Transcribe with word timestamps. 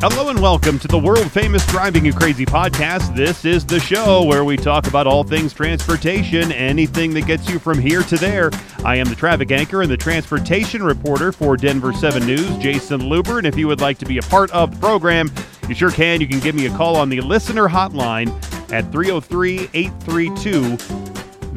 Hello 0.00 0.28
and 0.28 0.40
welcome 0.40 0.78
to 0.78 0.86
the 0.86 0.96
world 0.96 1.28
famous 1.32 1.66
Driving 1.66 2.04
You 2.04 2.12
Crazy 2.12 2.46
podcast. 2.46 3.16
This 3.16 3.44
is 3.44 3.66
the 3.66 3.80
show 3.80 4.22
where 4.22 4.44
we 4.44 4.56
talk 4.56 4.86
about 4.86 5.08
all 5.08 5.24
things 5.24 5.52
transportation, 5.52 6.52
anything 6.52 7.12
that 7.14 7.26
gets 7.26 7.48
you 7.48 7.58
from 7.58 7.80
here 7.80 8.02
to 8.02 8.16
there. 8.16 8.52
I 8.84 8.94
am 8.94 9.08
the 9.08 9.16
traffic 9.16 9.50
anchor 9.50 9.82
and 9.82 9.90
the 9.90 9.96
transportation 9.96 10.84
reporter 10.84 11.32
for 11.32 11.56
Denver 11.56 11.92
7 11.92 12.24
News, 12.24 12.48
Jayson 12.58 13.10
Luber. 13.10 13.38
And 13.38 13.46
if 13.48 13.58
you 13.58 13.66
would 13.66 13.80
like 13.80 13.98
to 13.98 14.06
be 14.06 14.18
a 14.18 14.22
part 14.22 14.52
of 14.52 14.70
the 14.70 14.78
program, 14.78 15.32
you 15.68 15.74
sure 15.74 15.90
can. 15.90 16.20
You 16.20 16.28
can 16.28 16.38
give 16.38 16.54
me 16.54 16.66
a 16.66 16.76
call 16.76 16.94
on 16.94 17.08
the 17.08 17.20
listener 17.20 17.68
hotline 17.68 18.28
at 18.72 18.92
303 18.92 19.68
832 19.74 20.76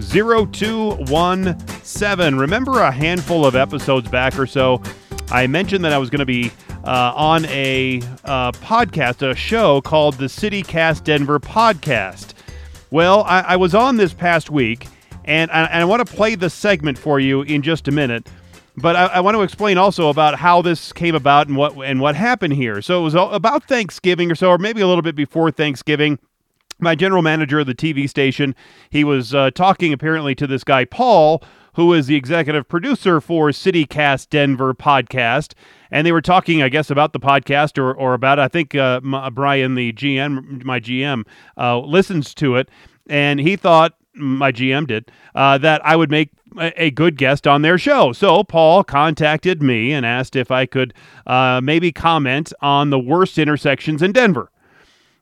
0217. 0.01 2.37
Remember 2.39 2.82
a 2.82 2.92
handful 2.92 3.46
of 3.46 3.55
episodes 3.55 4.10
back 4.10 4.39
or 4.39 4.47
so, 4.47 4.82
I 5.29 5.46
mentioned 5.46 5.86
that 5.86 5.93
I 5.93 6.00
was 6.00 6.10
going 6.10 6.18
to 6.19 6.25
be 6.25 6.51
uh, 6.83 7.13
on 7.15 7.45
a 7.45 8.01
uh, 8.25 8.51
podcast, 8.53 9.27
a 9.27 9.35
show 9.35 9.81
called 9.81 10.15
the 10.15 10.25
CityCast 10.25 11.04
Denver 11.04 11.39
Podcast. 11.39 12.33
Well, 12.89 13.23
I, 13.23 13.41
I 13.41 13.55
was 13.55 13.75
on 13.75 13.97
this 13.97 14.13
past 14.13 14.49
week, 14.49 14.87
and 15.25 15.49
I, 15.51 15.65
I 15.65 15.83
want 15.85 16.05
to 16.05 16.13
play 16.13 16.35
the 16.35 16.49
segment 16.49 16.97
for 16.97 17.19
you 17.19 17.41
in 17.43 17.61
just 17.61 17.87
a 17.87 17.91
minute. 17.91 18.27
But 18.77 18.95
I, 18.95 19.05
I, 19.05 19.19
want 19.19 19.35
to 19.35 19.41
explain 19.41 19.77
also 19.77 20.09
about 20.09 20.39
how 20.39 20.61
this 20.61 20.93
came 20.93 21.13
about 21.13 21.47
and 21.47 21.57
what 21.57 21.73
and 21.85 21.99
what 21.99 22.15
happened 22.15 22.54
here. 22.54 22.82
So 22.82 23.01
it 23.01 23.04
was 23.04 23.15
about 23.15 23.65
Thanksgiving 23.65 24.32
or 24.32 24.35
so, 24.35 24.49
or 24.49 24.57
maybe 24.57 24.82
a 24.82 24.87
little 24.87 25.01
bit 25.01 25.15
before 25.15 25.51
Thanksgiving 25.51 26.19
my 26.82 26.95
general 26.95 27.21
manager 27.21 27.59
of 27.59 27.68
the 27.68 27.75
TV 27.75 28.09
station, 28.09 28.55
he 28.89 29.04
was 29.04 29.33
uh, 29.33 29.51
talking 29.51 29.93
apparently 29.93 30.35
to 30.35 30.47
this 30.47 30.63
guy, 30.63 30.83
Paul, 30.83 31.43
who 31.75 31.93
is 31.93 32.07
the 32.07 32.16
executive 32.16 32.67
producer 32.67 33.21
for 33.21 33.49
CityCast 33.49 34.29
Denver 34.29 34.73
podcast. 34.73 35.53
And 35.91 36.08
they 36.08 36.11
were 36.11 36.22
talking, 36.22 36.61
I 36.63 36.69
guess, 36.69 36.89
about 36.89 37.13
the 37.13 37.19
podcast 37.19 37.77
or, 37.77 37.94
or 37.94 38.13
about, 38.13 38.39
I 38.39 38.47
think 38.47 38.75
uh, 38.75 39.02
my, 39.03 39.29
Brian, 39.29 39.75
the 39.75 39.91
GM, 39.93 40.63
my 40.63 40.79
GM, 40.79 41.25
uh, 41.57 41.79
listens 41.79 42.33
to 42.35 42.55
it. 42.55 42.69
And 43.09 43.39
he 43.39 43.55
thought, 43.55 43.93
my 44.13 44.51
GM 44.51 44.88
did, 44.88 45.11
uh, 45.35 45.57
that 45.59 45.85
I 45.85 45.95
would 45.95 46.09
make 46.11 46.29
a 46.57 46.91
good 46.91 47.17
guest 47.17 47.47
on 47.47 47.61
their 47.61 47.77
show. 47.77 48.11
So 48.11 48.43
Paul 48.43 48.83
contacted 48.83 49.61
me 49.61 49.93
and 49.93 50.05
asked 50.05 50.35
if 50.35 50.51
I 50.51 50.66
could 50.66 50.93
uh, 51.25 51.61
maybe 51.63 51.91
comment 51.91 52.51
on 52.61 52.89
the 52.89 52.99
worst 52.99 53.38
intersections 53.38 54.01
in 54.01 54.11
Denver. 54.11 54.51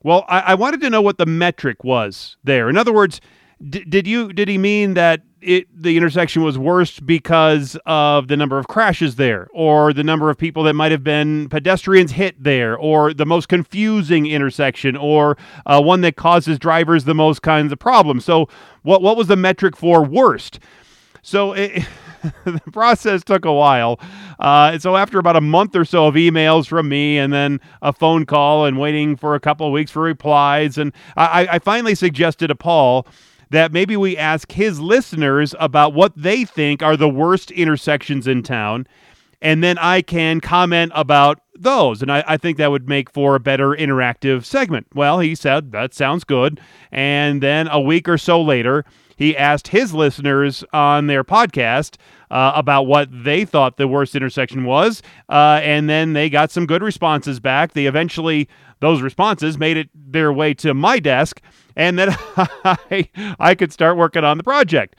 Well, 0.04 0.26
I, 0.28 0.40
I 0.40 0.56
wanted 0.56 0.82
to 0.82 0.90
know 0.90 1.02
what 1.02 1.18
the 1.18 1.26
metric 1.26 1.84
was 1.84 2.38
there. 2.44 2.70
In 2.70 2.78
other 2.78 2.94
words, 2.94 3.22
d- 3.68 3.84
did 3.84 4.08
you 4.08 4.32
did 4.32 4.48
he 4.48 4.58
mean 4.58 4.94
that 4.94 5.22
it 5.42 5.68
the 5.74 5.96
intersection 5.98 6.44
was 6.44 6.58
worse 6.58 7.00
because 7.00 7.78
of 7.86 8.28
the 8.28 8.38
number 8.38 8.58
of 8.58 8.68
crashes 8.68 9.16
there 9.16 9.48
or 9.54 9.94
the 9.94 10.04
number 10.04 10.30
of 10.30 10.38
people 10.38 10.64
that 10.64 10.74
might 10.74 10.92
have 10.92 11.04
been 11.04 11.48
pedestrians 11.50 12.12
hit 12.12 12.42
there 12.42 12.78
or 12.78 13.14
the 13.14 13.26
most 13.26 13.48
confusing 13.48 14.26
intersection 14.26 14.96
or 14.98 15.38
uh, 15.66 15.82
one 15.82 16.02
that 16.02 16.16
causes 16.16 16.60
drivers 16.60 17.06
the 17.06 17.16
most 17.16 17.42
kinds 17.42 17.72
of 17.72 17.80
problems 17.80 18.26
so 18.26 18.48
what 18.84 19.02
what 19.02 19.16
was 19.16 19.28
the 19.28 19.36
metric 19.36 19.76
for 19.76 20.04
worst 20.04 20.60
so 21.22 21.54
it, 21.54 21.84
the 22.46 22.62
process 22.72 23.24
took 23.24 23.46
a 23.46 23.54
while. 23.54 24.00
Uh, 24.40 24.78
so 24.80 24.96
after 24.96 25.20
about 25.20 25.36
a 25.36 25.42
month 25.42 25.76
or 25.76 25.86
so 25.86 26.08
of 26.08 26.16
emails 26.16 26.68
from 26.68 26.90
me, 26.90 27.18
and 27.18 27.32
then 27.32 27.60
a 27.82 27.94
phone 27.94 28.26
call, 28.26 28.66
and 28.66 28.80
waiting 28.80 29.16
for 29.16 29.36
a 29.36 29.40
couple 29.40 29.68
of 29.68 29.74
weeks 29.74 29.92
for 29.92 30.02
replies, 30.02 30.78
and 30.78 30.94
I, 31.16 31.48
I 31.52 31.60
finally 31.60 31.96
suggested 31.96 32.48
to 32.48 32.56
Paul 32.56 33.06
that 33.50 33.72
maybe 33.72 33.98
we 33.98 34.18
ask 34.18 34.52
his 34.52 34.80
listeners 34.80 35.56
about 35.60 35.94
what 35.94 36.14
they 36.16 36.46
think 36.46 36.84
are 36.84 36.98
the 36.98 37.10
worst 37.10 37.52
intersections 37.52 38.28
in 38.28 38.44
town. 38.44 38.88
And 39.42 39.64
then 39.64 39.78
I 39.78 40.02
can 40.02 40.42
comment 40.42 40.92
about 40.96 41.40
those. 41.56 42.02
And 42.02 42.12
I, 42.12 42.24
I, 42.28 42.38
think 42.38 42.58
that 42.58 42.72
would 42.72 42.90
make 42.90 43.10
for 43.10 43.36
a 43.36 43.40
better 43.40 43.70
interactive 43.70 44.44
segment. 44.44 44.88
Well, 44.94 45.20
he 45.20 45.34
said, 45.34 45.72
that 45.72 45.94
sounds 45.94 46.24
good. 46.24 46.60
And 46.92 47.42
then 47.42 47.68
a 47.70 47.80
week 47.80 48.10
or 48.10 48.18
so 48.18 48.42
later, 48.42 48.86
he 49.20 49.36
asked 49.36 49.68
his 49.68 49.94
listeners 49.94 50.64
on 50.74 51.08
their 51.08 51.24
podcast 51.24 51.98
uh, 52.32 52.54
about 52.56 52.84
what 52.84 53.10
they 53.12 53.44
thought 53.44 53.76
the 53.76 53.88
worst 53.88 54.16
intersection 54.16 54.64
was. 54.64 55.04
Uh, 55.28 55.60
and 55.62 55.90
then 55.90 56.14
they 56.14 56.30
got 56.30 56.52
some 56.52 56.66
good 56.66 56.82
responses 56.82 57.40
back. 57.42 57.74
They 57.74 57.86
eventually, 57.86 58.48
those 58.80 59.02
responses 59.02 59.58
made 59.58 59.76
it 59.76 59.90
their 59.94 60.32
way 60.32 60.54
to 60.56 60.74
my 60.74 61.00
desk 61.00 61.42
and 61.76 62.00
then 62.00 62.10
I, 62.38 63.10
I 63.40 63.56
could 63.56 63.74
start 63.74 63.98
working 63.98 64.24
on 64.24 64.38
the 64.38 64.44
project. 64.44 64.96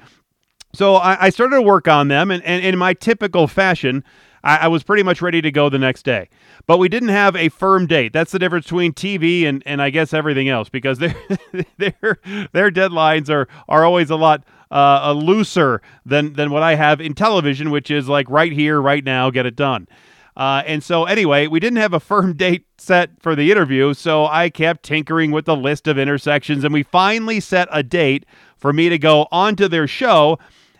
So 0.74 0.96
I, 0.96 1.26
I 1.26 1.30
started 1.30 1.56
to 1.56 1.62
work 1.62 1.88
on 1.88 2.08
them, 2.08 2.30
and, 2.30 2.42
and 2.44 2.64
in 2.64 2.78
my 2.78 2.94
typical 2.94 3.48
fashion, 3.48 4.04
I, 4.42 4.56
I, 4.58 4.68
was 4.68 4.82
pretty 4.82 5.02
much 5.02 5.20
ready 5.20 5.40
to 5.42 5.50
go 5.50 5.68
the 5.68 5.78
next 5.78 6.04
day. 6.04 6.28
But 6.66 6.78
we 6.78 6.88
didn't 6.88 7.10
have 7.10 7.36
a 7.36 7.48
firm 7.48 7.86
date. 7.86 8.12
That's 8.12 8.32
the 8.32 8.38
difference 8.38 8.66
between 8.66 8.92
TV 8.92 9.46
and, 9.46 9.62
and 9.66 9.82
I 9.82 9.90
guess 9.90 10.14
everything 10.14 10.48
else 10.48 10.68
because 10.68 10.98
their 10.98 11.14
their 11.78 12.18
their 12.52 12.70
deadlines 12.70 13.28
are 13.28 13.48
are 13.68 13.84
always 13.84 14.10
a 14.10 14.16
lot 14.16 14.44
uh, 14.70 15.12
looser 15.12 15.82
than 16.06 16.34
than 16.34 16.50
what 16.50 16.62
I 16.62 16.74
have 16.74 17.00
in 17.00 17.14
television, 17.14 17.70
which 17.70 17.90
is 17.90 18.08
like 18.08 18.28
right 18.30 18.52
here, 18.52 18.80
right 18.80 19.04
now, 19.04 19.30
get 19.30 19.46
it 19.46 19.56
done. 19.56 19.88
Uh, 20.36 20.62
and 20.64 20.82
so, 20.82 21.04
anyway, 21.04 21.46
we 21.46 21.60
didn't 21.60 21.78
have 21.78 21.92
a 21.92 22.00
firm 22.00 22.34
date 22.34 22.66
set 22.78 23.10
for 23.20 23.34
the 23.34 23.50
interview, 23.50 23.94
so 23.94 24.26
I 24.26 24.48
kept 24.48 24.84
tinkering 24.84 25.32
with 25.32 25.44
the 25.44 25.56
list 25.56 25.86
of 25.86 25.98
intersections, 25.98 26.64
and 26.64 26.72
we 26.72 26.82
finally 26.82 27.40
set 27.40 27.68
a 27.70 27.82
date 27.82 28.24
for 28.56 28.72
me 28.72 28.88
to 28.88 28.98
go 28.98 29.26
onto 29.30 29.68
their 29.68 29.86
show, 29.86 30.38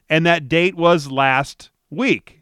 and 0.09 0.25
that 0.25 0.49
date 0.49 0.77
was 0.77 1.11
last 1.11 1.71
week. 1.91 2.40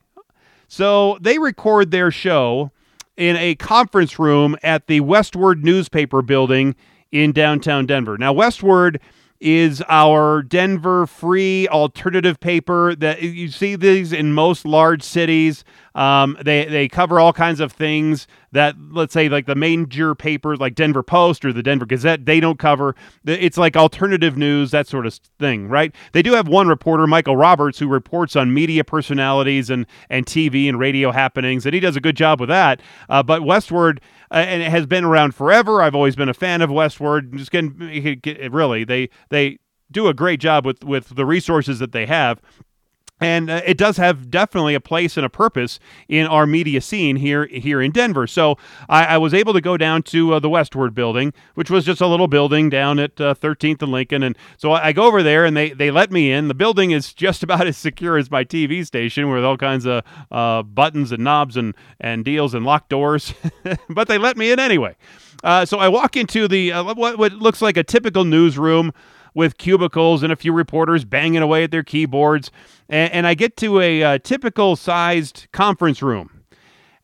So 0.68 1.18
they 1.20 1.38
record 1.38 1.90
their 1.90 2.10
show 2.10 2.70
in 3.16 3.36
a 3.36 3.54
conference 3.56 4.18
room 4.18 4.56
at 4.62 4.86
the 4.86 5.00
Westword 5.00 5.62
newspaper 5.62 6.22
building 6.22 6.76
in 7.10 7.32
downtown 7.32 7.86
Denver. 7.86 8.16
Now, 8.18 8.32
Westword 8.34 8.98
is 9.40 9.82
our 9.88 10.42
Denver 10.42 11.06
free 11.06 11.68
alternative 11.68 12.38
paper 12.40 12.94
that 12.96 13.22
you 13.22 13.48
see 13.48 13.76
these 13.76 14.12
in 14.12 14.32
most 14.32 14.64
large 14.66 15.02
cities. 15.02 15.64
Um, 15.98 16.38
they 16.41 16.64
they 16.66 16.86
cover 16.86 17.19
all 17.19 17.32
kinds 17.32 17.59
of 17.59 17.72
things 17.72 18.28
that 18.53 18.76
let's 18.92 19.12
say 19.12 19.28
like 19.28 19.47
the 19.47 19.56
major 19.56 20.14
papers 20.14 20.60
like 20.60 20.76
Denver 20.76 21.03
Post 21.03 21.44
or 21.44 21.53
the 21.53 21.62
Denver 21.62 21.86
Gazette 21.86 22.25
they 22.25 22.38
don't 22.38 22.56
cover. 22.56 22.94
It's 23.25 23.59
like 23.59 23.76
alternative 23.76 24.37
news 24.37 24.70
that 24.70 24.87
sort 24.87 25.06
of 25.06 25.14
thing, 25.41 25.66
right? 25.66 25.92
They 26.12 26.22
do 26.22 26.34
have 26.34 26.47
one 26.47 26.69
reporter, 26.69 27.08
Michael 27.08 27.37
Roberts, 27.37 27.81
who 27.81 27.88
reports 27.88 28.37
on 28.37 28.54
media 28.54 28.84
personalities 28.84 29.70
and 29.70 29.87
and 30.08 30.25
TV 30.25 30.69
and 30.69 30.78
radio 30.78 31.10
happenings, 31.10 31.66
and 31.66 31.75
he 31.75 31.81
does 31.81 31.97
a 31.97 32.00
good 32.00 32.16
job 32.16 32.38
with 32.38 32.48
that. 32.48 32.81
Uh, 33.08 33.25
but 33.25 33.42
Westword 33.42 33.98
uh, 34.31 34.37
and 34.37 34.62
it 34.62 34.70
has 34.70 34.87
been 34.87 35.03
around 35.03 35.34
forever. 35.34 35.82
I've 35.82 35.97
always 35.97 36.14
been 36.14 36.28
a 36.28 36.34
fan 36.34 36.62
of 36.62 36.70
Westword. 36.70 37.34
Just 37.34 37.50
getting 37.50 37.76
really 38.53 38.84
they 38.84 39.10
they 39.31 39.58
do 39.91 40.06
a 40.06 40.14
great 40.14 40.38
job 40.38 40.64
with 40.64 40.84
with 40.84 41.16
the 41.16 41.26
resources 41.26 41.81
that 41.81 41.91
they 41.91 42.06
have 42.06 42.41
and 43.20 43.50
uh, 43.50 43.60
it 43.64 43.76
does 43.76 43.96
have 43.96 44.30
definitely 44.30 44.74
a 44.74 44.80
place 44.80 45.16
and 45.16 45.26
a 45.26 45.28
purpose 45.28 45.78
in 46.08 46.26
our 46.26 46.46
media 46.46 46.80
scene 46.80 47.16
here 47.16 47.46
here 47.46 47.80
in 47.80 47.90
Denver. 47.90 48.26
So 48.26 48.56
I, 48.88 49.04
I 49.04 49.18
was 49.18 49.34
able 49.34 49.52
to 49.52 49.60
go 49.60 49.76
down 49.76 50.02
to 50.04 50.34
uh, 50.34 50.38
the 50.38 50.48
Westword 50.48 50.94
Building, 50.94 51.32
which 51.54 51.70
was 51.70 51.84
just 51.84 52.00
a 52.00 52.06
little 52.06 52.28
building 52.28 52.70
down 52.70 52.98
at 52.98 53.20
uh, 53.20 53.34
13th 53.34 53.82
and 53.82 53.92
Lincoln, 53.92 54.22
and 54.22 54.36
so 54.56 54.72
I, 54.72 54.88
I, 54.88 54.92
go 54.92 55.04
over 55.04 55.22
there 55.22 55.44
and 55.44 55.56
they 55.56 55.70
they 55.70 55.90
let 55.90 56.10
me 56.10 56.30
in. 56.30 56.48
The 56.48 56.54
building 56.54 56.90
is 56.90 57.12
just 57.12 57.42
about 57.48 57.66
as 57.66 57.76
secure 57.76 58.16
as 58.16 58.30
my 58.30 58.44
TV 58.44 58.86
station, 58.86 59.30
with 59.30 59.44
all 59.44 59.56
kinds 59.56 59.86
of 59.86 60.02
uh, 60.30 60.62
buttons 60.62 61.12
and 61.12 61.24
knobs 61.24 61.56
and 61.56 61.74
and 62.00 62.24
deals 62.24 62.54
and 62.54 62.64
locked 62.64 62.90
doors, 62.90 63.34
but 63.88 64.08
they 64.08 64.18
let 64.18 64.36
me 64.36 64.50
in 64.50 64.58
anyway. 64.58 64.96
Uh, 65.44 65.64
so 65.64 65.78
I 65.78 65.88
walk 65.88 66.16
into 66.16 66.48
the 66.48 66.72
uh, 66.72 66.94
what, 66.94 67.18
what 67.18 67.32
looks 67.32 67.62
like 67.62 67.76
a 67.76 67.84
typical 67.84 68.24
newsroom 68.24 68.92
with 69.34 69.58
cubicles 69.58 70.22
and 70.22 70.32
a 70.32 70.36
few 70.36 70.52
reporters 70.52 71.04
banging 71.04 71.42
away 71.42 71.64
at 71.64 71.70
their 71.70 71.82
keyboards. 71.82 72.50
And, 72.88 73.12
and 73.12 73.26
I 73.26 73.34
get 73.34 73.56
to 73.58 73.80
a, 73.80 74.02
uh, 74.02 74.18
typical 74.18 74.76
sized 74.76 75.46
conference 75.52 76.02
room. 76.02 76.30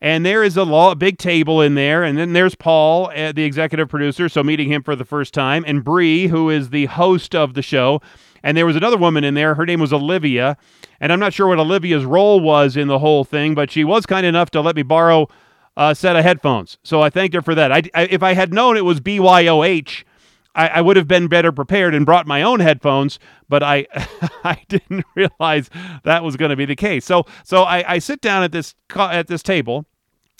And 0.01 0.25
there 0.25 0.43
is 0.43 0.57
a, 0.57 0.63
law, 0.63 0.91
a 0.91 0.95
big 0.95 1.17
table 1.17 1.61
in 1.61 1.75
there, 1.75 2.03
and 2.03 2.17
then 2.17 2.33
there's 2.33 2.53
Paul, 2.53 3.09
uh, 3.15 3.31
the 3.31 3.43
executive 3.43 3.89
producer, 3.89 4.29
so 4.29 4.43
meeting 4.43 4.71
him 4.71 4.83
for 4.83 4.95
the 4.95 5.05
first 5.05 5.33
time, 5.33 5.63
and 5.65 5.83
Bree, 5.83 6.27
who 6.27 6.49
is 6.49 6.69
the 6.69 6.85
host 6.85 7.33
of 7.33 7.53
the 7.53 7.61
show. 7.61 8.01
And 8.43 8.55
there 8.55 8.67
was 8.67 8.75
another 8.75 8.97
woman 8.97 9.23
in 9.23 9.33
there. 9.33 9.55
Her 9.55 9.65
name 9.65 9.79
was 9.79 9.91
Olivia. 9.91 10.57
And 10.99 11.11
I'm 11.11 11.19
not 11.19 11.33
sure 11.33 11.47
what 11.47 11.59
Olivia's 11.59 12.05
role 12.05 12.39
was 12.39 12.77
in 12.77 12.87
the 12.87 12.99
whole 12.99 13.23
thing, 13.23 13.55
but 13.55 13.71
she 13.71 13.83
was 13.83 14.05
kind 14.05 14.25
enough 14.25 14.51
to 14.51 14.61
let 14.61 14.75
me 14.75 14.83
borrow 14.83 15.27
a 15.75 15.95
set 15.95 16.15
of 16.15 16.23
headphones. 16.23 16.77
So 16.83 17.01
I 17.01 17.09
thanked 17.09 17.33
her 17.33 17.41
for 17.41 17.55
that. 17.55 17.71
I, 17.71 17.81
I, 17.93 18.03
if 18.03 18.21
I 18.23 18.33
had 18.33 18.53
known 18.53 18.77
it 18.77 18.85
was 18.85 19.01
BYOH, 19.01 20.03
I, 20.55 20.67
I, 20.67 20.81
would 20.81 20.97
have 20.97 21.07
been 21.07 21.27
better 21.27 21.51
prepared 21.51 21.93
and 21.93 22.05
brought 22.05 22.25
my 22.25 22.41
own 22.41 22.59
headphones, 22.59 23.19
but 23.49 23.61
I 23.61 23.87
I 24.43 24.61
didn't 24.67 25.05
realize 25.15 25.69
that 26.03 26.23
was 26.23 26.37
going 26.37 26.49
to 26.49 26.55
be 26.55 26.65
the 26.65 26.75
case. 26.75 27.05
So 27.05 27.25
so 27.43 27.63
I, 27.63 27.93
I 27.93 27.99
sit 27.99 28.21
down 28.21 28.43
at 28.43 28.51
this 28.51 28.75
at 28.95 29.27
this 29.27 29.43
table, 29.43 29.85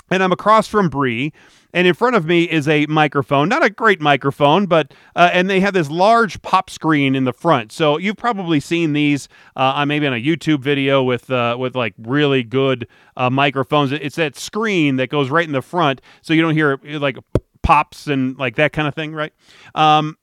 and 0.09 0.23
I'm 0.23 0.31
across 0.31 0.67
from 0.67 0.89
Bree, 0.89 1.33
and 1.73 1.87
in 1.87 1.93
front 1.93 2.15
of 2.15 2.25
me 2.25 2.43
is 2.43 2.67
a 2.67 2.85
microphone, 2.85 3.49
not 3.49 3.63
a 3.63 3.69
great 3.69 3.99
microphone, 3.99 4.65
but 4.65 4.93
uh, 5.15 5.29
and 5.33 5.49
they 5.49 5.59
have 5.59 5.73
this 5.73 5.89
large 5.89 6.41
pop 6.41 6.69
screen 6.69 7.15
in 7.15 7.25
the 7.25 7.33
front. 7.33 7.71
So 7.71 7.97
you've 7.97 8.17
probably 8.17 8.59
seen 8.59 8.93
these 8.93 9.27
uh, 9.55 9.85
maybe 9.85 10.07
on 10.07 10.13
a 10.13 10.23
YouTube 10.23 10.61
video 10.61 11.03
with 11.03 11.29
uh, 11.29 11.57
with 11.59 11.75
like 11.75 11.93
really 11.97 12.43
good 12.43 12.87
uh, 13.17 13.29
microphones. 13.29 13.91
It's 13.91 14.15
that 14.15 14.35
screen 14.35 14.95
that 14.97 15.09
goes 15.09 15.29
right 15.29 15.45
in 15.45 15.53
the 15.53 15.61
front, 15.61 16.01
so 16.21 16.33
you 16.33 16.41
don't 16.41 16.55
hear 16.55 16.79
like 16.83 17.17
pops 17.65 18.05
and 18.05 18.37
like 18.37 18.55
that 18.57 18.73
kind 18.73 18.87
of 18.87 18.93
thing, 18.93 19.11
right? 19.11 19.33
Um, 19.73 20.17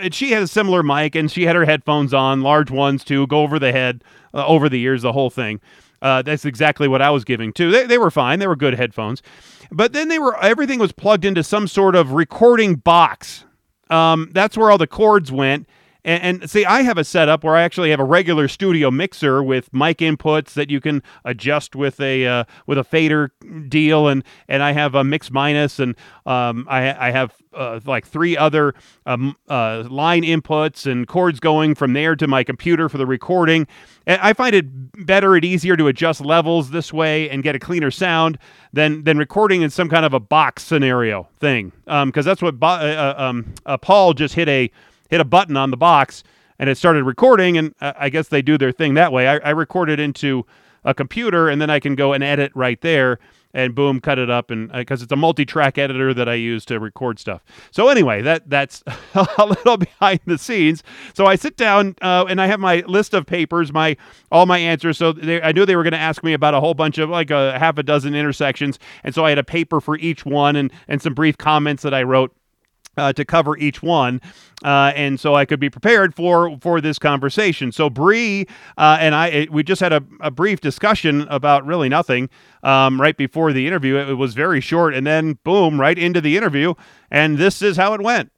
and 0.00 0.14
she 0.14 0.30
had 0.30 0.42
a 0.42 0.48
similar 0.48 0.82
mic, 0.82 1.14
and 1.14 1.30
she 1.30 1.44
had 1.44 1.54
her 1.54 1.66
headphones 1.66 2.14
on, 2.14 2.40
large 2.40 2.70
ones 2.70 3.04
too, 3.04 3.26
go 3.26 3.42
over 3.42 3.58
the 3.58 3.72
head, 3.72 4.02
uh, 4.32 4.46
over 4.46 4.70
the 4.70 4.80
ears, 4.80 5.02
the 5.02 5.12
whole 5.12 5.28
thing. 5.28 5.60
Uh, 6.00 6.22
that's 6.22 6.46
exactly 6.46 6.88
what 6.88 7.02
I 7.02 7.10
was 7.10 7.24
giving 7.24 7.52
too. 7.52 7.70
They, 7.70 7.86
they 7.86 7.98
were 7.98 8.10
fine. 8.10 8.38
They 8.38 8.46
were 8.46 8.56
good 8.56 8.74
headphones, 8.74 9.22
but 9.70 9.92
then 9.92 10.08
they 10.08 10.18
were 10.18 10.42
everything 10.42 10.78
was 10.78 10.92
plugged 10.92 11.26
into 11.26 11.44
some 11.44 11.68
sort 11.68 11.94
of 11.94 12.12
recording 12.12 12.76
box. 12.76 13.44
Um, 13.90 14.30
that's 14.32 14.56
where 14.56 14.70
all 14.70 14.78
the 14.78 14.86
cords 14.86 15.30
went. 15.30 15.68
And, 16.04 16.42
and, 16.42 16.50
see, 16.50 16.64
I 16.64 16.82
have 16.82 16.98
a 16.98 17.04
setup 17.04 17.44
where 17.44 17.54
I 17.54 17.62
actually 17.62 17.90
have 17.90 18.00
a 18.00 18.04
regular 18.04 18.48
studio 18.48 18.90
mixer 18.90 19.42
with 19.42 19.72
mic 19.72 19.98
inputs 19.98 20.54
that 20.54 20.68
you 20.68 20.80
can 20.80 21.02
adjust 21.24 21.76
with 21.76 22.00
a 22.00 22.26
uh, 22.26 22.44
with 22.66 22.76
a 22.76 22.84
fader 22.84 23.32
deal, 23.68 24.08
and 24.08 24.24
and 24.48 24.62
I 24.64 24.72
have 24.72 24.96
a 24.96 25.04
mix 25.04 25.30
minus, 25.30 25.78
and 25.78 25.94
um, 26.26 26.66
I 26.68 27.08
I 27.08 27.10
have 27.12 27.34
uh, 27.54 27.80
like 27.84 28.06
three 28.06 28.36
other 28.36 28.74
um, 29.06 29.36
uh, 29.48 29.84
line 29.88 30.22
inputs 30.22 30.90
and 30.90 31.06
cords 31.06 31.38
going 31.38 31.74
from 31.74 31.92
there 31.92 32.16
to 32.16 32.26
my 32.26 32.42
computer 32.42 32.88
for 32.88 32.98
the 32.98 33.06
recording. 33.06 33.68
And 34.06 34.20
I 34.20 34.32
find 34.32 34.54
it 34.54 35.06
better 35.06 35.36
and 35.36 35.44
easier 35.44 35.76
to 35.76 35.86
adjust 35.86 36.20
levels 36.20 36.70
this 36.70 36.92
way 36.92 37.30
and 37.30 37.44
get 37.44 37.54
a 37.54 37.58
cleaner 37.60 37.92
sound 37.92 38.38
than 38.72 39.04
than 39.04 39.18
recording 39.18 39.62
in 39.62 39.70
some 39.70 39.88
kind 39.88 40.04
of 40.04 40.12
a 40.12 40.20
box 40.20 40.64
scenario 40.64 41.28
thing. 41.38 41.72
Because 41.84 42.02
um, 42.02 42.12
that's 42.12 42.42
what 42.42 42.58
Bo- 42.58 42.66
uh, 42.66 43.14
uh, 43.16 43.22
um, 43.22 43.54
uh, 43.66 43.76
Paul 43.76 44.14
just 44.14 44.34
hit 44.34 44.48
a 44.48 44.70
hit 45.12 45.20
a 45.20 45.24
button 45.26 45.58
on 45.58 45.70
the 45.70 45.76
box 45.76 46.24
and 46.58 46.70
it 46.70 46.78
started 46.78 47.04
recording. 47.04 47.58
And 47.58 47.74
I 47.80 48.08
guess 48.08 48.28
they 48.28 48.40
do 48.40 48.56
their 48.56 48.72
thing 48.72 48.94
that 48.94 49.12
way. 49.12 49.28
I, 49.28 49.36
I 49.36 49.50
record 49.50 49.90
it 49.90 50.00
into 50.00 50.46
a 50.84 50.94
computer 50.94 51.50
and 51.50 51.60
then 51.60 51.68
I 51.68 51.80
can 51.80 51.94
go 51.94 52.14
and 52.14 52.24
edit 52.24 52.50
right 52.54 52.80
there 52.80 53.18
and 53.52 53.74
boom, 53.74 54.00
cut 54.00 54.18
it 54.18 54.30
up. 54.30 54.50
And 54.50 54.72
because 54.72 55.02
uh, 55.02 55.04
it's 55.04 55.12
a 55.12 55.16
multi-track 55.16 55.76
editor 55.76 56.14
that 56.14 56.30
I 56.30 56.34
use 56.34 56.64
to 56.64 56.80
record 56.80 57.18
stuff. 57.18 57.44
So 57.72 57.90
anyway, 57.90 58.22
that 58.22 58.48
that's 58.48 58.82
a 59.14 59.44
little 59.44 59.76
behind 59.76 60.20
the 60.24 60.38
scenes. 60.38 60.82
So 61.12 61.26
I 61.26 61.36
sit 61.36 61.58
down 61.58 61.94
uh, 62.00 62.24
and 62.30 62.40
I 62.40 62.46
have 62.46 62.58
my 62.58 62.82
list 62.86 63.12
of 63.12 63.26
papers, 63.26 63.70
my 63.70 63.98
all 64.30 64.46
my 64.46 64.56
answers. 64.56 64.96
So 64.96 65.12
they, 65.12 65.42
I 65.42 65.52
knew 65.52 65.66
they 65.66 65.76
were 65.76 65.82
going 65.82 65.92
to 65.92 65.98
ask 65.98 66.24
me 66.24 66.32
about 66.32 66.54
a 66.54 66.60
whole 66.60 66.72
bunch 66.72 66.96
of 66.96 67.10
like 67.10 67.30
a 67.30 67.58
half 67.58 67.76
a 67.76 67.82
dozen 67.82 68.14
intersections, 68.14 68.78
and 69.04 69.14
so 69.14 69.26
I 69.26 69.28
had 69.28 69.38
a 69.38 69.44
paper 69.44 69.78
for 69.82 69.98
each 69.98 70.24
one 70.24 70.56
and 70.56 70.72
and 70.88 71.02
some 71.02 71.12
brief 71.12 71.36
comments 71.36 71.82
that 71.82 71.92
I 71.92 72.02
wrote 72.02 72.34
uh, 72.96 73.12
to 73.12 73.24
cover 73.24 73.56
each 73.56 73.82
one, 73.82 74.20
uh, 74.64 74.92
and 74.94 75.18
so 75.18 75.34
I 75.34 75.44
could 75.44 75.60
be 75.60 75.70
prepared 75.70 76.14
for 76.14 76.58
for 76.60 76.80
this 76.80 76.98
conversation. 76.98 77.72
So 77.72 77.88
Bree 77.90 78.46
uh, 78.76 78.98
and 79.00 79.14
I, 79.14 79.28
it, 79.28 79.50
we 79.50 79.62
just 79.62 79.80
had 79.80 79.92
a, 79.92 80.02
a, 80.20 80.30
brief 80.30 80.60
discussion 80.60 81.22
about 81.28 81.64
really 81.66 81.88
nothing 81.88 82.28
um, 82.62 83.00
right 83.00 83.16
before 83.16 83.52
the 83.52 83.66
interview. 83.66 83.96
It, 83.96 84.10
it 84.10 84.14
was 84.14 84.34
very 84.34 84.60
short, 84.60 84.94
and 84.94 85.06
then 85.06 85.38
boom, 85.44 85.80
right 85.80 85.98
into 85.98 86.20
the 86.20 86.36
interview, 86.36 86.74
and 87.10 87.38
this 87.38 87.62
is 87.62 87.76
how 87.76 87.94
it 87.94 88.00
went. 88.00 88.30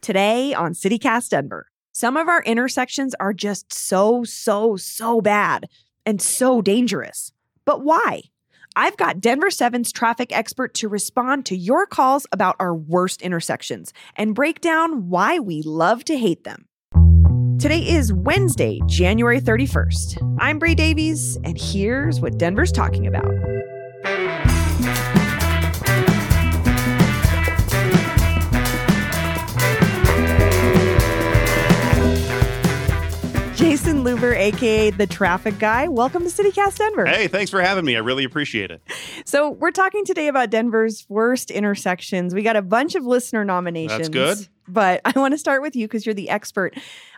Today 0.00 0.54
on 0.54 0.72
CityCast 0.72 1.30
Denver, 1.30 1.68
some 1.92 2.16
of 2.16 2.28
our 2.28 2.42
intersections 2.42 3.14
are 3.18 3.32
just 3.32 3.72
so 3.72 4.24
so 4.24 4.76
so 4.76 5.20
bad 5.20 5.68
and 6.04 6.22
so 6.22 6.62
dangerous. 6.62 7.32
But 7.64 7.82
why? 7.82 8.22
I've 8.78 8.98
got 8.98 9.22
Denver 9.22 9.48
7's 9.48 9.90
traffic 9.90 10.36
expert 10.36 10.74
to 10.74 10.88
respond 10.88 11.46
to 11.46 11.56
your 11.56 11.86
calls 11.86 12.26
about 12.30 12.56
our 12.60 12.74
worst 12.74 13.22
intersections 13.22 13.94
and 14.16 14.34
break 14.34 14.60
down 14.60 15.08
why 15.08 15.38
we 15.38 15.62
love 15.62 16.04
to 16.04 16.16
hate 16.18 16.44
them. 16.44 16.66
Today 17.58 17.78
is 17.78 18.12
Wednesday, 18.12 18.80
January 18.86 19.40
31st. 19.40 20.36
I'm 20.40 20.58
Bree 20.58 20.74
Davies, 20.74 21.38
and 21.42 21.58
here's 21.58 22.20
what 22.20 22.36
Denver's 22.36 22.70
talking 22.70 23.06
about. 23.06 23.24
Luber, 34.06 34.36
aka 34.36 34.90
the 34.90 35.06
traffic 35.08 35.58
guy. 35.58 35.88
Welcome 35.88 36.22
to 36.22 36.28
CityCast 36.28 36.78
Denver. 36.78 37.06
Hey, 37.06 37.26
thanks 37.26 37.50
for 37.50 37.60
having 37.60 37.84
me. 37.84 37.96
I 37.96 37.98
really 37.98 38.22
appreciate 38.22 38.70
it. 38.70 38.80
So, 39.24 39.50
we're 39.50 39.72
talking 39.72 40.04
today 40.04 40.28
about 40.28 40.48
Denver's 40.48 41.04
worst 41.08 41.50
intersections. 41.50 42.32
We 42.32 42.44
got 42.44 42.54
a 42.54 42.62
bunch 42.62 42.94
of 42.94 43.04
listener 43.04 43.44
nominations. 43.44 44.08
That's 44.08 44.38
good. 44.38 44.48
But 44.68 45.00
I 45.04 45.18
want 45.18 45.34
to 45.34 45.38
start 45.38 45.60
with 45.60 45.74
you 45.74 45.88
because 45.88 46.06
you're 46.06 46.14
the 46.14 46.30
expert. 46.30 46.76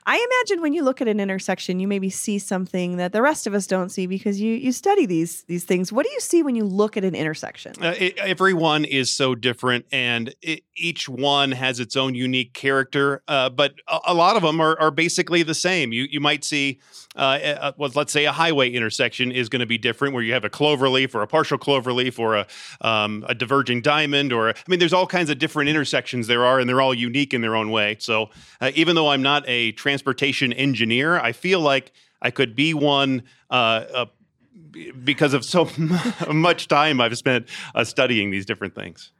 I 0.08 0.16
imagine 0.16 0.62
when 0.62 0.72
you 0.72 0.84
look 0.84 1.02
at 1.02 1.08
an 1.08 1.20
intersection, 1.20 1.80
you 1.80 1.86
maybe 1.86 2.08
see 2.08 2.38
something 2.38 2.96
that 2.96 3.12
the 3.12 3.20
rest 3.20 3.46
of 3.46 3.52
us 3.52 3.66
don't 3.66 3.90
see 3.90 4.06
because 4.06 4.40
you 4.40 4.54
you 4.54 4.72
study 4.72 5.04
these 5.04 5.42
these 5.42 5.64
things. 5.64 5.92
What 5.92 6.06
do 6.06 6.12
you 6.12 6.20
see 6.20 6.42
when 6.42 6.54
you 6.54 6.64
look 6.64 6.96
at 6.96 7.04
an 7.04 7.14
intersection? 7.14 7.74
Uh, 7.78 7.94
it, 7.98 8.16
everyone 8.16 8.86
is 8.86 9.12
so 9.12 9.34
different, 9.34 9.84
and 9.92 10.34
it, 10.40 10.62
each 10.76 11.10
one 11.10 11.52
has 11.52 11.78
its 11.78 11.94
own 11.94 12.14
unique 12.14 12.54
character. 12.54 13.22
Uh, 13.28 13.50
but 13.50 13.74
a, 13.86 13.98
a, 14.06 14.14
lot 14.14 14.36
of 14.36 14.42
them 14.42 14.62
are, 14.62 14.80
are 14.80 14.90
basically 14.90 15.42
the 15.42 15.54
same. 15.54 15.92
You 15.92 16.04
you 16.10 16.20
might 16.20 16.42
see, 16.42 16.80
uh, 17.14 17.72
a, 17.78 17.88
let's 17.94 18.10
say 18.10 18.24
a 18.24 18.32
highway 18.32 18.70
intersection 18.70 19.30
is 19.30 19.50
going 19.50 19.60
to 19.60 19.66
be 19.66 19.76
different, 19.76 20.14
where 20.14 20.22
you 20.22 20.32
have 20.32 20.44
a 20.44 20.50
cloverleaf 20.50 21.14
or 21.14 21.20
a 21.20 21.26
partial 21.26 21.58
cloverleaf 21.58 22.18
or 22.18 22.34
a 22.34 22.46
um, 22.80 23.26
a 23.28 23.34
diverging 23.34 23.82
diamond, 23.82 24.32
or 24.32 24.48
I 24.48 24.54
mean, 24.68 24.78
there's 24.78 24.94
all 24.94 25.06
kinds 25.06 25.28
of 25.28 25.38
different 25.38 25.68
intersections 25.68 26.28
there 26.28 26.46
are, 26.46 26.60
and 26.60 26.66
they're 26.66 26.80
all 26.80 26.94
unique 26.94 27.34
in 27.34 27.42
their 27.42 27.54
own 27.54 27.70
way. 27.70 27.98
So 28.00 28.30
uh, 28.62 28.70
even 28.74 28.94
though 28.96 29.08
I'm 29.08 29.20
not 29.20 29.44
a 29.46 29.72
trans 29.72 29.97
transportation 29.98 30.52
engineer. 30.52 31.18
I 31.18 31.32
feel 31.32 31.60
like 31.60 31.92
I 32.22 32.30
could 32.30 32.54
be 32.54 32.72
one 32.72 33.24
uh, 33.50 33.84
uh, 33.92 34.06
because 35.02 35.34
of 35.34 35.44
so 35.44 35.68
much 36.32 36.68
time 36.68 37.00
I've 37.00 37.18
spent 37.18 37.48
uh, 37.74 37.82
studying 37.82 38.30
these 38.30 38.46
different 38.46 38.76
things. 38.76 39.10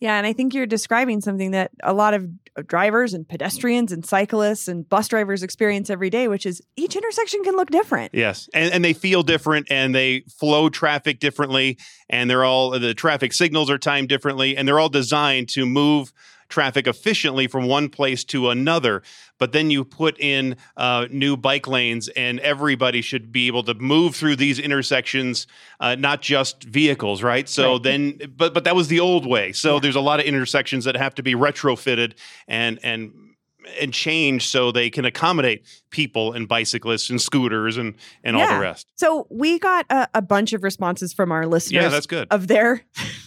Yeah, 0.00 0.18
and 0.18 0.26
I 0.26 0.32
think 0.32 0.54
you're 0.54 0.66
describing 0.66 1.20
something 1.20 1.52
that 1.52 1.70
a 1.84 1.94
lot 1.94 2.14
of 2.14 2.28
drivers 2.66 3.14
and 3.14 3.26
pedestrians 3.26 3.92
and 3.92 4.04
cyclists 4.04 4.66
and 4.66 4.88
bus 4.88 5.06
drivers 5.06 5.44
experience 5.44 5.88
every 5.88 6.10
day, 6.10 6.26
which 6.26 6.46
is 6.46 6.60
each 6.76 6.96
intersection 6.96 7.44
can 7.44 7.54
look 7.54 7.70
different. 7.70 8.12
Yes, 8.12 8.48
and, 8.52 8.74
and 8.74 8.84
they 8.84 8.92
feel 8.92 9.22
different 9.22 9.68
and 9.70 9.94
they 9.94 10.24
flow 10.28 10.68
traffic 10.68 11.20
differently, 11.20 11.78
and 12.10 12.28
they're 12.28 12.44
all 12.44 12.70
the 12.78 12.92
traffic 12.92 13.32
signals 13.32 13.70
are 13.70 13.78
timed 13.78 14.08
differently, 14.08 14.56
and 14.56 14.66
they're 14.66 14.80
all 14.80 14.88
designed 14.88 15.48
to 15.50 15.64
move 15.64 16.12
traffic 16.54 16.86
efficiently 16.86 17.48
from 17.48 17.66
one 17.66 17.88
place 17.88 18.22
to 18.22 18.48
another. 18.48 19.02
But 19.38 19.50
then 19.50 19.70
you 19.72 19.84
put 19.84 20.18
in 20.20 20.56
uh, 20.76 21.08
new 21.10 21.36
bike 21.36 21.66
lanes, 21.66 22.08
and 22.08 22.38
everybody 22.40 23.02
should 23.02 23.32
be 23.32 23.48
able 23.48 23.64
to 23.64 23.74
move 23.74 24.14
through 24.14 24.36
these 24.36 24.60
intersections, 24.60 25.48
uh, 25.80 25.96
not 25.96 26.22
just 26.22 26.62
vehicles, 26.62 27.24
right? 27.24 27.48
So 27.48 27.72
right. 27.72 27.82
then, 27.82 28.20
but 28.36 28.54
but 28.54 28.62
that 28.64 28.76
was 28.76 28.86
the 28.86 29.00
old 29.00 29.26
way. 29.26 29.52
So 29.52 29.74
yeah. 29.74 29.80
there's 29.80 29.96
a 29.96 30.00
lot 30.00 30.20
of 30.20 30.26
intersections 30.26 30.84
that 30.84 30.96
have 30.96 31.16
to 31.16 31.22
be 31.24 31.34
retrofitted 31.34 32.14
and 32.46 32.78
and 32.84 33.33
and 33.80 33.92
change 33.92 34.48
so 34.48 34.72
they 34.72 34.90
can 34.90 35.04
accommodate 35.04 35.64
people 35.90 36.32
and 36.32 36.48
bicyclists 36.48 37.10
and 37.10 37.20
scooters 37.20 37.76
and 37.76 37.94
and 38.22 38.36
yeah. 38.36 38.44
all 38.44 38.54
the 38.54 38.60
rest. 38.60 38.86
So 38.96 39.26
we 39.30 39.58
got 39.58 39.86
a, 39.90 40.08
a, 40.14 40.22
bunch 40.22 40.52
of 40.52 40.62
responses 40.62 41.12
from 41.12 41.30
our 41.30 41.46
listeners. 41.46 41.82
Yeah, 41.84 41.88
that's 41.88 42.06
good. 42.06 42.28
Of 42.30 42.48
their 42.48 42.82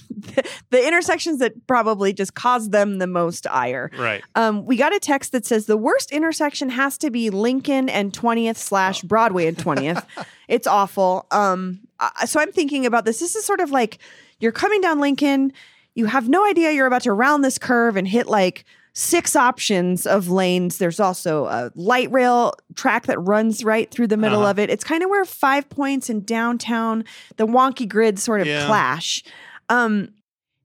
the, 0.09 0.49
the, 0.69 0.87
intersections 0.87 1.39
that 1.39 1.67
probably 1.67 2.13
just 2.13 2.33
caused 2.33 2.71
them 2.71 2.99
the 2.99 3.07
most 3.07 3.47
ire. 3.47 3.91
Right. 3.97 4.23
Um, 4.35 4.65
we 4.65 4.75
got 4.75 4.93
a 4.95 4.99
text 4.99 5.31
that 5.31 5.45
says 5.45 5.65
the 5.65 5.77
worst 5.77 6.11
intersection 6.11 6.69
has 6.69 6.97
to 6.99 7.09
be 7.09 7.29
Lincoln 7.29 7.89
and 7.89 8.11
20th 8.11 8.57
slash 8.57 9.03
oh. 9.03 9.07
Broadway 9.07 9.47
and 9.47 9.57
20th. 9.57 10.03
it's 10.47 10.67
awful. 10.67 11.25
Um, 11.31 11.79
so 12.25 12.39
I'm 12.39 12.51
thinking 12.51 12.85
about 12.85 13.05
this. 13.05 13.19
This 13.19 13.35
is 13.35 13.45
sort 13.45 13.59
of 13.59 13.71
like 13.71 13.99
you're 14.39 14.51
coming 14.51 14.81
down 14.81 14.99
Lincoln. 14.99 15.53
You 15.95 16.05
have 16.05 16.29
no 16.29 16.45
idea 16.45 16.71
you're 16.71 16.85
about 16.85 17.03
to 17.03 17.13
round 17.13 17.43
this 17.43 17.57
curve 17.57 17.95
and 17.95 18.07
hit 18.07 18.27
like 18.27 18.65
six 18.97 19.35
options 19.35 20.07
of 20.07 20.27
lanes. 20.27 20.79
There's 20.79 20.99
also 20.99 21.45
a 21.45 21.71
light 21.75 22.11
rail 22.11 22.55
track 22.73 23.05
that 23.05 23.19
runs 23.19 23.63
right 23.63 23.91
through 23.91 24.07
the 24.07 24.17
middle 24.17 24.39
uh-huh. 24.41 24.49
of 24.49 24.59
it. 24.59 24.71
It's 24.71 24.83
kind 24.83 25.03
of 25.03 25.11
where 25.11 25.23
Five 25.23 25.69
Points 25.69 26.09
and 26.09 26.25
downtown, 26.25 27.05
the 27.35 27.45
wonky 27.45 27.87
grid 27.87 28.17
sort 28.17 28.41
of 28.41 28.47
yeah. 28.47 28.65
clash. 28.65 29.23
Um, 29.69 30.13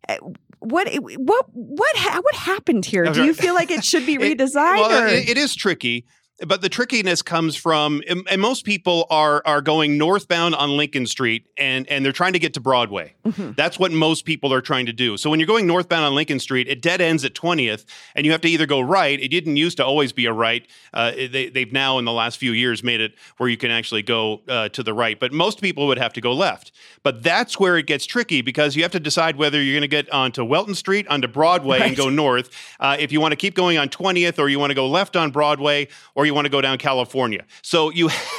eh, 0.08 0.16
what 0.60 0.88
what 0.94 1.46
what 1.52 1.96
what 1.96 2.34
happened 2.34 2.86
here? 2.86 3.04
Do 3.04 3.22
you 3.24 3.34
feel 3.34 3.52
like 3.52 3.70
it 3.70 3.84
should 3.84 4.06
be 4.06 4.16
redesigned? 4.18 4.78
it, 4.78 4.88
well, 4.88 5.08
it, 5.08 5.28
it 5.28 5.36
is 5.36 5.54
tricky 5.54 6.06
but 6.46 6.60
the 6.62 6.68
trickiness 6.68 7.22
comes 7.22 7.56
from 7.56 8.02
and, 8.08 8.26
and 8.30 8.40
most 8.40 8.64
people 8.64 9.06
are 9.10 9.42
are 9.44 9.60
going 9.60 9.98
northbound 9.98 10.54
on 10.54 10.76
Lincoln 10.76 11.06
Street 11.06 11.46
and 11.56 11.88
and 11.88 12.04
they're 12.04 12.12
trying 12.12 12.32
to 12.32 12.38
get 12.38 12.54
to 12.54 12.60
Broadway. 12.60 13.14
Mhm. 13.26 13.56
That's 13.56 13.78
what 13.78 13.92
most 13.92 14.24
people 14.24 14.52
are 14.52 14.60
trying 14.60 14.86
to 14.86 14.92
do. 14.92 15.16
So 15.16 15.30
when 15.30 15.38
you're 15.40 15.46
going 15.46 15.66
northbound 15.66 16.04
on 16.04 16.14
Lincoln 16.14 16.40
Street, 16.40 16.68
it 16.68 16.80
dead 16.82 17.00
ends 17.00 17.24
at 17.24 17.34
20th, 17.34 17.84
and 18.14 18.26
you 18.26 18.32
have 18.32 18.40
to 18.42 18.48
either 18.48 18.66
go 18.66 18.80
right. 18.80 19.20
It 19.20 19.28
didn't 19.28 19.56
used 19.56 19.76
to 19.78 19.84
always 19.84 20.12
be 20.12 20.26
a 20.26 20.32
right. 20.32 20.66
Uh, 20.92 21.12
they, 21.12 21.48
they've 21.48 21.72
now 21.72 21.98
in 21.98 22.04
the 22.04 22.12
last 22.12 22.38
few 22.38 22.52
years 22.52 22.82
made 22.82 23.00
it 23.00 23.14
where 23.38 23.48
you 23.48 23.56
can 23.56 23.70
actually 23.70 24.02
go 24.02 24.42
uh, 24.48 24.68
to 24.70 24.82
the 24.82 24.92
right. 24.94 25.18
But 25.18 25.32
most 25.32 25.60
people 25.60 25.86
would 25.86 25.98
have 25.98 26.12
to 26.14 26.20
go 26.20 26.32
left. 26.32 26.72
But 27.02 27.22
that's 27.22 27.58
where 27.58 27.76
it 27.76 27.86
gets 27.86 28.04
tricky 28.06 28.42
because 28.42 28.76
you 28.76 28.82
have 28.82 28.92
to 28.92 29.00
decide 29.00 29.36
whether 29.36 29.62
you're 29.62 29.74
going 29.74 29.82
to 29.82 29.88
get 29.88 30.10
onto 30.12 30.44
Welton 30.44 30.74
Street, 30.74 31.06
onto 31.08 31.28
Broadway, 31.28 31.80
and 31.80 31.96
go 31.96 32.08
north. 32.08 32.50
Uh, 32.80 32.96
if 32.98 33.12
you 33.12 33.20
want 33.20 33.32
to 33.32 33.36
keep 33.36 33.54
going 33.54 33.78
on 33.78 33.88
20th, 33.88 34.38
or 34.38 34.48
you 34.48 34.58
want 34.58 34.70
to 34.70 34.74
go 34.74 34.88
left 34.88 35.16
on 35.16 35.30
Broadway, 35.30 35.88
or 36.14 36.26
you 36.26 36.31
want 36.32 36.46
to 36.46 36.50
go 36.50 36.60
down 36.60 36.78
California. 36.78 37.44
So 37.62 37.90
you 37.90 38.08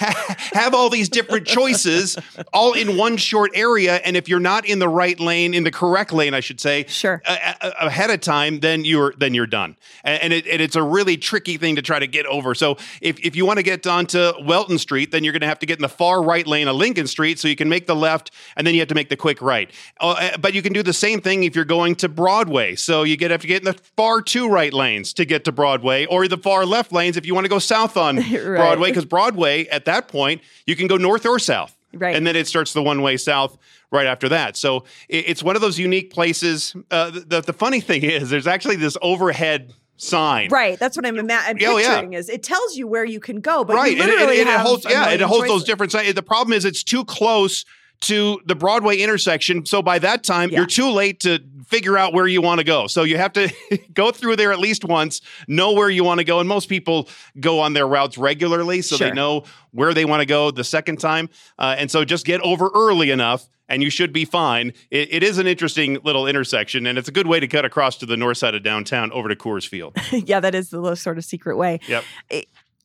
have 0.54 0.74
all 0.74 0.90
these 0.90 1.10
different 1.10 1.46
choices 1.48 2.18
all 2.52 2.74
in 2.74 2.98
one 2.98 3.18
short 3.18 3.52
area. 3.56 3.96
And 3.98 4.16
if 4.18 4.28
you're 4.28 4.40
not 4.40 4.66
in 4.66 4.80
the 4.80 4.90
right 4.90 5.20
lane, 5.20 5.54
in 5.54 5.64
the 5.64 5.72
correct 5.72 6.12
lane, 6.14 6.34
I 6.34 6.40
should 6.40 6.60
say, 6.60 6.86
Sure. 6.88 7.22
a- 7.26 7.56
a- 7.62 7.86
ahead 7.88 8.10
of 8.10 8.22
time, 8.22 8.60
then 8.60 8.86
you're 8.86 9.14
then 9.18 9.34
you're 9.34 9.48
done. 9.48 9.76
And, 10.04 10.22
and, 10.24 10.34
it, 10.34 10.48
and 10.48 10.62
it's 10.62 10.76
a 10.76 10.84
really 10.84 11.18
tricky 11.18 11.58
thing 11.58 11.76
to 11.76 11.82
try 11.82 12.00
to 12.00 12.08
get 12.08 12.26
over. 12.26 12.56
So 12.56 12.78
if, 13.02 13.20
if 13.20 13.36
you 13.36 13.46
want 13.46 13.58
to 13.58 13.64
get 13.64 13.86
onto 13.88 14.32
Welton 14.44 14.78
Street, 14.78 15.12
then 15.12 15.24
you're 15.24 15.34
going 15.34 15.42
to 15.42 15.48
have 15.48 15.60
to 15.60 15.66
get 15.66 15.78
in 15.78 15.82
the 15.82 15.90
far 15.90 16.22
right 16.24 16.46
lane 16.48 16.68
of 16.68 16.76
Lincoln 16.76 17.08
Street, 17.08 17.40
so 17.40 17.48
you 17.48 17.56
can 17.56 17.70
make 17.70 17.88
the 17.88 17.96
left, 17.96 18.32
and 18.56 18.66
then 18.66 18.74
you 18.74 18.80
have 18.82 18.88
to 18.90 18.96
make 18.96 19.10
the 19.10 19.18
quick 19.18 19.42
right. 19.42 19.70
Uh, 20.00 20.12
uh, 20.20 20.38
but 20.38 20.54
you 20.54 20.62
can 20.62 20.74
do 20.74 20.84
the 20.84 20.94
same 20.94 21.20
thing 21.22 21.44
if 21.44 21.56
you're 21.56 21.66
going 21.66 21.96
to 21.96 22.08
Broadway. 22.10 22.76
So 22.76 23.04
you 23.04 23.18
get 23.18 23.32
have 23.32 23.42
to 23.42 23.48
get 23.48 23.62
in 23.62 23.66
the 23.66 23.74
far 23.98 24.22
two 24.22 24.48
right 24.48 24.74
lanes 24.74 25.14
to 25.14 25.26
get 25.26 25.44
to 25.46 25.52
Broadway, 25.52 26.06
or 26.06 26.28
the 26.28 26.38
far 26.38 26.66
left 26.66 26.92
lanes 26.94 27.18
if 27.18 27.26
you 27.26 27.34
want 27.34 27.46
to 27.46 27.50
go 27.50 27.60
south 27.60 27.83
on 27.98 28.16
Broadway, 28.32 28.90
because 28.90 29.06
Broadway 29.06 29.66
at 29.68 29.86
that 29.86 30.08
point 30.08 30.42
you 30.66 30.76
can 30.76 30.88
go 30.88 30.98
north 30.98 31.26
or 31.26 31.40
south. 31.40 31.76
Right. 31.94 32.16
And 32.16 32.26
then 32.26 32.36
it 32.36 32.48
starts 32.48 32.74
the 32.74 32.82
one 32.82 33.02
way 33.02 33.18
south 33.18 33.58
right 33.92 34.08
after 34.08 34.30
that. 34.30 34.58
So 34.58 34.86
it, 35.10 35.26
it's 35.28 35.44
one 35.44 35.56
of 35.56 35.62
those 35.62 35.78
unique 35.78 36.12
places. 36.12 36.76
Uh, 36.90 37.12
the, 37.12 37.42
the 37.42 37.54
funny 37.54 37.82
thing 37.82 38.04
is, 38.04 38.30
there's 38.32 38.48
actually 38.48 38.78
this 38.78 38.98
overhead 39.02 39.74
sign. 39.98 40.50
Right. 40.50 40.80
That's 40.80 40.98
what 40.98 41.06
I'm, 41.06 41.20
ima- 41.20 41.42
I'm 41.46 41.58
Oh, 41.62 41.78
yeah. 41.78 42.02
is 42.02 42.30
it 42.30 42.42
tells 42.42 42.76
you 42.76 42.88
where 42.88 43.06
you 43.06 43.20
can 43.20 43.42
go, 43.42 43.64
but 43.64 43.76
right. 43.76 43.96
you 43.96 44.02
And 44.02 44.10
it, 44.10 44.14
literally 44.14 44.40
and 44.42 44.50
it 44.50 44.60
holds, 44.60 44.86
yeah, 44.90 45.10
it 45.10 45.22
holds 45.22 45.48
those 45.48 45.64
different 45.64 45.92
signs. 45.92 46.14
The 46.16 46.24
problem 46.24 46.54
is 46.54 46.66
it's 46.66 46.84
too 46.84 47.06
close 47.06 47.64
to 48.04 48.40
the 48.46 48.56
Broadway 48.56 48.98
intersection. 48.98 49.66
So 49.66 49.82
by 49.82 50.00
that 50.00 50.24
time, 50.24 50.50
Yeah. 50.50 50.60
you're 50.60 50.68
too 50.68 50.90
late 50.90 51.20
to 51.22 51.40
figure 51.68 51.98
out 51.98 52.14
where 52.14 52.28
you 52.28 52.42
want 52.42 52.60
to 52.60 52.64
go. 52.64 52.88
So 52.88 53.04
you 53.04 53.18
have 53.18 53.34
to 53.34 53.52
go 53.94 54.12
through 54.12 54.36
there 54.36 54.52
at 54.52 54.60
least 54.60 54.86
once, 54.86 55.22
know 55.48 55.72
where 55.74 55.90
you 55.90 56.04
want 56.04 56.20
to 56.20 56.24
go. 56.24 56.40
And 56.40 56.48
most 56.48 56.70
people 56.70 57.10
go 57.40 57.60
on 57.60 57.74
their 57.74 57.88
routes 57.88 58.18
regularly, 58.18 58.82
so 58.82 58.98
they 58.98 59.12
know 59.12 59.44
where 59.72 59.94
they 59.94 60.06
want 60.06 60.20
to 60.22 60.26
go 60.26 60.52
the 60.52 60.64
second 60.64 60.98
time. 61.00 61.30
Uh, 61.58 61.76
and 61.78 61.90
so 61.90 62.06
just 62.06 62.26
get 62.26 62.42
over 62.42 62.70
early 62.76 63.12
enough. 63.12 63.48
And 63.70 63.82
you 63.82 63.90
should 63.90 64.12
be 64.12 64.26
fine. 64.26 64.74
It, 64.92 65.12
it 65.14 65.24
is 65.24 65.38
an 65.38 65.48
interesting 65.48 65.98
little 66.04 66.28
intersection, 66.28 66.86
and 66.86 66.98
it's 66.98 67.08
a 67.08 67.14
good 67.14 67.28
way 67.28 67.40
to 67.40 67.48
cut 67.48 67.64
across 67.64 67.98
to 68.00 68.06
the 68.06 68.18
north 68.18 68.38
side 68.38 68.56
of 68.56 68.62
downtown 68.62 69.10
over 69.14 69.30
to 69.30 69.36
Coors 69.38 69.66
Field. 69.66 69.96
yeah, 70.12 70.42
that 70.42 70.54
is 70.54 70.70
the 70.70 70.82
little 70.82 70.98
sort 70.98 71.18
of 71.18 71.24
secret 71.24 71.56
way. 71.56 71.80
Yep. 71.88 72.04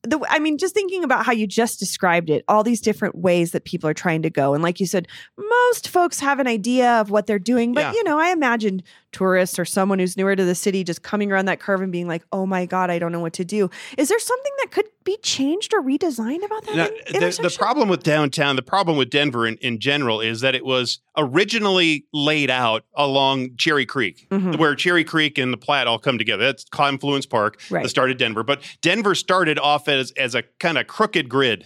The, 0.03 0.19
I 0.29 0.39
mean, 0.39 0.57
just 0.57 0.73
thinking 0.73 1.03
about 1.03 1.25
how 1.25 1.33
you 1.33 1.45
just 1.45 1.77
described 1.77 2.29
it, 2.29 2.45
all 2.47 2.63
these 2.63 2.79
different 2.79 3.15
ways 3.15 3.51
that 3.51 3.65
people 3.65 3.89
are 3.89 3.93
trying 3.93 4.21
to 4.21 4.29
go. 4.29 4.53
And 4.53 4.63
like 4.63 4.79
you 4.79 4.85
said, 4.85 5.07
most 5.37 5.89
folks 5.89 6.21
have 6.21 6.39
an 6.39 6.47
idea 6.47 7.01
of 7.01 7.09
what 7.09 7.27
they're 7.27 7.37
doing. 7.37 7.73
But, 7.73 7.81
Yeah. 7.81 7.91
you 7.93 8.03
know, 8.05 8.17
I 8.17 8.29
imagined 8.29 8.83
tourists 9.11 9.57
or 9.57 9.65
someone 9.65 9.99
who's 9.99 10.15
newer 10.15 10.35
to 10.35 10.45
the 10.45 10.55
city 10.55 10.83
just 10.83 11.01
coming 11.03 11.31
around 11.31 11.45
that 11.45 11.59
curve 11.59 11.81
and 11.81 11.91
being 11.91 12.07
like, 12.07 12.23
oh 12.31 12.45
my 12.45 12.65
God, 12.65 12.89
I 12.89 12.99
don't 12.99 13.11
know 13.11 13.19
what 13.19 13.33
to 13.33 13.45
do. 13.45 13.69
Is 13.97 14.09
there 14.09 14.19
something 14.19 14.51
that 14.59 14.71
could 14.71 14.85
be 15.03 15.17
changed 15.23 15.73
or 15.73 15.81
redesigned 15.81 16.43
about 16.45 16.65
that 16.65 16.75
Now, 16.75 17.19
the, 17.19 17.39
the 17.41 17.55
problem 17.57 17.89
with 17.89 18.03
downtown, 18.03 18.55
the 18.55 18.61
problem 18.61 18.97
with 18.97 19.09
Denver 19.09 19.47
in, 19.47 19.55
in 19.57 19.79
general 19.79 20.21
is 20.21 20.41
that 20.41 20.53
it 20.55 20.63
was 20.65 20.99
originally 21.17 22.05
laid 22.13 22.49
out 22.49 22.85
along 22.95 23.55
Cherry 23.57 23.85
Creek, 23.85 24.27
Mhm. 24.29 24.57
where 24.57 24.75
Cherry 24.75 25.03
Creek 25.03 25.37
and 25.37 25.51
the 25.51 25.57
Platte 25.57 25.87
all 25.87 25.99
come 25.99 26.17
together. 26.17 26.43
That's 26.45 26.65
Confluence 26.65 27.25
Park, 27.25 27.59
Right. 27.69 27.83
the 27.83 27.89
start 27.89 28.11
of 28.11 28.17
Denver. 28.17 28.43
But 28.43 28.61
Denver 28.81 29.15
started 29.15 29.57
off 29.57 29.87
as, 29.87 30.11
as 30.11 30.35
a 30.35 30.43
kind 30.59 30.77
of 30.77 30.87
crooked 30.87 31.29
grid. 31.29 31.65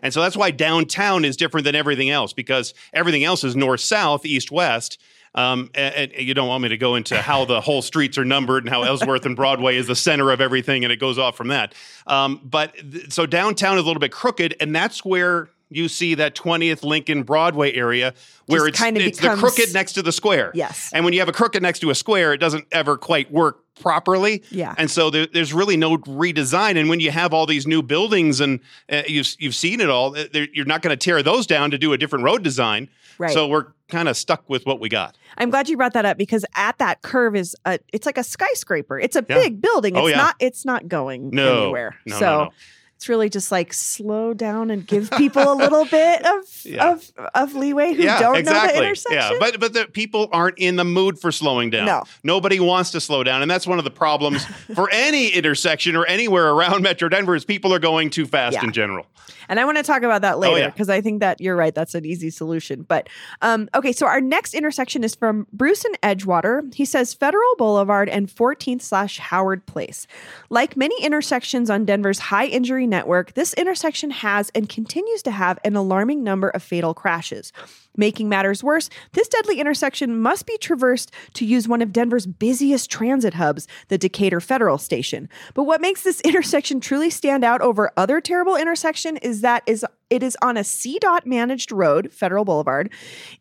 And 0.00 0.14
so 0.14 0.22
that's 0.22 0.36
why 0.36 0.52
downtown 0.52 1.24
is 1.24 1.36
different 1.36 1.64
than 1.64 1.74
everything 1.74 2.08
else 2.08 2.32
because 2.32 2.72
everything 2.94 3.24
else 3.24 3.42
is 3.42 3.56
north 3.56 3.80
south, 3.80 4.24
east 4.24 4.52
west. 4.52 4.98
Um, 5.34 5.70
and, 5.74 6.12
and 6.12 6.26
you 6.26 6.34
don't 6.34 6.48
want 6.48 6.62
me 6.62 6.68
to 6.70 6.76
go 6.78 6.94
into 6.94 7.20
how 7.20 7.44
the 7.44 7.60
whole 7.60 7.82
streets 7.82 8.18
are 8.18 8.24
numbered 8.24 8.64
and 8.64 8.72
how 8.72 8.82
Ellsworth 8.82 9.26
and 9.26 9.36
Broadway 9.36 9.76
is 9.76 9.86
the 9.86 9.96
center 9.96 10.30
of 10.30 10.40
everything, 10.40 10.84
and 10.84 10.92
it 10.92 10.98
goes 10.98 11.18
off 11.18 11.36
from 11.36 11.48
that. 11.48 11.74
Um, 12.06 12.40
but 12.44 12.74
th- 12.74 13.12
so 13.12 13.26
downtown 13.26 13.76
is 13.76 13.82
a 13.84 13.86
little 13.86 14.00
bit 14.00 14.12
crooked, 14.12 14.56
and 14.60 14.74
that's 14.74 15.04
where 15.04 15.50
you 15.70 15.86
see 15.86 16.14
that 16.14 16.34
20th 16.34 16.82
Lincoln 16.82 17.24
Broadway 17.24 17.74
area 17.74 18.14
where 18.46 18.60
Just 18.60 18.68
it's, 18.70 18.78
kinda 18.80 19.00
it's 19.02 19.20
becomes- 19.20 19.40
the 19.42 19.46
crooked 19.46 19.74
next 19.74 19.92
to 19.94 20.02
the 20.02 20.12
square. 20.12 20.50
Yes. 20.54 20.90
And 20.94 21.04
when 21.04 21.12
you 21.12 21.20
have 21.20 21.28
a 21.28 21.32
crooked 21.32 21.60
next 21.62 21.80
to 21.80 21.90
a 21.90 21.94
square, 21.94 22.32
it 22.32 22.38
doesn't 22.38 22.66
ever 22.72 22.96
quite 22.96 23.30
work 23.30 23.58
properly. 23.78 24.42
Yeah. 24.50 24.74
And 24.78 24.90
so 24.90 25.10
there, 25.10 25.26
there's 25.26 25.52
really 25.52 25.76
no 25.76 25.98
redesign. 25.98 26.78
And 26.78 26.88
when 26.88 27.00
you 27.00 27.10
have 27.10 27.34
all 27.34 27.44
these 27.44 27.66
new 27.66 27.82
buildings 27.82 28.40
and 28.40 28.60
uh, 28.90 29.02
you've 29.06 29.36
you've 29.38 29.54
seen 29.54 29.80
it 29.82 29.90
all, 29.90 30.16
uh, 30.16 30.24
you're 30.54 30.64
not 30.64 30.80
going 30.80 30.96
to 30.96 31.04
tear 31.04 31.22
those 31.22 31.46
down 31.46 31.70
to 31.72 31.78
do 31.78 31.92
a 31.92 31.98
different 31.98 32.24
road 32.24 32.42
design. 32.42 32.88
Right. 33.18 33.30
So 33.32 33.46
we're 33.46 33.66
kind 33.88 34.08
of 34.08 34.16
stuck 34.16 34.48
with 34.48 34.66
what 34.66 34.80
we 34.80 34.88
got. 34.88 35.16
I'm 35.38 35.50
glad 35.50 35.68
you 35.68 35.76
brought 35.76 35.94
that 35.94 36.04
up 36.04 36.18
because 36.18 36.44
at 36.54 36.78
that 36.78 37.02
curve 37.02 37.34
is 37.34 37.56
a 37.64 37.78
it's 37.92 38.06
like 38.06 38.18
a 38.18 38.24
skyscraper. 38.24 38.98
It's 38.98 39.16
a 39.16 39.24
Yeah. 39.28 39.36
big 39.36 39.60
building. 39.60 39.96
Oh, 39.96 40.00
it's 40.00 40.04
Oh, 40.06 40.08
yeah. 40.08 40.16
not 40.16 40.36
it's 40.40 40.64
not 40.64 40.88
going 40.88 41.30
No. 41.30 41.62
anywhere. 41.64 41.96
No, 42.06 42.14
no, 42.14 42.18
so 42.20 42.44
no. 42.44 42.50
It's 42.98 43.08
really 43.08 43.28
just 43.28 43.52
like 43.52 43.72
slow 43.72 44.34
down 44.34 44.72
and 44.72 44.84
give 44.84 45.08
people 45.12 45.52
a 45.52 45.54
little 45.54 45.84
bit 45.90 46.26
of 46.26 46.42
Yeah. 46.64 46.90
of 46.94 47.12
of 47.32 47.54
leeway 47.54 47.92
who 47.94 48.02
yeah, 48.02 48.18
don't 48.18 48.36
exactly. 48.36 48.72
know 48.74 48.80
the 48.80 48.86
intersection. 48.88 49.32
Yeah, 49.34 49.38
but 49.38 49.60
but 49.60 49.72
the 49.72 49.84
people 49.86 50.28
aren't 50.32 50.58
in 50.58 50.74
the 50.74 50.82
mood 50.84 51.16
for 51.20 51.30
slowing 51.30 51.70
down. 51.70 51.86
No. 51.86 52.02
Nobody 52.24 52.58
wants 52.58 52.90
to 52.90 53.00
slow 53.00 53.22
down, 53.22 53.40
and 53.40 53.48
that's 53.48 53.68
one 53.68 53.78
of 53.78 53.84
the 53.84 53.90
problems 53.92 54.44
for 54.74 54.90
any 54.90 55.28
intersection 55.28 55.94
or 55.94 56.06
anywhere 56.06 56.50
around 56.50 56.82
Metro 56.82 57.08
Denver 57.08 57.36
is 57.36 57.44
people 57.44 57.72
are 57.72 57.78
going 57.78 58.10
too 58.10 58.26
fast 58.26 58.54
Yeah. 58.54 58.64
in 58.64 58.72
general. 58.72 59.06
And 59.50 59.58
I 59.58 59.64
want 59.64 59.78
to 59.78 59.82
talk 59.82 60.02
about 60.02 60.20
that 60.22 60.38
later 60.38 60.54
Oh, 60.54 60.58
yeah. 60.58 60.66
because 60.68 60.90
I 60.90 61.00
think 61.00 61.20
that 61.20 61.40
you're 61.40 61.56
right. 61.56 61.74
That's 61.74 61.94
an 61.94 62.04
easy 62.04 62.28
solution. 62.28 62.82
But 62.82 63.08
um, 63.40 63.68
okay, 63.74 63.92
so 63.92 64.06
our 64.06 64.20
next 64.20 64.52
intersection 64.52 65.02
is 65.04 65.14
from 65.14 65.46
Bruce 65.54 65.86
and 65.86 65.98
Edgewater. 66.02 66.74
He 66.74 66.84
says 66.84 67.14
Federal 67.14 67.56
Boulevard 67.56 68.10
and 68.10 68.28
14th 68.28 68.82
slash 68.82 69.18
Howard 69.18 69.64
Place. 69.64 70.06
Like 70.50 70.76
many 70.76 71.02
intersections 71.02 71.70
on 71.70 71.86
Denver's 71.86 72.18
high 72.18 72.44
injury 72.46 72.86
network, 72.88 73.34
this 73.34 73.54
intersection 73.54 74.10
has 74.10 74.50
and 74.54 74.68
continues 74.68 75.22
to 75.22 75.30
have 75.30 75.58
an 75.64 75.76
alarming 75.76 76.24
number 76.24 76.48
of 76.48 76.62
fatal 76.62 76.94
crashes. 76.94 77.52
Making 77.98 78.28
matters 78.28 78.62
worse, 78.62 78.88
this 79.12 79.28
deadly 79.28 79.60
intersection 79.60 80.20
must 80.20 80.46
be 80.46 80.56
traversed 80.56 81.12
to 81.34 81.44
use 81.44 81.66
one 81.66 81.82
of 81.82 81.92
Denver's 81.92 82.26
busiest 82.26 82.90
transit 82.90 83.34
hubs, 83.34 83.66
the 83.88 83.98
Decatur 83.98 84.40
Federal 84.40 84.78
Station. 84.78 85.28
But 85.52 85.64
what 85.64 85.80
makes 85.80 86.02
this 86.02 86.20
intersection 86.24 86.80
truly 86.80 87.10
stand 87.10 87.44
out 87.44 87.60
over 87.60 87.90
other 87.96 88.20
terrible 88.20 88.56
intersection 88.56 89.16
is 89.16 89.40
that 89.42 89.64
is 89.66 89.84
it 90.10 90.22
is 90.22 90.36
on 90.40 90.56
a 90.56 90.60
CDOT 90.60 91.26
managed 91.26 91.70
road, 91.70 92.12
Federal 92.12 92.44
Boulevard, 92.44 92.90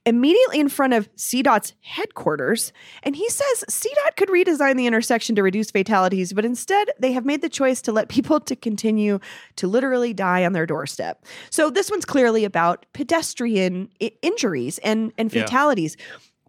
immediately 0.05 0.59
in 0.59 0.67
front 0.67 0.93
of 0.93 1.13
CDOT's 1.15 1.73
headquarters. 1.81 2.73
And 3.03 3.15
he 3.15 3.29
says 3.29 3.63
CDOT 3.69 4.17
could 4.17 4.29
redesign 4.29 4.75
the 4.75 4.85
intersection 4.85 5.35
to 5.35 5.43
reduce 5.43 5.71
fatalities, 5.71 6.33
but 6.33 6.43
instead 6.43 6.89
they 6.99 7.13
have 7.13 7.25
made 7.25 7.41
the 7.41 7.49
choice 7.49 7.81
to 7.83 7.91
let 7.91 8.09
people 8.17 8.39
to 8.41 8.55
continue 8.55 9.19
to 9.55 9.67
literally 9.67 10.13
die 10.13 10.43
on 10.45 10.53
their 10.53 10.65
doorstep. 10.65 11.23
So 11.49 11.69
this 11.69 11.89
one's 11.89 12.05
clearly 12.05 12.43
about 12.43 12.85
pedestrian 12.93 13.89
I- 14.01 14.11
injuries 14.47 14.79
and, 14.79 15.13
and 15.17 15.33
Yeah. 15.33 15.43
fatalities. 15.43 15.97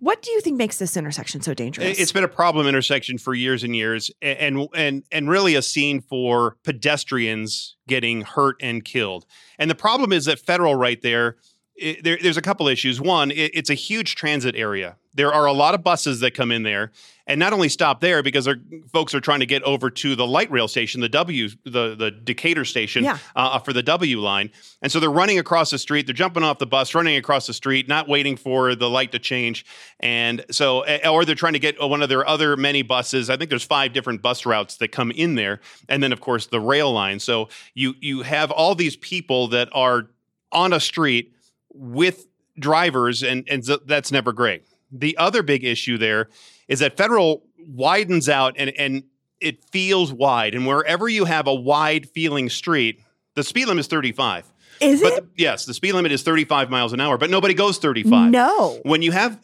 What 0.00 0.22
do 0.22 0.30
you 0.30 0.40
think 0.40 0.56
makes 0.56 0.78
this 0.78 0.96
intersection 0.96 1.40
so 1.40 1.54
dangerous? 1.54 1.98
It's 1.98 2.12
been 2.12 2.22
a 2.22 2.28
problem 2.28 2.68
intersection 2.68 3.18
for 3.18 3.34
years 3.34 3.64
and 3.64 3.74
years, 3.74 4.12
and 4.22 4.68
and 4.72 5.02
and 5.10 5.28
really 5.28 5.56
a 5.56 5.62
scene 5.62 6.00
for 6.00 6.56
pedestrians 6.62 7.76
getting 7.88 8.20
hurt 8.20 8.54
and 8.60 8.84
killed. 8.84 9.26
And 9.58 9.68
the 9.68 9.74
problem 9.74 10.12
is 10.12 10.26
that 10.26 10.38
federal 10.38 10.76
right 10.76 11.02
there, 11.02 11.38
i 11.80 11.96
there 12.02 12.18
there's 12.20 12.36
a 12.36 12.42
couple 12.42 12.68
issues. 12.68 13.00
One, 13.00 13.30
it, 13.30 13.52
it's 13.54 13.70
a 13.70 13.74
huge 13.74 14.14
transit 14.14 14.54
area. 14.56 14.96
There 15.14 15.32
are 15.32 15.46
a 15.46 15.52
lot 15.52 15.74
of 15.74 15.82
buses 15.82 16.20
that 16.20 16.32
come 16.34 16.52
in 16.52 16.62
there, 16.62 16.92
and 17.26 17.40
not 17.40 17.52
only 17.52 17.68
stop 17.68 18.00
there 18.00 18.22
because 18.22 18.48
folks 18.92 19.14
are 19.14 19.20
trying 19.20 19.40
to 19.40 19.46
get 19.46 19.62
over 19.64 19.90
to 19.90 20.14
the 20.14 20.24
light 20.26 20.48
rail 20.50 20.68
station, 20.68 21.00
the 21.00 21.08
W, 21.08 21.48
the 21.64 21.96
the 21.96 22.10
Decatur 22.10 22.64
station, 22.64 23.02
Yeah. 23.04 23.18
uh, 23.34 23.58
for 23.58 23.72
the 23.72 23.82
W 23.82 24.20
line, 24.20 24.50
and 24.80 24.92
so 24.92 25.00
they're 25.00 25.10
running 25.10 25.38
across 25.38 25.70
the 25.70 25.78
street. 25.78 26.06
They're 26.06 26.14
jumping 26.14 26.44
off 26.44 26.58
the 26.58 26.66
bus, 26.66 26.94
running 26.94 27.16
across 27.16 27.46
the 27.48 27.54
street, 27.54 27.88
not 27.88 28.08
waiting 28.08 28.36
for 28.36 28.74
the 28.76 28.88
light 28.88 29.10
to 29.12 29.18
change, 29.18 29.64
and 29.98 30.44
so 30.50 30.82
eh, 30.82 31.08
or 31.08 31.24
they're 31.24 31.34
trying 31.34 31.54
to 31.54 31.58
get 31.58 31.80
one 31.80 32.02
of 32.02 32.08
their 32.08 32.26
other 32.26 32.56
many 32.56 32.82
buses. 32.82 33.28
I 33.30 33.36
think 33.36 33.50
there's 33.50 33.64
five 33.64 33.92
different 33.92 34.22
bus 34.22 34.46
routes 34.46 34.76
that 34.76 34.88
come 34.88 35.10
in 35.10 35.34
there, 35.34 35.60
and 35.88 36.00
then 36.02 36.12
of 36.12 36.20
course 36.20 36.46
the 36.46 36.60
rail 36.60 36.92
line. 36.92 37.18
So 37.18 37.48
you 37.74 37.94
you 38.00 38.22
have 38.22 38.50
all 38.52 38.74
these 38.76 38.96
people 38.96 39.48
that 39.48 39.68
are 39.72 40.08
on 40.52 40.72
a 40.72 40.80
street 40.80 41.34
with 41.72 42.26
drivers, 42.58 43.22
and 43.22 43.46
and 43.48 43.62
that's 43.86 44.10
never 44.12 44.32
great. 44.32 44.64
The 44.90 45.16
other 45.18 45.42
big 45.42 45.64
issue 45.64 45.98
there 45.98 46.28
is 46.66 46.78
that 46.80 46.96
federal 46.96 47.44
widens 47.66 48.28
out 48.28 48.54
and 48.56 48.70
and 48.78 49.04
it 49.40 49.64
feels 49.70 50.12
wide, 50.12 50.54
and 50.54 50.66
wherever 50.66 51.08
you 51.08 51.24
have 51.24 51.46
a 51.46 51.54
wide 51.54 52.08
feeling 52.10 52.48
street, 52.48 53.00
the 53.34 53.44
speed 53.44 53.66
limit 53.68 53.80
is 53.80 53.86
35. 53.86 54.52
Is 54.80 55.00
But 55.02 55.12
it? 55.12 55.16
the- 55.36 55.42
yes, 55.42 55.64
the 55.64 55.74
speed 55.74 55.92
limit 55.92 56.12
is 56.12 56.22
35 56.22 56.70
miles 56.70 56.92
an 56.92 57.00
hour, 57.00 57.18
but 57.18 57.30
nobody 57.30 57.54
goes 57.54 57.78
35. 57.78 58.30
No. 58.30 58.80
When 58.84 59.02
you 59.02 59.12
have 59.12 59.40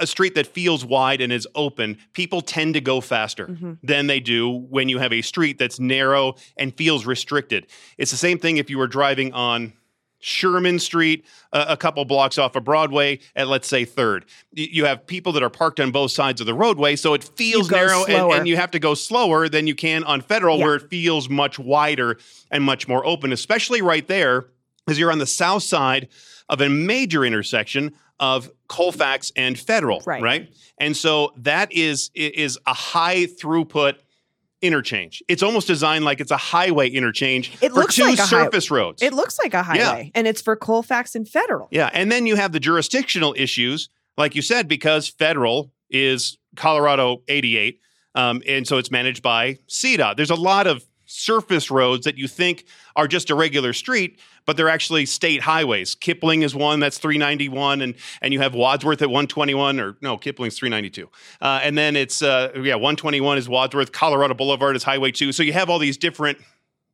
a 0.00 0.06
street 0.06 0.34
that 0.34 0.46
feels 0.46 0.84
wide 0.84 1.20
and 1.20 1.32
is 1.32 1.46
open, 1.54 1.98
people 2.12 2.40
tend 2.40 2.74
to 2.74 2.80
go 2.80 3.00
faster 3.00 3.46
Mm-hmm. 3.46 3.72
than 3.82 4.06
they 4.06 4.18
do 4.20 4.50
when 4.50 4.88
you 4.88 4.98
have 4.98 5.12
a 5.12 5.22
street 5.22 5.56
that's 5.58 5.78
narrow 5.78 6.34
and 6.56 6.74
feels 6.76 7.06
restricted. 7.06 7.66
It's 7.96 8.10
the 8.10 8.16
same 8.16 8.38
thing 8.38 8.56
if 8.56 8.68
you 8.70 8.76
were 8.78 8.88
driving 8.88 9.32
on 9.34 9.72
Sherman 10.20 10.78
Street, 10.78 11.24
a, 11.52 11.66
a 11.70 11.76
couple 11.76 12.04
blocks 12.04 12.38
off 12.38 12.56
of 12.56 12.64
Broadway, 12.64 13.20
at 13.36 13.48
let's 13.48 13.68
say 13.68 13.84
Third. 13.84 14.24
You 14.52 14.84
have 14.86 15.06
people 15.06 15.32
that 15.32 15.42
are 15.42 15.50
parked 15.50 15.80
on 15.80 15.90
both 15.90 16.10
sides 16.10 16.40
of 16.40 16.46
the 16.46 16.54
roadway, 16.54 16.96
so 16.96 17.14
it 17.14 17.24
feels 17.24 17.70
narrow, 17.70 18.04
and, 18.04 18.32
and 18.32 18.48
you 18.48 18.56
have 18.56 18.70
to 18.72 18.78
go 18.78 18.94
slower 18.94 19.48
than 19.48 19.66
you 19.66 19.74
can 19.74 20.04
on 20.04 20.20
Federal, 20.20 20.58
Yeah. 20.58 20.64
where 20.64 20.74
it 20.76 20.90
feels 20.90 21.28
much 21.28 21.58
wider 21.58 22.18
and 22.50 22.64
much 22.64 22.88
more 22.88 23.04
open, 23.06 23.32
especially 23.32 23.82
right 23.82 24.06
there, 24.06 24.46
as 24.88 24.98
you're 24.98 25.12
on 25.12 25.18
the 25.18 25.26
south 25.26 25.62
side 25.62 26.08
of 26.48 26.60
a 26.60 26.68
major 26.68 27.24
intersection 27.24 27.92
of 28.20 28.50
Colfax 28.68 29.30
and 29.36 29.56
Federal, 29.58 30.02
Right. 30.04 30.22
right? 30.22 30.52
And 30.78 30.96
so 30.96 31.32
that 31.36 31.70
is 31.72 32.10
is 32.14 32.58
a 32.66 32.74
high 32.74 33.26
throughput 33.26 33.96
interchange. 34.62 35.22
It's 35.28 35.42
almost 35.42 35.66
designed 35.66 36.04
like 36.04 36.20
it's 36.20 36.30
a 36.30 36.36
highway 36.36 36.88
interchange 36.90 37.52
It 37.62 37.70
for 37.70 37.80
looks 37.80 37.96
two 37.96 38.04
like 38.04 38.18
a 38.18 38.22
hi- 38.22 38.26
surface 38.28 38.70
roads. 38.70 39.02
It 39.02 39.12
looks 39.12 39.38
like 39.38 39.54
a 39.54 39.62
highway, 39.62 40.10
and 40.14 40.26
it's 40.26 40.40
for 40.42 40.56
Colfax 40.56 41.14
and 41.14 41.28
Federal. 41.28 41.68
Yeah, 41.70 41.90
and 41.92 42.10
then 42.10 42.26
you 42.26 42.36
have 42.36 42.52
the 42.52 42.60
jurisdictional 42.60 43.34
issues, 43.36 43.88
like 44.16 44.34
you 44.34 44.42
said, 44.42 44.68
because 44.68 45.08
federal 45.08 45.72
is 45.90 46.38
Colorado 46.56 47.22
88, 47.28 47.78
um, 48.14 48.42
and 48.46 48.66
so 48.66 48.78
it's 48.78 48.90
managed 48.90 49.22
by 49.22 49.58
CDOT. 49.68 50.16
There's 50.16 50.30
a 50.30 50.34
lot 50.34 50.66
of 50.66 50.84
surface 51.08 51.70
roads 51.70 52.04
that 52.04 52.18
you 52.18 52.28
think 52.28 52.66
are 52.94 53.08
just 53.08 53.30
a 53.30 53.34
regular 53.34 53.72
street, 53.72 54.20
but 54.44 54.56
they're 54.56 54.68
actually 54.68 55.06
state 55.06 55.42
highways. 55.42 55.94
Kipling 55.94 56.42
is 56.42 56.54
one 56.54 56.80
that's 56.80 56.98
391, 56.98 57.80
and 57.80 57.94
and 58.22 58.32
you 58.32 58.40
have 58.40 58.54
Wadsworth 58.54 59.02
at 59.02 59.08
121, 59.08 59.80
or 59.80 59.96
no, 60.00 60.16
Kipling's 60.16 60.56
392, 60.58 61.08
uh, 61.40 61.60
and 61.62 61.76
then 61.76 61.96
it's 61.96 62.22
uh, 62.22 62.52
yeah 62.54 62.74
121 62.74 63.38
is 63.38 63.48
Wadsworth. 63.48 63.90
Colorado 63.90 64.34
Boulevard 64.34 64.76
is 64.76 64.84
Highway 64.84 65.10
2. 65.10 65.32
So 65.32 65.42
you 65.42 65.52
have 65.54 65.68
all 65.68 65.78
these 65.78 65.96
different. 65.96 66.38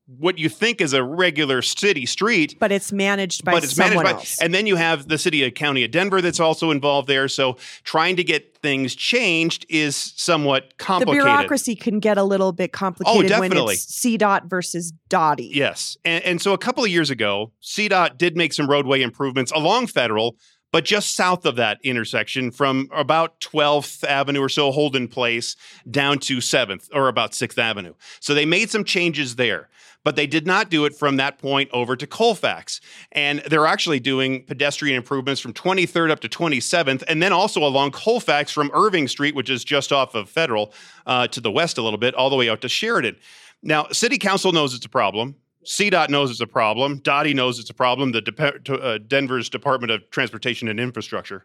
What 0.06 0.38
you 0.38 0.50
think 0.50 0.82
is 0.82 0.92
a 0.92 1.02
regular 1.02 1.62
city 1.62 2.04
street, 2.04 2.56
But 2.60 2.70
it's 2.70 2.92
managed 2.92 3.42
by 3.42 3.52
but 3.52 3.64
it's 3.64 3.74
someone 3.74 4.04
managed 4.04 4.04
by, 4.04 4.18
else. 4.18 4.38
and 4.38 4.52
then 4.52 4.66
you 4.66 4.76
have 4.76 5.08
the 5.08 5.16
city 5.16 5.44
of 5.44 5.54
county 5.54 5.82
of 5.82 5.92
Denver 5.92 6.20
that's 6.20 6.40
also 6.40 6.70
involved 6.70 7.08
there. 7.08 7.26
So 7.26 7.56
trying 7.84 8.16
to 8.16 8.24
get 8.24 8.58
things 8.58 8.94
changed 8.94 9.64
is 9.70 9.96
somewhat 9.96 10.76
complicated. 10.76 11.20
the 11.20 11.24
bureaucracy 11.24 11.74
can 11.74 12.00
get 12.00 12.18
a 12.18 12.22
little 12.22 12.52
bit 12.52 12.70
oh, 12.74 12.78
complicated 12.78 13.30
when 13.30 13.50
definitely. 13.50 13.74
it's 13.74 13.86
CDOT 13.86 14.44
versus 14.44 14.92
DOTI. 15.08 15.54
Yes, 15.54 15.96
and, 16.04 16.22
and 16.24 16.42
so 16.42 16.52
a 16.52 16.58
couple 16.58 16.84
of 16.84 16.90
years 16.90 17.10
ago, 17.10 17.52
CDOT 17.62 18.18
did 18.18 18.36
make 18.36 18.52
some 18.52 18.68
roadway 18.68 19.00
improvements 19.00 19.52
along 19.52 19.86
Federal, 19.86 20.36
but 20.74 20.84
just 20.84 21.14
south 21.14 21.46
of 21.46 21.54
that 21.54 21.78
intersection, 21.84 22.50
from 22.50 22.88
about 22.92 23.38
12th 23.38 24.02
Avenue 24.02 24.40
or 24.42 24.48
so, 24.48 24.72
Holden 24.72 25.06
Place, 25.06 25.54
down 25.88 26.18
to 26.18 26.38
7th 26.38 26.88
or 26.92 27.06
about 27.06 27.30
6th 27.30 27.58
Avenue. 27.58 27.94
So 28.18 28.34
they 28.34 28.44
made 28.44 28.70
some 28.70 28.82
changes 28.82 29.36
there. 29.36 29.68
But 30.02 30.16
they 30.16 30.26
did 30.26 30.48
not 30.48 30.70
do 30.70 30.84
it 30.84 30.96
from 30.96 31.16
that 31.18 31.38
point 31.38 31.70
over 31.72 31.94
to 31.94 32.08
Colfax. 32.08 32.80
And 33.12 33.38
they're 33.48 33.68
actually 33.68 34.00
doing 34.00 34.46
pedestrian 34.46 34.96
improvements 34.96 35.40
from 35.40 35.52
23rd 35.52 36.10
up 36.10 36.18
to 36.18 36.28
27th, 36.28 37.04
and 37.06 37.22
then 37.22 37.32
also 37.32 37.62
along 37.62 37.92
Colfax 37.92 38.50
from 38.50 38.72
Irving 38.74 39.06
Street, 39.06 39.36
which 39.36 39.50
is 39.50 39.62
just 39.62 39.92
off 39.92 40.16
of 40.16 40.28
Federal, 40.28 40.74
uh, 41.06 41.28
to 41.28 41.40
the 41.40 41.52
west 41.52 41.78
a 41.78 41.82
little 41.82 42.00
bit, 42.00 42.16
all 42.16 42.30
the 42.30 42.36
way 42.36 42.50
out 42.50 42.60
to 42.62 42.68
Sheridan. 42.68 43.14
Now, 43.62 43.86
City 43.92 44.18
Council 44.18 44.50
knows 44.50 44.74
it's 44.74 44.86
a 44.86 44.88
problem. 44.88 45.36
CDOT 45.64 46.10
knows 46.10 46.30
it's 46.30 46.40
a 46.40 46.46
problem. 46.46 47.00
DOTI 47.00 47.34
knows 47.34 47.58
it's 47.58 47.70
a 47.70 47.74
problem. 47.74 48.12
The 48.12 48.20
Dep- 48.20 48.68
uh, 48.68 48.98
Denver's 48.98 49.48
Department 49.48 49.90
of 49.90 50.08
Transportation 50.10 50.68
and 50.68 50.78
Infrastructure. 50.78 51.44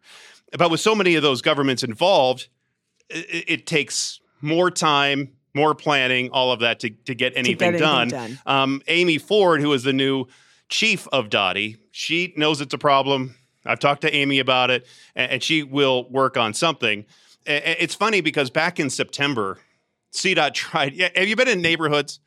But 0.58 0.72
with 0.72 0.80
so 0.80 0.96
many 0.96 1.16
of 1.16 1.24
those 1.24 1.42
governments 1.42 1.84
involved, 1.84 2.48
it, 3.10 3.46
it 3.48 3.68
takes 3.68 4.20
more 4.42 4.72
time, 4.72 5.34
more 5.54 5.76
planning, 5.76 6.30
all 6.32 6.52
of 6.52 6.60
that 6.62 6.80
to, 6.82 6.90
to 6.90 7.16
get 7.16 7.34
anything, 7.36 7.58
get 7.58 7.68
anything 7.68 7.88
done. 7.88 8.08
done. 8.10 8.40
Um, 8.46 8.82
Amy 8.88 9.18
Ford, 9.18 9.62
who 9.62 9.74
is 9.74 9.84
the 9.84 9.94
new 9.94 10.26
chief 10.70 11.08
of 11.12 11.30
DOTI, 11.30 11.78
she 11.92 12.34
knows 12.38 12.62
it's 12.62 12.74
a 12.74 12.78
problem. 12.78 13.36
I've 13.66 13.80
talked 13.80 14.02
to 14.02 14.14
Amy 14.14 14.40
about 14.40 14.70
it, 14.70 14.86
and, 15.16 15.34
and 15.34 15.44
she 15.44 15.64
will 15.64 16.10
work 16.10 16.38
on 16.38 16.54
something. 16.54 17.06
It's 17.46 17.96
funny 17.96 18.22
because 18.22 18.50
back 18.50 18.80
in 18.80 18.90
September, 18.90 19.58
CDOT 20.14 20.54
tried. 20.54 20.94
Yeah, 20.94 21.10
have 21.16 21.28
you 21.28 21.36
been 21.36 21.48
in 21.48 21.62
neighborhoods 21.62 22.20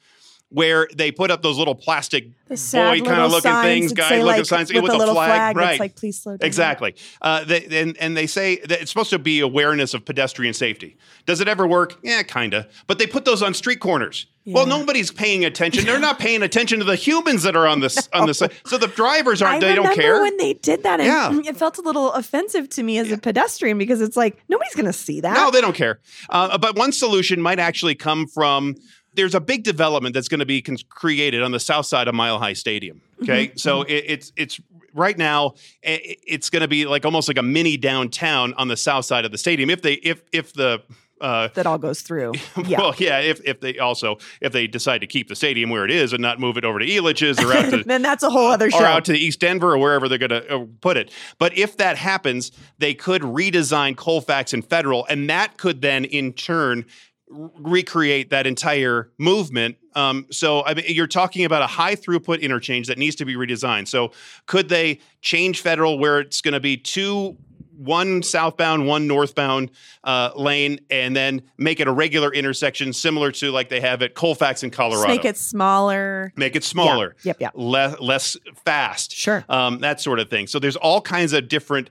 where 0.52 0.88
they 0.94 1.10
put 1.10 1.30
up 1.30 1.42
those 1.42 1.58
little 1.58 1.74
plastic 1.74 2.26
boy 2.48 3.00
kind 3.00 3.08
of 3.22 3.30
looking 3.30 3.52
things, 3.62 3.92
guy 3.92 4.22
looking 4.22 4.26
like, 4.26 4.44
signs 4.44 4.72
with, 4.72 4.82
with 4.82 4.92
a 4.92 4.96
little 4.96 5.14
flag, 5.14 5.56
right? 5.56 5.66
that's 5.68 5.80
like, 5.80 5.96
please 5.96 6.20
slow 6.20 6.36
down. 6.36 6.46
Exactly. 6.46 6.94
Uh, 7.20 7.44
they, 7.44 7.64
and, 7.80 7.96
and 7.98 8.16
they 8.16 8.26
say 8.26 8.56
that 8.56 8.82
it's 8.82 8.90
supposed 8.90 9.10
to 9.10 9.18
be 9.18 9.40
awareness 9.40 9.94
of 9.94 10.04
pedestrian 10.04 10.52
safety. 10.52 10.96
Does 11.24 11.40
it 11.40 11.48
ever 11.48 11.66
work? 11.66 11.98
Yeah, 12.02 12.22
kind 12.22 12.52
of. 12.54 12.66
But 12.86 12.98
they 12.98 13.06
put 13.06 13.24
those 13.24 13.42
on 13.42 13.54
street 13.54 13.80
corners. 13.80 14.26
Well, 14.44 14.66
nobody's 14.66 15.12
paying 15.12 15.44
attention. 15.44 15.84
They're 15.84 16.00
not 16.00 16.18
paying 16.18 16.42
attention 16.42 16.80
to 16.80 16.84
the 16.84 16.96
humans 16.96 17.44
that 17.44 17.54
are 17.54 17.68
on 17.68 17.78
this 17.78 18.08
on 18.12 18.26
the 18.26 18.34
side. 18.34 18.52
So 18.66 18.76
the 18.76 18.88
drivers 18.88 19.40
aren't. 19.40 19.62
I 19.62 19.68
they 19.68 19.74
don't 19.76 19.84
remember 19.84 20.02
care. 20.02 20.20
when 20.20 20.36
they 20.36 20.54
did 20.54 20.82
that, 20.82 20.98
and 20.98 21.44
Yeah. 21.44 21.50
it 21.50 21.56
felt 21.56 21.78
a 21.78 21.82
little 21.82 22.12
offensive 22.12 22.68
to 22.70 22.82
me 22.82 22.98
as 22.98 23.12
a 23.12 23.18
pedestrian 23.18 23.78
because 23.78 24.00
it's 24.00 24.16
like 24.16 24.42
nobody's 24.48 24.74
going 24.74 24.86
to 24.86 24.92
see 24.92 25.20
that. 25.20 25.34
No, 25.34 25.52
they 25.52 25.60
don't 25.60 25.76
care. 25.76 26.00
Uh, 26.28 26.58
but 26.58 26.76
one 26.76 26.90
solution 26.90 27.40
might 27.40 27.60
actually 27.60 27.94
come 27.94 28.26
from 28.26 28.74
there's 29.14 29.34
a 29.34 29.40
big 29.40 29.62
development 29.64 30.14
that's 30.14 30.28
going 30.28 30.40
to 30.40 30.46
be 30.46 30.62
created 30.88 31.42
on 31.42 31.52
the 31.52 31.60
south 31.60 31.86
side 31.86 32.08
of 32.08 32.14
Mile 32.14 32.38
High 32.38 32.52
Stadium. 32.54 33.00
Okay, 33.22 33.48
Mm-hmm. 33.48 33.56
so 33.58 33.82
it, 33.82 34.04
it's 34.06 34.32
it's 34.36 34.60
right 34.94 35.16
now 35.16 35.54
it's 35.82 36.50
going 36.50 36.62
to 36.62 36.68
be 36.68 36.86
like 36.86 37.04
almost 37.04 37.28
like 37.28 37.38
a 37.38 37.42
mini 37.42 37.76
downtown 37.76 38.52
on 38.54 38.68
the 38.68 38.76
south 38.76 39.04
side 39.04 39.24
of 39.24 39.30
the 39.32 39.38
stadium. 39.38 39.70
If 39.70 39.82
they 39.82 39.94
if 39.94 40.22
if 40.32 40.52
the 40.54 40.82
uh, 41.20 41.46
that 41.54 41.66
all 41.68 41.78
goes 41.78 42.02
through. 42.02 42.32
Yeah. 42.66 42.80
Well, 42.80 42.94
yeah. 42.98 43.20
If 43.20 43.40
if 43.44 43.60
they 43.60 43.78
also 43.78 44.18
if 44.40 44.52
they 44.52 44.66
decide 44.66 45.02
to 45.02 45.06
keep 45.06 45.28
the 45.28 45.36
stadium 45.36 45.70
where 45.70 45.84
it 45.84 45.90
is 45.92 46.12
and 46.12 46.20
not 46.20 46.40
move 46.40 46.56
it 46.56 46.64
over 46.64 46.80
to 46.80 46.84
Elitch's 46.84 47.38
or 47.38 47.52
out 47.52 47.70
to 47.70 47.84
then 47.86 48.02
that's 48.02 48.24
a 48.24 48.30
whole 48.30 48.48
other 48.50 48.66
or 48.68 48.70
show. 48.72 48.84
out 48.84 49.04
to 49.04 49.14
East 49.16 49.38
Denver 49.38 49.72
or 49.74 49.78
wherever 49.78 50.08
they're 50.08 50.18
going 50.18 50.30
to 50.30 50.52
uh, 50.56 50.66
put 50.80 50.96
it. 50.96 51.12
But 51.38 51.56
if 51.56 51.76
that 51.76 51.96
happens, 51.96 52.50
they 52.78 52.92
could 52.92 53.22
redesign 53.22 53.96
Colfax 53.96 54.52
and 54.52 54.64
Federal, 54.68 55.06
and 55.06 55.30
that 55.30 55.58
could 55.58 55.80
then 55.80 56.04
in 56.06 56.32
turn 56.32 56.86
recreate 57.58 58.30
that 58.30 58.46
entire 58.46 59.10
movement. 59.18 59.76
Um, 59.94 60.26
so 60.30 60.64
I 60.64 60.74
mean, 60.74 60.84
you're 60.88 61.06
talking 61.06 61.44
about 61.44 61.62
a 61.62 61.66
high 61.66 61.96
throughput 61.96 62.40
interchange 62.40 62.86
that 62.88 62.98
needs 62.98 63.16
to 63.16 63.24
be 63.24 63.34
redesigned. 63.34 63.88
So 63.88 64.12
could 64.46 64.68
they 64.68 65.00
change 65.20 65.60
Federal 65.60 65.98
where 65.98 66.20
it's 66.20 66.40
going 66.40 66.54
to 66.54 66.60
be 66.60 66.76
two? 66.76 67.36
One 67.74 68.22
southbound, 68.22 68.86
one 68.86 69.08
northbound 69.08 69.70
uh, 70.04 70.30
lane, 70.36 70.78
and 70.88 71.16
then 71.16 71.42
make 71.58 71.80
it 71.80 71.88
a 71.88 71.90
regular 71.92 72.32
intersection 72.32 72.92
similar 72.92 73.32
to 73.32 73.50
like 73.50 73.70
they 73.70 73.80
have 73.80 74.02
at 74.02 74.14
Colfax 74.14 74.62
in 74.62 74.70
Just 74.70 74.76
Colorado. 74.76 75.08
make 75.08 75.24
it 75.24 75.36
smaller. 75.36 76.32
Make 76.36 76.54
it 76.54 76.62
smaller 76.62 77.16
Yep, 77.24 77.40
yep. 77.40 77.52
less 77.56 77.98
less 77.98 78.36
fast. 78.64 79.12
Sure. 79.12 79.44
Um, 79.48 79.80
that 79.80 80.00
sort 80.00 80.20
of 80.20 80.30
thing. 80.30 80.46
So 80.46 80.60
there's 80.60 80.76
all 80.76 81.00
kinds 81.00 81.32
of 81.32 81.48
different 81.48 81.90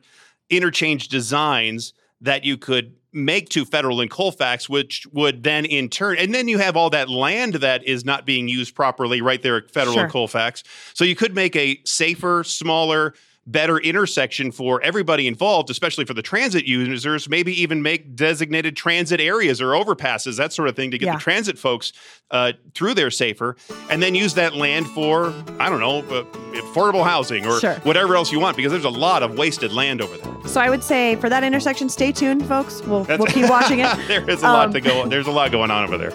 interchange 0.50 1.10
designs 1.10 1.94
that 2.22 2.46
you 2.46 2.58
could 2.58 2.96
make 3.14 3.50
to 3.50 3.66
federal 3.66 4.02
and 4.02 4.10
Colfax, 4.10 4.70
which 4.70 5.06
would 5.12 5.44
then 5.44 5.66
in 5.66 5.90
turn, 5.90 6.18
and 6.18 6.34
then 6.34 6.48
you 6.48 6.58
have 6.58 6.78
all 6.78 6.90
that 6.92 7.10
land 7.10 7.56
that 7.56 7.84
is 7.84 8.06
not 8.06 8.26
being 8.26 8.48
used 8.48 8.74
properly 8.76 9.22
right 9.22 9.42
there 9.42 9.58
at 9.58 9.70
federal 9.72 9.96
Sure. 9.96 10.04
and 10.04 10.12
Colfax. 10.12 10.64
So 10.94 11.04
you 11.04 11.16
could 11.16 11.36
make 11.36 11.56
a 11.56 11.82
safer, 11.86 12.44
smaller, 12.44 13.14
better 13.48 13.80
intersection 13.80 14.52
for 14.52 14.82
everybody 14.84 15.28
involved, 15.28 15.70
especially 15.72 16.06
for 16.06 16.14
the 16.14 16.22
transit 16.22 16.66
users. 16.66 17.28
Maybe 17.28 17.60
even 17.62 17.82
make 17.82 18.16
designated 18.16 18.76
transit 18.78 19.20
areas 19.20 19.60
or 19.60 19.70
overpasses, 19.72 20.38
that 20.38 20.54
sort 20.54 20.70
of 20.70 20.76
thing, 20.76 20.92
to 20.92 20.98
get 21.00 21.08
Yeah. 21.08 21.16
the 21.16 21.20
transit 21.22 21.58
folks 21.58 21.92
uh, 22.30 22.54
through 22.76 22.94
there 22.94 23.10
safer, 23.10 23.58
and 23.90 24.02
then 24.02 24.14
use 24.16 24.36
that 24.36 24.56
land 24.56 24.88
for 24.90 25.34
I 25.60 25.70
don't 25.70 25.80
know, 25.80 26.00
uh, 26.16 26.24
affordable 26.62 27.04
housing 27.04 27.46
or 27.48 27.60
Sure. 27.60 27.74
whatever 27.84 28.16
else 28.16 28.32
you 28.32 28.40
want, 28.40 28.56
because 28.58 28.72
there's 28.72 28.86
a 28.86 28.90
lot 28.90 29.24
of 29.24 29.38
wasted 29.38 29.74
land 29.74 30.02
over 30.02 30.16
there. 30.18 30.34
So 30.48 30.62
I 30.62 30.70
would 30.70 30.84
say 30.84 31.16
for 31.16 31.28
that 31.30 31.44
intersection, 31.44 31.90
stay 31.90 32.12
tuned, 32.12 32.46
folks. 32.48 32.82
We'll 32.84 33.04
we'll 33.06 33.26
keep 33.26 33.50
watching 33.50 33.80
it. 33.80 33.90
there 34.08 34.30
is 34.30 34.42
a 34.44 34.48
lot 34.48 34.68
Um, 34.68 34.74
to 34.74 34.82
go. 34.82 35.08
There's 35.08 35.28
a 35.28 35.32
lot 35.32 35.52
going 35.52 35.72
on 35.72 35.84
over 35.84 35.98
there. 35.98 36.12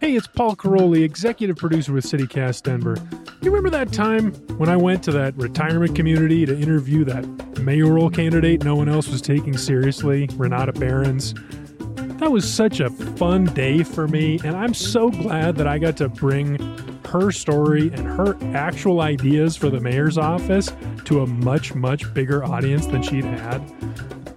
Hey, 0.00 0.14
it's 0.14 0.26
Paul 0.28 0.54
Karolyi, 0.56 1.02
executive 1.02 1.56
producer 1.56 1.92
with 1.92 2.04
CityCast 2.04 2.62
Denver. 2.62 2.96
You 3.40 3.52
remember 3.52 3.70
that 3.70 3.92
time 3.92 4.32
when 4.58 4.68
I 4.68 4.76
went 4.76 5.04
to 5.04 5.12
that 5.12 5.36
retirement 5.36 5.94
community 5.94 6.44
to 6.44 6.58
interview 6.58 7.04
that 7.04 7.24
mayoral 7.60 8.10
candidate 8.10 8.64
no 8.64 8.74
one 8.74 8.88
else 8.88 9.08
was 9.08 9.22
taking 9.22 9.56
seriously, 9.56 10.26
Renate 10.28 10.76
Behrens? 10.80 11.34
That 12.18 12.32
was 12.32 12.52
such 12.52 12.80
a 12.80 12.90
fun 12.90 13.44
day 13.44 13.84
for 13.84 14.08
me, 14.08 14.40
and 14.42 14.56
I'm 14.56 14.74
so 14.74 15.08
glad 15.08 15.54
that 15.54 15.68
I 15.68 15.78
got 15.78 15.96
to 15.98 16.08
bring 16.08 16.58
her 17.06 17.30
story 17.30 17.92
and 17.94 18.00
her 18.00 18.36
actual 18.56 19.02
ideas 19.02 19.54
for 19.54 19.70
the 19.70 19.78
mayor's 19.78 20.18
office 20.18 20.72
to 21.04 21.20
a 21.20 21.26
much, 21.26 21.76
much 21.76 22.12
bigger 22.12 22.44
audience 22.44 22.86
than 22.86 23.02
she'd 23.02 23.24
had. 23.24 23.60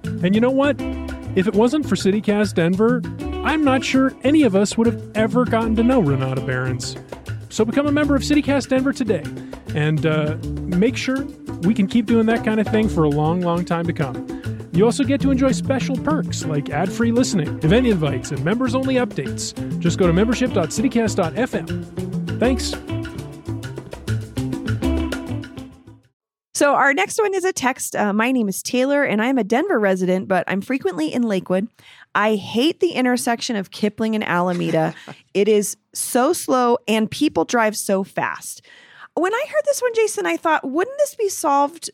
And 0.04 0.36
you 0.36 0.42
know 0.42 0.52
what? 0.52 0.76
If 1.36 1.48
it 1.48 1.56
wasn't 1.56 1.90
for 1.90 1.96
CityCast 1.96 2.54
Denver, 2.54 3.02
I'm 3.44 3.64
not 3.64 3.84
sure 3.84 4.14
any 4.24 4.44
of 4.44 4.56
us 4.56 4.78
would 4.78 4.86
have 4.86 5.02
ever 5.16 5.44
gotten 5.44 5.76
to 5.78 5.84
know 5.84 6.00
Renate 6.04 6.46
Behrens. 6.46 6.96
So 7.52 7.66
become 7.66 7.86
a 7.86 7.92
member 7.92 8.16
of 8.16 8.22
CityCast 8.22 8.70
Denver 8.70 8.94
today 8.94 9.24
and 9.76 10.06
uh, 10.06 10.38
make 10.78 10.96
sure 10.96 11.26
we 11.64 11.74
can 11.74 11.86
keep 11.86 12.06
doing 12.06 12.26
that 12.28 12.46
kind 12.46 12.62
of 12.62 12.68
thing 12.68 12.88
for 12.88 13.04
a 13.04 13.10
long, 13.10 13.42
long 13.42 13.66
time 13.66 13.86
to 13.88 13.94
come. 13.94 14.26
You 14.72 14.86
also 14.86 15.04
get 15.04 15.20
to 15.22 15.32
enjoy 15.32 15.52
special 15.52 15.98
perks 15.98 16.46
like 16.46 16.70
ad 16.70 16.90
free 16.92 17.12
listening, 17.12 17.50
event 17.62 17.86
invites, 17.86 18.32
and 18.32 18.44
members 18.46 18.74
only 18.74 18.96
updates. 18.96 19.54
Just 19.80 20.00
go 20.00 20.08
to 20.08 20.14
membership.citycast.fm. 20.14 22.40
Thanks. 22.40 22.74
So 26.62 26.76
our 26.76 26.94
next 26.94 27.20
one 27.20 27.34
is 27.34 27.44
a 27.44 27.52
text. 27.52 27.96
Uh, 27.96 28.14
my 28.14 28.32
name 28.32 28.48
is 28.48 28.62
Taylor, 28.62 29.04
and 29.04 29.20
I'm 29.20 29.40
a 29.40 29.44
Denver 29.44 29.80
resident, 29.80 30.28
but 30.28 30.44
I'm 30.48 30.62
frequently 30.62 31.12
in 31.12 31.24
Lakewood. 31.24 31.68
I 32.13 32.36
hate 32.36 32.80
the 32.80 32.91
intersection 32.91 33.56
of 33.56 33.71
Kipling 33.71 34.15
and 34.15 34.24
Alameda. 34.24 34.93
it 35.34 35.47
is 35.47 35.78
so 35.93 36.34
slow, 36.34 36.78
and 36.88 37.10
people 37.10 37.45
drive 37.45 37.78
so 37.78 38.04
fast. 38.04 38.62
When 39.13 39.34
I 39.34 39.45
heard 39.47 39.62
this 39.65 39.82
one, 39.82 39.93
Jayson, 39.93 40.26
I 40.26 40.38
thought, 40.38 40.69
wouldn't 40.69 40.97
this 40.97 41.15
be 41.15 41.30
solved? 41.30 41.89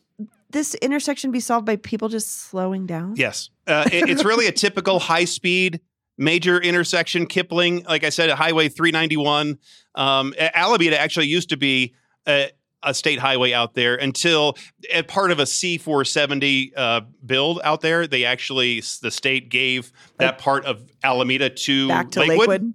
This 0.50 0.74
intersection 0.76 1.30
be 1.30 1.40
solved 1.40 1.66
by 1.66 1.76
people 1.76 2.08
just 2.08 2.48
slowing 2.48 2.86
down? 2.86 3.14
Yes, 3.16 3.50
uh, 3.66 3.88
it- 3.92 4.08
it's 4.08 4.24
really 4.24 4.46
a 4.46 4.52
typical 4.52 4.98
high 5.10 5.24
speed 5.24 5.80
major 6.16 6.60
intersection. 6.60 7.26
Kipling, 7.26 7.84
like 7.84 8.02
I 8.02 8.08
said, 8.08 8.28
at 8.30 8.36
Highway 8.38 8.68
391. 8.68 9.58
Um, 9.94 10.34
Alameda 10.38 10.98
actually 10.98 11.26
used 11.28 11.50
to 11.50 11.56
be 11.56 11.94
a, 12.26 12.50
a 12.82 12.94
state 12.94 13.18
highway 13.18 13.52
out 13.52 13.74
there 13.74 13.96
until 13.96 14.56
a 14.92 15.02
part 15.02 15.30
of 15.30 15.38
a 15.40 15.44
C470 15.44 16.72
uh, 16.76 17.00
build 17.26 17.60
out 17.64 17.80
there. 17.80 18.06
They 18.06 18.24
actually 18.24 18.80
the 19.02 19.10
state 19.10 19.48
gave 19.48 19.92
that 20.18 20.38
part 20.38 20.64
of 20.64 20.82
Alameda 21.02 21.50
to 21.50 21.88
Back 21.88 22.10
to 22.12 22.20
Lakewood. 22.20 22.38
Lakewood. 22.48 22.72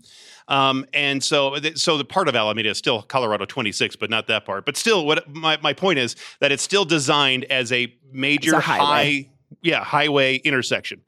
Um, 0.50 0.86
and 0.94 1.24
so, 1.24 1.56
th- 1.56 1.78
so 1.78 1.98
the 1.98 2.04
part 2.04 2.28
of 2.28 2.36
Alameda 2.36 2.70
is 2.70 2.78
still 2.78 3.02
Colorado 3.02 3.46
26, 3.46 3.96
but 3.96 4.10
not 4.10 4.28
that 4.28 4.46
part. 4.46 4.66
But 4.66 4.76
still, 4.76 5.06
what 5.06 5.28
my, 5.30 5.58
my 5.62 5.72
point 5.72 6.00
is 6.00 6.18
that 6.42 6.52
it's 6.52 6.62
still 6.64 6.84
designed 6.84 7.46
as 7.46 7.72
a 7.72 7.94
major 8.12 8.56
As 8.56 8.60
a 8.60 8.62
highway. 8.62 8.84
high, 9.24 9.30
yeah, 9.62 9.84
highway 9.84 10.36
intersection. 10.38 11.02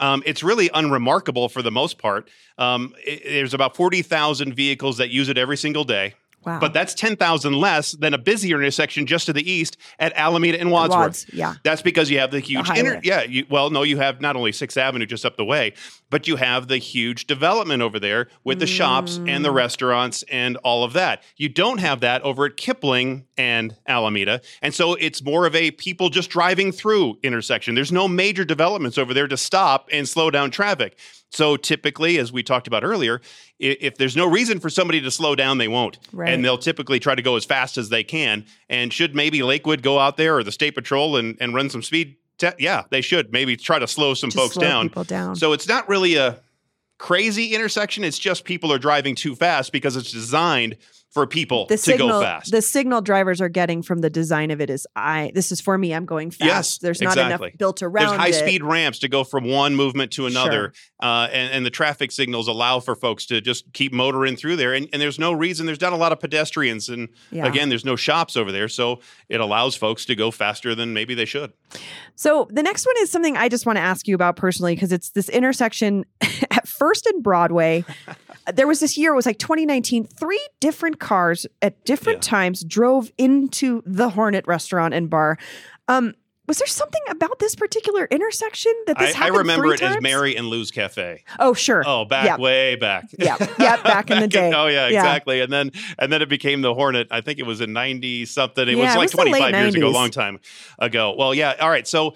Um, 0.00 0.22
it's 0.26 0.42
really 0.42 0.70
unremarkable 0.74 1.48
for 1.48 1.62
the 1.62 1.70
most 1.70 1.98
part. 1.98 2.28
Um, 2.58 2.94
i- 3.06 3.20
there's 3.24 3.54
about 3.54 3.76
40,000 3.76 4.54
vehicles 4.54 4.96
that 4.96 5.10
use 5.10 5.28
it 5.28 5.38
every 5.38 5.56
single 5.56 5.84
day. 5.84 6.14
Wow. 6.44 6.58
But 6.60 6.72
that's 6.72 6.94
10,000 6.94 7.52
less 7.52 7.92
than 7.92 8.14
a 8.14 8.18
busier 8.18 8.56
intersection 8.56 9.06
just 9.06 9.26
to 9.26 9.32
the 9.32 9.48
east 9.48 9.76
at 9.98 10.12
Alameda 10.16 10.58
and 10.58 10.70
Wadsworth. 10.70 11.00
Wads, 11.00 11.26
yeah. 11.32 11.54
That's 11.64 11.82
because 11.82 12.10
you 12.10 12.18
have 12.18 12.30
the 12.30 12.40
huge 12.40 12.66
highway. 12.66 12.80
inter- 12.80 13.00
yeah, 13.04 13.22
you, 13.24 13.44
well, 13.50 13.68
no, 13.70 13.82
you 13.82 13.98
have 13.98 14.20
not 14.22 14.36
only 14.36 14.50
6th 14.52 14.76
Avenue 14.78 15.04
just 15.06 15.26
up 15.26 15.36
the 15.36 15.44
way, 15.44 15.74
but 16.08 16.26
you 16.26 16.36
have 16.36 16.68
the 16.68 16.78
huge 16.78 17.26
development 17.26 17.82
over 17.82 18.00
there 18.00 18.28
with 18.42 18.58
the 18.58 18.66
shops 18.66 19.16
and 19.18 19.28
Mm. 19.28 19.42
the 19.42 19.50
restaurants 19.50 20.22
and 20.30 20.56
all 20.58 20.82
of 20.82 20.94
that. 20.94 21.22
You 21.36 21.48
don't 21.50 21.78
have 21.78 22.00
that 22.00 22.22
over 22.22 22.46
at 22.46 22.56
Kipling 22.56 23.26
and 23.36 23.76
Alameda. 23.86 24.40
And 24.62 24.72
so 24.74 24.94
it's 24.94 25.22
more 25.22 25.44
of 25.46 25.54
a 25.54 25.70
people 25.72 26.08
just 26.08 26.30
driving 26.30 26.72
through 26.72 27.18
intersection. 27.22 27.74
There's 27.74 27.92
no 27.92 28.08
major 28.08 28.44
developments 28.44 28.96
over 28.98 29.12
there 29.14 29.28
to 29.28 29.36
stop 29.36 29.88
and 29.92 30.08
slow 30.08 30.30
down 30.30 30.50
traffic. 30.50 30.98
So 31.32 31.56
typically, 31.56 32.18
as 32.18 32.32
we 32.32 32.42
talked 32.42 32.66
about 32.66 32.82
earlier, 32.82 33.20
if 33.60 33.96
there's 33.96 34.16
no 34.16 34.26
reason 34.26 34.58
for 34.58 34.70
somebody 34.70 35.00
to 35.00 35.10
slow 35.10 35.34
down, 35.34 35.58
they 35.58 35.68
won't. 35.68 35.98
Right. 36.12 36.32
And 36.32 36.44
they'll 36.44 36.58
typically 36.58 36.98
try 36.98 37.14
to 37.14 37.22
go 37.22 37.36
as 37.36 37.44
fast 37.44 37.76
as 37.78 37.88
they 37.90 38.02
can. 38.02 38.46
And 38.68 38.92
should 38.92 39.14
maybe 39.14 39.42
Lakewood 39.42 39.82
go 39.82 39.98
out 39.98 40.16
there 40.16 40.36
or 40.36 40.42
the 40.42 40.52
State 40.52 40.74
Patrol 40.74 41.16
and, 41.16 41.36
and 41.40 41.54
run 41.54 41.70
some 41.70 41.82
speed? 41.82 42.16
Te- 42.38 42.52
yeah, 42.58 42.84
they 42.90 43.02
should 43.02 43.32
maybe 43.32 43.56
try 43.56 43.78
to 43.78 43.86
slow 43.86 44.14
some 44.14 44.30
Just 44.30 44.38
folks 44.42 44.54
slow 44.54 44.62
down. 44.62 44.88
people 44.88 45.04
down. 45.04 45.36
So 45.36 45.52
it's 45.52 45.68
not 45.68 45.88
really 45.88 46.16
a 46.16 46.40
crazy 47.00 47.54
intersection. 47.54 48.04
It's 48.04 48.18
just 48.18 48.44
people 48.44 48.72
are 48.72 48.78
driving 48.78 49.14
too 49.14 49.34
fast 49.34 49.72
because 49.72 49.96
it's 49.96 50.12
designed 50.12 50.76
for 51.10 51.26
people 51.26 51.66
the 51.66 51.74
to 51.74 51.82
signal 51.82 52.08
go 52.08 52.20
fast. 52.22 52.52
the 52.52 52.62
signal 52.62 53.00
drivers 53.00 53.40
are 53.40 53.48
getting 53.48 53.82
from 53.82 53.98
the 53.98 54.08
design 54.08 54.52
of 54.52 54.60
it 54.60 54.70
is 54.70 54.86
I 54.94 55.32
this 55.34 55.50
is 55.50 55.60
for 55.60 55.76
me 55.76 55.92
I'm 55.92 56.04
going 56.06 56.30
fast. 56.30 56.46
Yes, 56.46 56.78
There's 56.78 57.00
not 57.00 57.14
exactly. 57.14 57.48
enough 57.48 57.58
built 57.58 57.82
around 57.82 58.04
it. 58.04 58.08
There's 58.10 58.20
high 58.20 58.28
it. 58.28 58.34
speed 58.34 58.62
ramps 58.62 59.00
to 59.00 59.08
go 59.08 59.24
from 59.24 59.42
one 59.42 59.74
movement 59.74 60.12
to 60.12 60.26
another, 60.26 60.72
uh, 61.02 61.26
and, 61.32 61.52
and 61.52 61.66
the 61.66 61.70
traffic 61.70 62.12
signals 62.12 62.46
allow 62.46 62.78
for 62.78 62.94
folks 62.94 63.26
to 63.26 63.40
just 63.40 63.72
keep 63.72 63.92
motoring 63.92 64.36
through 64.36 64.54
there. 64.54 64.72
And, 64.72 64.88
and 64.92 65.02
there's 65.02 65.18
no 65.18 65.32
reason, 65.32 65.66
there's 65.66 65.80
not 65.80 65.92
a 65.92 65.96
lot 65.96 66.12
of 66.12 66.20
pedestrians. 66.20 66.88
And 66.88 67.08
Yeah. 67.32 67.46
again, 67.46 67.70
there's 67.70 67.84
no 67.84 67.96
shops 67.96 68.36
over 68.36 68.52
there. 68.52 68.68
So 68.68 69.00
it 69.28 69.40
allows 69.40 69.74
folks 69.74 70.04
to 70.04 70.14
go 70.14 70.30
faster 70.30 70.76
than 70.76 70.92
maybe 70.94 71.14
they 71.16 71.24
should. 71.24 71.52
So 72.14 72.46
the 72.52 72.62
next 72.62 72.86
one 72.86 72.94
is 72.98 73.10
something 73.10 73.36
I 73.36 73.48
just 73.48 73.66
want 73.66 73.78
to 73.78 73.82
ask 73.82 74.06
you 74.06 74.14
about 74.14 74.36
personally 74.36 74.76
because 74.76 74.92
it's 74.92 75.10
this 75.10 75.28
intersection 75.28 76.04
First 76.80 77.06
in 77.06 77.20
Broadway. 77.20 77.84
there 78.54 78.66
was 78.66 78.80
this 78.80 78.96
year, 78.96 79.12
it 79.12 79.16
was 79.16 79.26
like 79.26 79.38
2019, 79.38 80.04
three 80.06 80.40
different 80.60 80.98
cars 80.98 81.46
at 81.60 81.84
different 81.84 82.24
Yeah. 82.24 82.30
times 82.30 82.64
drove 82.64 83.12
into 83.18 83.82
the 83.84 84.08
Hornet 84.08 84.46
restaurant 84.46 84.94
and 84.94 85.10
bar. 85.10 85.36
Um, 85.88 86.14
was 86.48 86.56
there 86.56 86.66
something 86.66 87.02
about 87.10 87.38
this 87.38 87.54
particular 87.54 88.06
intersection 88.10 88.72
that 88.86 88.98
this 88.98 89.14
I, 89.14 89.26
I 89.26 89.28
remember 89.28 89.74
it 89.74 89.82
as? 89.82 90.00
Mary 90.00 90.34
and 90.36 90.46
Lou's 90.48 90.70
Cafe. 90.70 91.22
Oh, 91.38 91.52
sure. 91.52 91.84
Oh, 91.86 92.06
back 92.06 92.24
Yeah. 92.24 92.38
way 92.38 92.76
back. 92.76 93.04
Yeah. 93.18 93.36
Yeah, 93.58 93.80
back 93.82 94.10
in 94.10 94.18
the 94.18 94.26
day. 94.26 94.50
oh 94.56 94.66
yeah, 94.66 94.88
Yeah. 94.88 95.00
exactly. 95.00 95.42
And 95.42 95.52
then 95.52 95.70
and 95.98 96.10
then 96.10 96.22
it 96.22 96.28
became 96.30 96.62
the 96.62 96.72
Hornet. 96.74 97.08
I 97.10 97.20
think 97.20 97.38
it 97.38 97.46
was 97.46 97.60
in 97.60 97.72
ninety 97.74 98.24
something. 98.24 98.66
It 98.66 98.76
Yeah, 98.76 98.84
was 98.84 98.94
like 98.96 99.02
was 99.02 99.10
the 99.12 99.16
late 99.18 99.28
twenty 99.28 99.40
five 99.52 99.62
years 99.62 99.74
ago, 99.76 99.86
a 99.86 99.90
long 99.90 100.10
time 100.10 100.40
ago. 100.80 101.14
Well, 101.16 101.34
yeah. 101.34 101.54
All 101.60 101.70
right. 101.70 101.86
So 101.86 102.14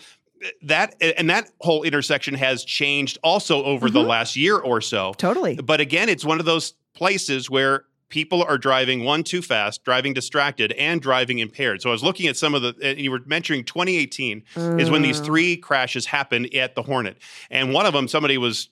that 0.63 0.95
and 1.01 1.29
that 1.31 1.51
whole 1.61 1.83
intersection 1.83 2.35
has 2.35 2.65
changed 2.65 3.19
also 3.23 3.63
over 3.65 3.89
the 3.91 4.03
Mhm. 4.03 4.07
last 4.09 4.37
year 4.37 4.57
or 4.59 4.81
so. 4.81 5.15
Totally. 5.17 5.57
But 5.57 5.81
again, 5.81 6.09
it's 6.09 6.25
one 6.25 6.41
of 6.41 6.47
those 6.47 6.75
places 6.95 7.49
where 7.51 7.85
people 8.11 8.43
are 8.45 8.59
driving 8.59 9.03
one 9.03 9.25
too 9.25 9.43
fast, 9.43 9.83
driving 9.85 10.13
distracted, 10.15 10.71
and 10.73 11.01
driving 11.01 11.39
impaired. 11.41 11.83
So 11.83 11.89
I 11.91 11.93
was 11.93 12.05
looking 12.05 12.27
at 12.29 12.37
some 12.37 12.55
of 12.55 12.63
the. 12.63 12.75
and 12.83 13.01
You 13.01 13.11
were 13.11 13.21
mentioning 13.27 13.65
2018 13.65 14.43
is 14.79 14.91
when 14.91 15.03
these 15.03 15.21
Mm. 15.21 15.25
three 15.25 15.57
crashes 15.57 16.07
happened 16.07 16.55
at 16.55 16.75
the 16.75 16.83
Hornet, 16.83 17.17
and 17.51 17.73
one 17.73 17.87
of 17.87 17.93
them 17.93 18.07
somebody 18.07 18.39
was 18.39 18.69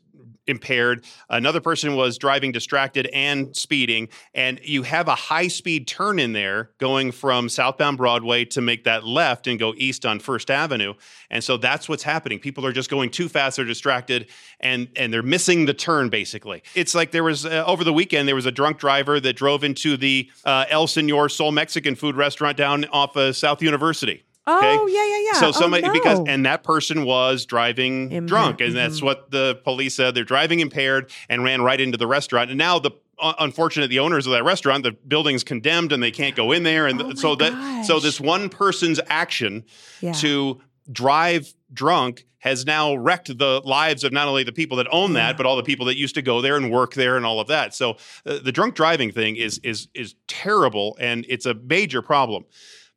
impaired. 0.46 1.04
Another 1.28 1.60
person 1.60 1.94
was 1.94 2.18
driving 2.18 2.52
distracted 2.52 3.06
and 3.12 3.54
speeding 3.56 4.08
and 4.34 4.60
you 4.62 4.82
have 4.82 5.08
a 5.08 5.14
high 5.14 5.48
speed 5.48 5.86
turn 5.86 6.18
in 6.18 6.32
there 6.32 6.70
going 6.78 7.12
from 7.12 7.48
southbound 7.48 7.96
broadway 7.96 8.44
to 8.44 8.60
make 8.60 8.84
that 8.84 9.04
left 9.04 9.46
and 9.46 9.58
go 9.58 9.72
east 9.76 10.04
on 10.04 10.18
first 10.18 10.50
avenue 10.50 10.94
and 11.30 11.42
so 11.42 11.56
that's 11.56 11.88
what's 11.88 12.02
happening. 12.02 12.38
People 12.38 12.66
are 12.66 12.72
just 12.72 12.90
going 12.90 13.10
too 13.10 13.28
fast 13.28 13.56
they're 13.56 13.64
distracted 13.64 14.28
and 14.60 14.88
and 14.96 15.12
they're 15.12 15.22
missing 15.22 15.66
the 15.66 15.74
turn 15.74 16.08
basically. 16.08 16.62
It's 16.74 16.94
like 16.94 17.12
there 17.12 17.24
was 17.24 17.46
uh, 17.46 17.64
over 17.66 17.84
the 17.84 17.92
weekend 17.92 18.28
there 18.28 18.34
was 18.34 18.46
a 18.46 18.52
drunk 18.52 18.78
driver 18.78 19.20
that 19.20 19.36
drove 19.36 19.64
into 19.64 19.96
the 19.96 20.30
uh, 20.44 20.66
El 20.68 20.86
Señor 20.86 21.30
Sol 21.30 21.52
mexican 21.52 21.94
food 21.94 22.16
restaurant 22.16 22.56
down 22.56 22.84
off 22.86 23.16
of 23.16 23.36
south 23.36 23.62
university 23.62 24.24
Oh, 24.46 24.86
yeah, 24.88 25.06
yeah, 25.06 25.32
yeah. 25.32 25.40
so 25.40 25.48
Oh, 25.48 25.52
somebody 25.52 25.88
because 25.92 26.20
and 26.26 26.44
that 26.46 26.64
person 26.64 27.04
was 27.04 27.46
driving 27.46 28.04
Impaired. 28.10 28.26
drunk, 28.26 28.60
and 28.60 28.74
that's 28.74 29.00
Mhm. 29.00 29.04
what 29.04 29.30
the 29.30 29.60
police 29.62 29.94
said. 29.94 30.14
They're 30.14 30.24
driving 30.24 30.58
impaired 30.60 31.10
and 31.28 31.44
ran 31.44 31.62
right 31.62 31.80
into 31.80 31.96
the 31.96 32.06
restaurant. 32.08 32.50
And 32.50 32.58
now 32.58 32.78
the 32.78 32.90
uh, 33.20 33.34
unfortunate 33.38 33.86
the 33.88 34.00
owners 34.00 34.26
of 34.26 34.32
that 34.32 34.42
restaurant, 34.42 34.82
the 34.82 34.90
building's 35.06 35.44
condemned 35.44 35.92
and 35.92 36.02
they 36.02 36.10
can't 36.10 36.34
go 36.34 36.50
in 36.50 36.64
there. 36.64 36.88
And 36.88 37.00
Oh 37.00 37.14
so 37.14 37.34
that 37.36 37.84
so 37.86 38.00
this 38.00 38.20
one 38.20 38.48
person's 38.48 38.98
action 39.06 39.64
Yeah. 40.00 40.12
to 40.14 40.60
drive 40.90 41.54
drunk 41.72 42.24
has 42.38 42.66
now 42.66 42.96
wrecked 42.96 43.38
the 43.38 43.60
lives 43.64 44.02
of 44.02 44.12
not 44.12 44.26
only 44.26 44.42
the 44.42 44.50
people 44.50 44.76
that 44.78 44.88
own 44.90 45.12
Yeah. 45.12 45.28
that, 45.28 45.36
but 45.36 45.46
all 45.46 45.54
the 45.54 45.62
people 45.62 45.86
that 45.86 45.96
used 45.96 46.16
to 46.16 46.22
go 46.22 46.40
there 46.40 46.56
and 46.56 46.72
work 46.72 46.94
there 46.94 47.16
and 47.16 47.24
all 47.24 47.38
of 47.38 47.46
that. 47.46 47.72
So 47.74 47.92
uh, 48.26 48.38
the 48.42 48.50
drunk 48.50 48.74
driving 48.74 49.12
thing 49.12 49.36
is 49.36 49.58
is 49.62 49.86
is 49.94 50.16
terrible 50.26 50.96
and 50.98 51.24
it's 51.28 51.46
a 51.46 51.54
major 51.54 52.02
problem. 52.02 52.44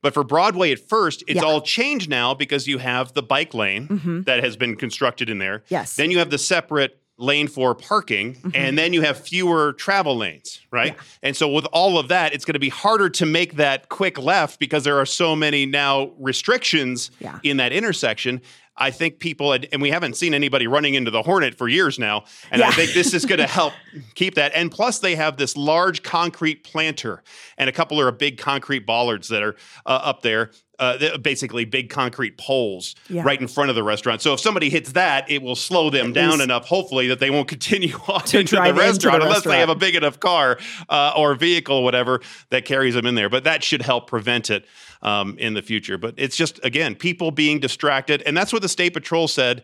But 0.06 0.14
for 0.14 0.24
Broadway 0.24 0.72
at 0.72 0.78
first, 0.78 1.24
it's 1.26 1.38
Yeah. 1.38 1.48
all 1.48 1.62
changed 1.62 2.12
now 2.12 2.36
because 2.36 2.68
you 2.68 2.78
have 2.78 3.14
the 3.16 3.24
bike 3.24 3.56
lane 3.56 3.88
Mhm. 3.88 4.26
that 4.26 4.44
has 4.44 4.56
been 4.56 4.76
constructed 4.76 5.32
in 5.32 5.40
there. 5.40 5.64
Yes. 5.68 5.96
Then 5.96 6.12
you 6.12 6.20
have 6.20 6.30
the 6.30 6.38
separate 6.38 7.00
lane 7.18 7.48
for 7.48 7.74
parking, 7.74 8.38
and 8.54 8.78
then 8.78 8.94
you 8.94 9.02
have 9.02 9.18
fewer 9.18 9.74
travel 9.74 10.16
lanes, 10.18 10.60
right? 10.70 10.92
Mm-hmm. 10.92 11.02
Yeah. 11.24 11.28
And 11.30 11.36
so 11.36 11.48
with 11.50 11.66
all 11.74 11.98
of 11.98 12.10
that, 12.10 12.36
it's 12.36 12.46
going 12.46 12.54
to 12.54 12.60
be 12.60 12.70
harder 12.70 13.10
to 13.10 13.26
make 13.26 13.56
that 13.56 13.90
quick 13.90 14.20
left 14.20 14.60
because 14.60 14.84
there 14.84 15.00
are 15.00 15.06
so 15.08 15.36
many 15.36 15.66
now 15.66 16.12
restrictions 16.20 17.10
Yeah. 17.20 17.40
in 17.42 17.58
that 17.58 17.72
intersection. 17.74 18.42
I 18.78 18.92
think 18.92 19.20
people, 19.20 19.54
and 19.54 19.68
and 19.72 19.82
we 19.82 19.90
haven't 19.90 20.16
seen 20.16 20.34
anybody 20.34 20.68
running 20.68 20.96
into 20.96 21.12
the 21.12 21.22
Hornet 21.22 21.56
for 21.56 21.68
years 21.68 21.98
now. 21.98 22.26
And 22.52 22.62
I 22.62 22.72
think 22.72 22.92
this 22.94 23.14
is 23.14 23.26
going 23.26 23.40
to 23.46 23.48
help 23.48 23.74
keep 24.16 24.36
that. 24.36 24.52
And 24.54 24.72
plus, 24.72 25.00
they 25.00 25.16
have 25.16 25.38
this 25.38 25.56
large 25.56 26.04
concrete 26.04 26.64
planter, 26.64 27.24
and 27.58 27.70
a 27.70 27.74
couple 27.74 28.02
of 28.02 28.18
big 28.18 28.38
concrete 28.38 28.86
bollards 28.86 29.30
that 29.30 29.44
are 29.44 29.56
uh, 29.86 30.02
up 30.04 30.22
there. 30.22 30.52
Uh, 30.78 31.18
basically 31.18 31.64
big 31.66 31.90
concrete 31.90 32.38
poles 32.38 32.96
Yeah. 33.10 33.24
right 33.24 33.40
in 33.40 33.48
front 33.48 33.70
of 33.70 33.76
the 33.76 33.84
restaurant. 33.84 34.22
So 34.22 34.34
if 34.34 34.40
somebody 34.40 34.70
hits 34.70 34.92
that, 34.92 35.30
it 35.32 35.42
will 35.42 35.56
slow 35.56 35.90
them 35.90 36.12
down 36.12 36.42
enough, 36.42 36.66
hopefully, 36.68 37.08
that 37.08 37.20
they 37.20 37.30
won't 37.30 37.48
continue 37.56 37.96
on 38.08 38.22
To 38.26 38.40
into 38.40 38.56
the 38.56 38.62
into 38.62 38.74
the 38.74 38.80
restaurant 38.80 39.24
unless 39.24 39.44
they 39.44 39.60
have 39.60 39.70
a 39.70 39.76
big 39.76 39.96
enough 39.96 40.20
car 40.20 40.58
uh, 40.90 41.14
or 41.16 41.36
vehicle, 41.36 41.84
whatever, 41.84 42.22
that 42.50 42.66
carries 42.66 42.94
them 42.94 43.06
in 43.06 43.16
there. 43.16 43.30
But 43.30 43.46
that 43.46 43.64
should 43.64 43.82
help 43.82 44.08
prevent 44.08 44.50
it 44.50 44.66
um, 45.02 45.38
in 45.38 45.54
the 45.54 45.62
future. 45.62 45.98
But 45.98 46.16
it's 46.18 46.36
just, 46.36 46.60
again, 46.64 46.96
people 46.96 47.32
being 47.32 47.60
distracted. 47.60 48.22
And 48.24 48.36
that's 48.36 48.52
what 48.52 48.62
the 48.62 48.70
State 48.70 48.94
Patrol 48.94 49.28
said 49.28 49.64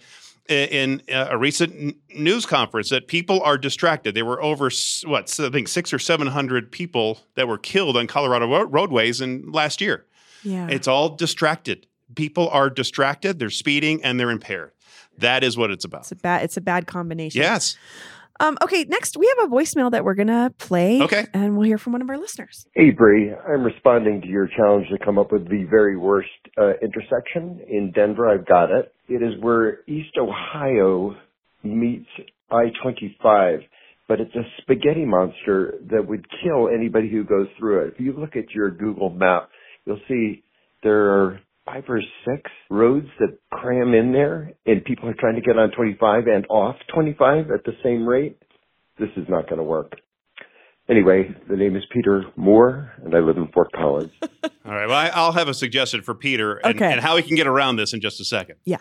in 0.50 1.02
uh, 1.14 1.28
a 1.30 1.38
recent 1.38 1.96
news 2.16 2.46
conference 2.46 2.90
that 2.90 3.08
people 3.08 3.42
are 3.42 3.58
distracted. 3.58 4.16
There 4.16 4.26
were 4.26 4.42
over 4.42 4.70
what 5.06 5.40
I 5.40 5.50
think 5.50 5.68
six 5.68 5.94
or 5.94 6.00
seven 6.00 6.28
hundred 6.28 6.72
people 6.72 7.20
that 7.36 7.48
were 7.48 7.58
killed 7.58 7.96
on 7.96 8.08
Colorado 8.08 8.66
roadways 8.66 9.22
in 9.22 9.52
last 9.52 9.82
year. 9.82 10.06
Yeah. 10.44 10.68
It's 10.70 10.88
all 10.88 11.16
distracted. 11.16 11.88
People 12.16 12.50
are 12.50 12.70
distracted. 12.70 13.40
They're 13.40 13.50
speeding 13.50 14.04
and 14.04 14.20
they're 14.20 14.32
impaired. 14.32 14.72
That 15.18 15.44
is 15.44 15.58
what 15.58 15.72
it's 15.72 15.86
about. 15.86 16.02
it's 16.02 16.12
a 16.12 16.16
bad 16.16 16.44
it's 16.44 16.58
a 16.58 16.62
bad 16.62 16.88
combination. 16.88 17.42
Yes. 17.42 17.78
Um, 18.40 18.58
okay, 18.64 18.86
next 18.86 19.18
we 19.18 19.32
have 19.38 19.52
a 19.52 19.54
voicemail 19.54 19.92
that 19.92 20.04
we're 20.04 20.16
gonna 20.16 20.52
play. 20.58 21.02
Okay. 21.02 21.28
And 21.34 21.58
we'll 21.58 21.68
hear 21.68 21.78
from 21.78 21.94
one 21.94 22.02
of 22.02 22.10
our 22.10 22.18
listeners. 22.18 22.66
Hey, 22.74 22.90
Bree. 22.90 23.32
I'm 23.32 23.64
responding 23.64 24.22
to 24.22 24.28
your 24.28 24.48
challenge 24.48 24.88
to 24.90 24.98
come 25.04 25.20
up 25.20 25.32
with 25.32 25.48
the 25.48 25.66
very 25.70 25.96
worst 25.96 26.30
uh, 26.58 26.72
intersection 26.82 27.62
in 27.68 27.92
Denver. 27.94 28.28
I've 28.28 28.48
got 28.48 28.72
it. 28.72 28.94
It 29.08 29.22
is 29.22 29.40
where 29.42 29.82
East 29.88 30.18
Ohio 30.20 31.16
meets 31.64 32.08
I-25, 32.50 33.60
but 34.08 34.20
it's 34.20 34.34
a 34.36 34.42
spaghetti 34.62 35.06
monster 35.06 35.76
that 35.92 36.08
would 36.08 36.26
kill 36.44 36.68
anybody 36.68 37.10
who 37.12 37.24
goes 37.24 37.48
through 37.60 37.86
it. 37.86 37.94
If 37.94 38.00
you 38.00 38.14
look 38.14 38.36
at 38.36 38.52
your 38.52 38.72
Google 38.72 39.10
map, 39.10 39.50
you'll 39.86 40.00
see 40.08 40.44
there 40.84 41.12
are 41.24 41.40
five 41.66 41.84
or 41.88 42.02
six 42.26 42.50
roads 42.70 43.08
that 43.20 43.38
cram 43.52 43.94
in 43.94 44.12
there, 44.12 44.52
and 44.66 44.84
people 44.84 45.08
are 45.10 45.14
trying 45.20 45.36
to 45.36 45.42
get 45.42 45.58
on 45.58 45.72
25 45.72 46.28
and 46.28 46.46
off 46.50 46.76
25 46.94 47.52
at 47.52 47.64
the 47.66 47.74
same 47.84 48.06
rate. 48.08 48.38
This 49.00 49.10
is 49.16 49.26
not 49.30 49.46
going 49.46 49.58
to 49.58 49.64
work. 49.64 49.94
Anyway, 50.90 51.34
the 51.50 51.56
name 51.56 51.76
is 51.76 51.84
Peter 51.92 52.24
Moore, 52.36 52.92
and 53.04 53.16
I 53.16 53.20
live 53.20 53.38
in 53.38 53.48
Fort 53.54 53.72
Collins. 53.74 54.12
All 54.44 54.74
right. 54.74 54.88
Well, 54.88 54.98
I, 54.98 55.08
I'll 55.14 55.32
have 55.32 55.48
a 55.48 55.54
suggestion 55.54 56.02
for 56.02 56.14
Peter 56.16 56.56
and, 56.58 56.76
Okay. 56.76 56.92
and 56.92 57.00
how 57.00 57.16
he 57.18 57.24
can 57.24 57.36
get 57.36 57.48
around 57.48 57.78
this 57.78 57.94
in 57.94 58.02
just 58.02 58.20
a 58.20 58.26
second. 58.26 58.56
Yeah. 58.66 58.78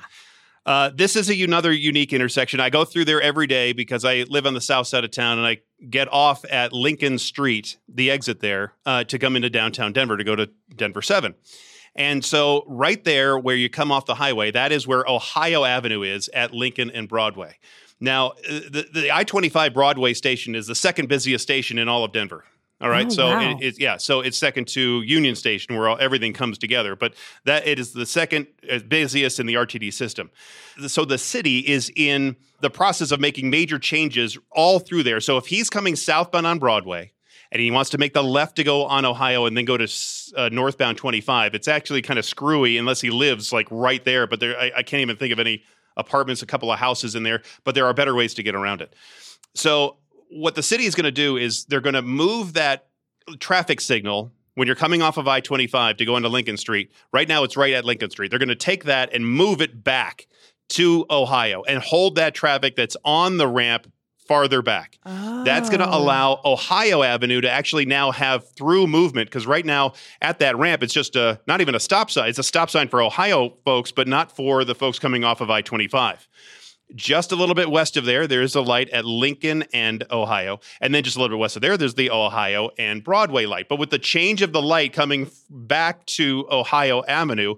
Uh, 0.67 0.91
this 0.95 1.15
is 1.17 1.31
a, 1.31 1.43
another 1.43 1.73
unique 1.73 2.13
intersection. 2.13 2.59
I 2.61 2.71
go 2.71 2.85
through 2.85 3.05
there 3.05 3.21
every 3.21 3.47
day 3.47 3.73
because 3.73 4.05
I 4.05 4.25
live 4.29 4.47
on 4.47 4.55
the 4.55 4.61
south 4.61 4.89
side 4.89 5.05
of 5.05 5.11
town 5.11 5.39
and 5.39 5.47
I 5.47 5.59
get 5.88 6.09
off 6.12 6.45
at 6.51 6.73
Lincoln 6.73 7.19
Street, 7.19 7.79
the 7.88 8.11
exit 8.11 8.40
there, 8.40 8.75
uh, 8.85 9.05
to 9.05 9.19
come 9.19 9.37
into 9.37 9.51
downtown 9.51 9.93
Denver 9.93 10.16
to 10.16 10.25
go 10.25 10.37
to 10.37 10.51
Denver 10.75 11.03
7. 11.03 11.35
And 11.97 12.25
so, 12.25 12.64
right 12.66 13.03
there 13.03 13.38
where 13.38 13.57
you 13.57 13.69
come 13.69 13.90
off 13.90 14.07
the 14.07 14.14
highway, 14.14 14.51
that 14.53 14.71
is 14.71 14.87
where 14.87 15.05
Ohio 15.09 15.64
Avenue 15.64 16.03
is 16.03 16.29
at 16.33 16.53
Lincoln 16.53 16.90
and 16.90 17.09
Broadway. 17.09 17.57
Now, 17.99 18.29
uh, 18.29 18.61
the, 18.71 18.87
the 18.93 19.11
I 19.12 19.25
25 19.25 19.75
Broadway 19.75 20.14
station 20.14 20.55
is 20.55 20.66
the 20.66 20.75
second 20.75 21.09
busiest 21.09 21.43
station 21.43 21.79
in 21.79 21.88
all 21.88 22.05
of 22.05 22.12
Denver. 22.12 22.45
All 22.81 22.88
right. 22.88 23.07
Oh, 23.07 23.11
so, 23.11 23.27
wow. 23.29 23.51
it, 23.51 23.59
it's 23.61 23.79
yeah. 23.79 23.99
So, 23.99 24.21
it's 24.21 24.38
second 24.38 24.66
to 24.69 25.03
Union 25.03 25.35
Station 25.35 25.77
where 25.77 25.88
all, 25.88 25.99
everything 26.01 26.33
comes 26.33 26.57
together. 26.57 26.97
But 26.97 27.14
that 27.45 27.66
it 27.66 27.79
is 27.79 27.93
the 27.93 28.07
second 28.07 28.47
uh, 28.71 28.79
busiest 28.79 29.38
in 29.38 29.47
the 29.47 29.55
RTD 29.55 29.93
system. 29.93 30.31
So, 30.87 31.05
the 31.05 31.19
city 31.19 31.59
is 31.59 31.93
in 31.95 32.37
the 32.61 32.71
process 32.71 33.11
of 33.11 33.21
making 33.21 33.51
major 33.51 33.79
changes 33.79 34.38
all 34.51 34.79
through 34.79 35.03
there. 35.03 35.21
So, 35.21 35.37
if 35.37 35.47
he's 35.47 35.69
coming 35.69 35.95
southbound 35.95 36.47
on 36.47 36.59
Broadway, 36.59 37.12
and 37.53 37.61
he 37.61 37.71
wants 37.71 37.90
to 37.90 37.99
make 37.99 38.14
the 38.14 38.23
left 38.23 38.57
to 38.57 38.64
go 38.64 38.87
on 38.87 39.05
Ohio 39.05 39.47
and 39.47 39.57
then 39.57 39.64
go 39.64 39.77
to 39.77 39.88
uh, 40.37 40.49
northbound 40.53 40.97
25. 40.97 41.55
It's 41.55 41.69
actually 41.69 42.01
kind 42.01 42.19
of 42.19 42.25
screwy 42.25 42.79
unless 42.79 43.01
he 43.01 43.11
lives 43.11 43.53
like 43.53 43.66
right 43.71 44.05
there. 44.05 44.27
But 44.27 44.40
there, 44.40 44.59
I, 44.59 44.71
I 44.77 44.83
can't 44.83 45.01
even 45.01 45.16
think 45.16 45.33
of 45.33 45.40
any 45.40 45.64
apartments, 45.97 46.43
a 46.43 46.47
couple 46.47 46.71
of 46.71 46.79
houses 46.79 47.16
in 47.16 47.25
there. 47.25 47.43
But 47.64 47.75
there 47.75 47.87
are 47.87 47.93
better 47.93 48.14
ways 48.14 48.35
to 48.35 48.43
get 48.43 48.55
around 48.55 48.83
it. 48.83 48.95
So 49.55 49.97
what 50.31 50.55
the 50.55 50.62
city 50.62 50.85
is 50.85 50.95
going 50.95 51.05
to 51.05 51.11
do 51.12 51.37
is 51.37 51.64
they're 51.66 51.81
going 51.81 51.95
to 51.95 52.03
move 52.03 52.55
that 52.55 52.87
traffic 53.38 53.81
signal 53.81 54.33
when 54.55 54.66
you're 54.66 54.77
coming 54.77 55.03
off 55.03 55.16
of 55.16 55.27
I-25 55.29 55.97
to 55.99 56.05
go 56.05 56.16
into 56.16 56.29
Lincoln 56.29 56.57
Street. 56.57 56.90
Right 57.12 57.29
now, 57.29 57.45
it's 57.45 57.57
right 57.57 57.73
at 57.75 57.85
Lincoln 57.85 58.11
Street. 58.11 58.31
They're 58.31 58.38
going 58.38 58.49
to 58.49 58.55
take 58.55 58.85
that 58.85 59.12
and 59.12 59.27
move 59.27 59.61
it 59.61 59.83
back 59.85 60.27
to 60.71 61.07
Ohio 61.11 61.62
and 61.62 61.81
hold 61.83 62.16
that 62.16 62.35
traffic 62.35 62.77
that's 62.77 62.97
on 63.05 63.37
the 63.38 63.49
ramp 63.49 63.90
farther 64.29 64.62
back. 64.62 64.99
That's 65.05 65.69
going 65.69 65.81
to 65.81 65.88
Oh. 65.93 65.99
allow 65.99 66.40
Ohio 66.45 67.03
Avenue 67.03 67.40
to 67.40 67.51
actually 67.51 67.85
now 67.87 68.12
have 68.12 68.49
through 68.55 68.87
movement 68.87 69.29
because 69.29 69.45
right 69.49 69.64
now 69.66 69.95
at 70.23 70.38
that 70.38 70.57
ramp 70.57 70.85
it's 70.85 70.95
just 70.95 71.16
a 71.16 71.40
not 71.49 71.61
even 71.61 71.75
a 71.75 71.81
stop 71.81 72.09
sign. 72.12 72.29
It's 72.29 72.38
a 72.38 72.45
stop 72.45 72.71
sign 72.71 72.87
for 72.87 73.03
Ohio 73.03 73.55
folks, 73.64 73.90
but 73.90 74.07
not 74.07 74.31
for 74.31 74.64
the 74.64 74.77
folks 74.77 75.01
coming 75.01 75.25
off 75.25 75.40
of 75.40 75.51
I-25. 75.51 76.29
Just 76.94 77.33
a 77.33 77.37
little 77.37 77.55
bit 77.55 77.70
west 77.70 77.96
of 77.96 78.05
there, 78.05 78.26
there 78.26 78.42
is 78.42 78.55
a 78.55 78.61
light 78.61 78.90
at 78.90 79.05
Lincoln 79.05 79.64
and 79.72 80.05
Ohio. 80.11 80.61
And 80.81 80.94
then 80.94 81.03
just 81.05 81.16
a 81.16 81.20
little 81.20 81.37
bit 81.37 81.40
west 81.40 81.57
of 81.57 81.62
there, 81.62 81.76
there's 81.76 81.94
the 81.94 82.11
Ohio 82.11 82.70
and 82.79 83.05
Broadway 83.05 83.46
light. 83.46 83.68
But 83.68 83.79
with 83.79 83.90
the 83.90 83.98
change 83.98 84.42
of 84.42 84.53
the 84.53 84.62
light 84.62 84.92
coming 84.92 85.31
back 85.48 86.05
to 86.07 86.46
Ohio 86.50 87.05
Avenue, 87.07 87.57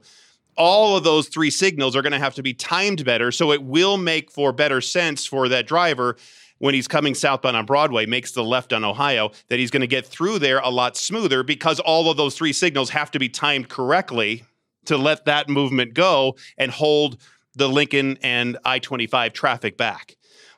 all 0.56 0.96
of 0.96 1.04
those 1.04 1.28
three 1.28 1.50
signals 1.50 1.96
are 1.96 2.02
going 2.02 2.12
to 2.12 2.18
have 2.18 2.34
to 2.34 2.42
be 2.42 2.52
timed 2.54 3.04
better. 3.04 3.32
So 3.32 3.52
it 3.52 3.62
will 3.62 3.96
make 3.96 4.30
for 4.30 4.52
better 4.52 4.80
sense 4.80 5.24
for 5.24 5.48
that 5.48 5.66
driver 5.66 6.16
when 6.58 6.74
he's 6.74 6.86
coming 6.86 7.14
southbound 7.14 7.56
on 7.56 7.66
Broadway, 7.66 8.06
makes 8.06 8.30
the 8.30 8.44
left 8.44 8.72
on 8.72 8.84
Ohio, 8.84 9.32
that 9.48 9.58
he's 9.58 9.72
going 9.72 9.80
to 9.80 9.86
get 9.88 10.06
through 10.06 10.38
there 10.38 10.60
a 10.60 10.68
lot 10.68 10.96
smoother 10.96 11.42
because 11.42 11.80
all 11.80 12.08
of 12.08 12.16
those 12.16 12.36
three 12.36 12.52
signals 12.52 12.90
have 12.90 13.10
to 13.10 13.18
be 13.18 13.28
timed 13.28 13.68
correctly 13.68 14.44
to 14.84 14.96
let 14.96 15.24
that 15.24 15.48
movement 15.48 15.94
go 15.94 16.36
and 16.56 16.70
hold 16.70 17.18
the 17.54 17.68
Lincoln 17.68 18.18
and 18.22 18.58
I 18.64 18.78
25 18.78 19.32
traffic 19.32 19.76
back 19.76 20.16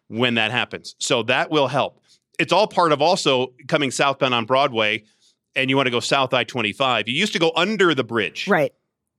when 0.08 0.34
that 0.34 0.50
happens. 0.50 0.94
So 0.98 1.22
that 1.24 1.50
will 1.50 1.68
help. 1.68 2.00
It's 2.38 2.52
all 2.52 2.66
part 2.66 2.92
of 2.92 3.00
also 3.00 3.52
coming 3.68 3.90
southbound 3.90 4.34
on 4.34 4.44
Broadway 4.44 5.04
and 5.56 5.70
you 5.70 5.76
want 5.76 5.86
to 5.86 5.90
go 5.90 6.00
south 6.00 6.34
I 6.34 6.44
25. 6.44 7.08
You 7.08 7.14
used 7.14 7.32
to 7.32 7.38
go 7.38 7.52
under 7.56 7.94
the 7.94 8.04
bridge. 8.04 8.48
Right. 8.48 8.72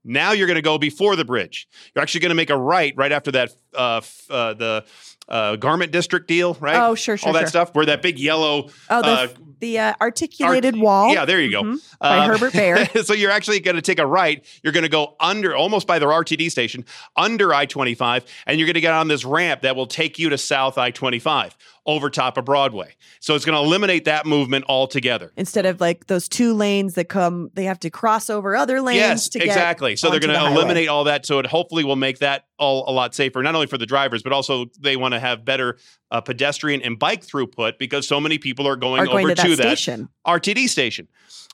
Now 0.04 0.32
you're 0.32 0.46
going 0.46 0.56
to 0.56 0.62
go 0.62 0.78
before 0.78 1.16
the 1.16 1.24
bridge. 1.24 1.66
You're 1.94 2.02
actually 2.02 2.20
going 2.20 2.30
to 2.30 2.36
make 2.36 2.50
a 2.50 2.56
right 2.56 2.94
right 2.96 3.10
after 3.10 3.32
that, 3.32 3.50
uh, 3.76 3.96
f- 3.96 4.26
uh, 4.30 4.54
the 4.54 4.84
uh, 5.28 5.56
garment 5.56 5.92
district 5.92 6.28
deal, 6.28 6.54
right? 6.60 6.76
Oh, 6.76 6.94
sure, 6.94 7.16
sure, 7.16 7.28
All 7.28 7.32
that 7.34 7.40
sure. 7.40 7.48
stuff 7.48 7.74
where 7.74 7.86
that 7.86 8.02
big 8.02 8.18
yellow. 8.18 8.68
Oh, 8.88 9.02
the, 9.02 9.08
uh, 9.08 9.28
the 9.60 9.78
uh, 9.78 9.94
articulated 10.00 10.74
Art- 10.74 10.82
wall. 10.82 11.12
Yeah, 11.12 11.24
there 11.24 11.40
you 11.40 11.50
go. 11.50 11.62
Mhm. 11.62 11.98
By 11.98 12.26
Herbert 12.26 12.52
Bayer. 12.52 12.84
so 13.04 13.12
you're 13.14 13.30
actually 13.30 13.60
going 13.60 13.76
to 13.76 13.82
take 13.82 13.98
a 13.98 14.06
right. 14.06 14.44
You're 14.62 14.72
going 14.72 14.84
to 14.84 14.88
go 14.88 15.16
under, 15.18 15.56
almost 15.56 15.86
by 15.86 15.98
the 15.98 16.06
RTD 16.06 16.50
station, 16.50 16.84
under 17.16 17.52
I-25, 17.52 18.24
and 18.46 18.58
you're 18.58 18.66
going 18.66 18.74
to 18.74 18.80
get 18.80 18.92
on 18.92 19.08
this 19.08 19.24
ramp 19.24 19.62
that 19.62 19.74
will 19.76 19.86
take 19.86 20.18
you 20.18 20.28
to 20.28 20.38
South 20.38 20.78
I-25 20.78 21.52
over 21.86 22.10
top 22.10 22.36
of 22.36 22.44
Broadway. 22.44 22.94
So 23.20 23.34
it's 23.34 23.44
going 23.44 23.56
to 23.56 23.64
eliminate 23.64 24.04
that 24.06 24.26
movement 24.26 24.64
altogether. 24.68 25.32
Instead 25.36 25.66
of 25.66 25.80
like 25.80 26.06
those 26.06 26.28
two 26.28 26.52
lanes 26.52 26.94
that 26.94 27.08
come, 27.08 27.50
they 27.54 27.64
have 27.64 27.78
to 27.80 27.90
cross 27.90 28.28
over 28.28 28.56
other 28.56 28.80
lanes 28.80 28.96
yes, 28.96 29.28
to 29.30 29.38
get 29.38 29.46
exactly. 29.46 29.96
So 29.96 30.10
they're 30.10 30.18
going 30.20 30.28
the 30.32 30.34
to 30.34 30.40
highway. 30.40 30.54
eliminate 30.54 30.88
all 30.88 31.04
that. 31.04 31.24
So 31.24 31.38
it 31.38 31.46
hopefully 31.46 31.84
will 31.84 31.96
make 31.96 32.18
that 32.18 32.46
all 32.58 32.84
a 32.88 32.92
lot 32.92 33.14
safer, 33.14 33.42
not 33.42 33.54
only 33.54 33.66
for 33.68 33.78
the 33.78 33.86
drivers, 33.86 34.22
but 34.22 34.32
also 34.32 34.66
they 34.80 34.96
want 34.96 35.14
to 35.14 35.20
have 35.20 35.44
better 35.44 35.78
uh, 36.10 36.20
pedestrian 36.20 36.82
and 36.82 36.98
bike 36.98 37.24
throughput 37.24 37.78
because 37.78 38.06
so 38.06 38.20
many 38.20 38.38
people 38.38 38.66
are 38.66 38.76
going, 38.76 39.00
Are 39.00 39.06
going 39.06 39.24
over 39.26 39.34
to 39.34 39.42
that 39.50 39.56
that 39.56 39.78
station. 39.78 40.08
RTD 40.26 40.68
station. 40.68 41.08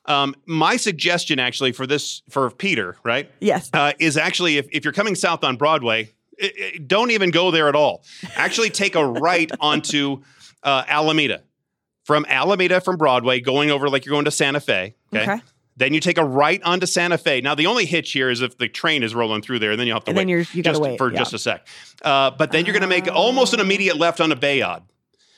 Um, 0.06 0.34
my 0.46 0.76
suggestion, 0.76 1.38
actually, 1.38 1.72
for 1.72 1.86
this 1.86 2.22
for 2.28 2.50
Peter, 2.50 2.96
right, 3.04 3.30
Yes. 3.40 3.70
uh, 3.72 3.92
is 4.00 4.16
actually 4.16 4.56
if, 4.56 4.66
if 4.72 4.84
you're 4.84 4.92
coming 4.92 5.14
south 5.14 5.44
on 5.44 5.56
Broadway, 5.56 6.10
don't 6.87 7.11
even 7.11 7.31
go 7.31 7.50
there 7.50 7.68
at 7.68 7.74
all. 7.74 8.05
Actually, 8.37 8.70
take 8.70 8.94
a 8.94 9.05
right 9.07 9.50
onto 9.61 10.22
uh, 10.62 10.85
Alameda. 10.88 11.42
From 12.05 12.26
Alameda, 12.28 12.81
from 12.81 12.96
Broadway, 12.96 13.40
going 13.40 13.70
over 13.70 13.88
like 13.88 14.05
you're 14.05 14.12
going 14.12 14.24
to 14.24 14.31
Santa 14.33 14.59
Fe. 14.61 14.96
Okay. 15.14 15.22
Okay. 15.22 15.42
Then 15.76 15.94
you 15.94 16.00
take 16.00 16.18
a 16.18 16.24
right 16.24 16.61
onto 16.64 16.85
Santa 16.85 17.16
Fe. 17.16 17.40
Now, 17.40 17.55
the 17.55 17.66
only 17.66 17.87
hitch 17.87 18.12
here 18.12 18.28
is 18.28 18.42
if 18.42 18.59
the 18.59 18.68
train 18.68 19.02
is 19.02 19.14
rolling 19.14 19.40
through 19.40 19.61
there, 19.61 19.70
and 19.70 19.81
then 19.81 19.87
you 19.87 19.94
have 19.94 20.05
to 20.05 20.11
And 20.11 20.16
wait. 20.16 20.22
then 20.22 20.28
you're 20.28 20.40
you 20.52 20.62
gotta 20.62 20.74
just 20.74 20.83
wait 20.83 20.98
for 20.98 21.11
yeah. 21.12 21.18
just 21.18 21.33
a 21.33 21.38
sec. 21.38 21.66
Uh, 22.02 22.31
but 22.33 22.50
then 22.52 22.66
you're 22.66 22.74
going 22.74 22.83
to 22.83 22.88
make 22.88 23.09
almost 23.11 23.55
an 23.55 23.61
immediate 23.61 23.96
left 23.96 24.20
onto 24.20 24.35
Bayaud. 24.37 24.83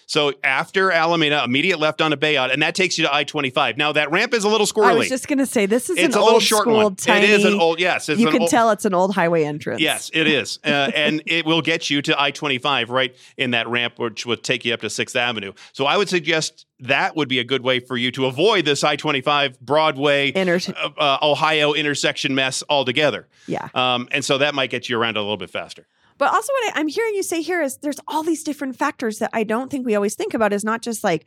So 0.07 0.33
after 0.43 0.91
Alameda, 0.91 1.43
immediate 1.45 1.79
left 1.79 2.01
on 2.01 2.13
a 2.13 2.17
Bayaud, 2.17 2.53
and 2.53 2.63
that 2.63 2.75
takes 2.75 2.99
you 2.99 3.05
to 3.05 3.15
I 3.15 3.25
twenty 3.25 3.51
five. 3.51 3.77
Now 3.77 3.93
that 3.93 4.11
ramp 4.11 4.35
is 4.35 4.45
a 4.45 4.49
little 4.49 4.67
squirrely. 4.67 4.91
I 4.91 4.95
was 4.95 5.09
just 5.09 5.29
gonna 5.29 5.47
say 5.47 5.67
this 5.67 5.91
is 5.91 5.99
it's 5.99 6.15
an 6.15 6.21
a 6.21 6.25
little 6.25 6.35
old 6.35 6.43
short 6.43 6.63
school 6.63 6.85
one. 6.85 6.97
tiny. 6.97 7.27
It 7.27 7.31
is 7.31 7.45
an 7.45 7.61
old 7.61 7.81
yes. 7.81 8.09
It's 8.09 8.21
you 8.21 8.29
can 8.29 8.43
old, 8.43 8.51
tell 8.51 8.71
it's 8.71 8.85
an 8.85 8.95
old 8.95 9.15
highway 9.15 9.45
entrance. 9.45 9.81
Yes, 9.81 10.11
it 10.13 10.27
is, 10.27 10.59
uh, 10.65 10.91
and 10.95 11.23
it 11.27 11.47
will 11.47 11.63
get 11.63 11.91
you 11.91 12.03
to 12.03 12.21
I 12.21 12.31
twenty 12.31 12.59
five 12.59 12.91
right 12.91 13.15
in 13.37 13.53
that 13.53 13.69
ramp, 13.69 13.99
which 13.99 14.27
would 14.27 14.43
take 14.43 14.65
you 14.65 14.75
up 14.75 14.81
to 14.81 14.91
Sixth 14.91 15.17
Avenue. 15.17 15.53
So 15.73 15.87
I 15.87 15.97
would 15.97 16.09
suggest 16.09 16.67
that 16.81 17.17
would 17.17 17.29
be 17.29 17.39
a 17.39 17.45
good 17.45 17.63
way 17.63 17.81
for 17.81 17.97
you 17.97 18.11
to 18.13 18.27
avoid 18.27 18.65
this 18.65 18.85
I 18.85 18.97
twenty 18.97 19.21
five 19.21 19.59
Broadway 19.61 20.33
Inter- 20.35 20.61
uh, 20.77 20.91
uh, 20.99 21.19
Ohio 21.23 21.73
intersection 21.73 22.35
mess 22.35 22.63
altogether. 22.69 23.27
Yeah. 23.47 23.69
Um, 23.75 24.09
and 24.11 24.25
so 24.25 24.39
that 24.39 24.55
might 24.55 24.71
get 24.71 24.89
you 24.89 24.99
around 24.99 25.17
a 25.17 25.21
little 25.21 25.37
bit 25.37 25.51
faster. 25.51 25.87
But 26.19 26.33
also, 26.33 26.53
what 26.53 26.77
I, 26.77 26.81
I'm 26.81 26.89
hearing 26.89 27.15
you 27.15 27.23
say 27.23 27.43
here 27.43 27.61
is 27.63 27.79
there's 27.79 28.01
all 28.09 28.23
these 28.23 28.43
different 28.45 28.77
factors 28.77 29.19
that 29.19 29.31
I 29.33 29.43
don't 29.45 29.71
think 29.71 29.85
we 29.87 29.95
always 29.95 30.15
think 30.15 30.35
about. 30.35 30.53
Is 30.53 30.65
not 30.65 30.83
just 30.83 31.03
like 31.05 31.25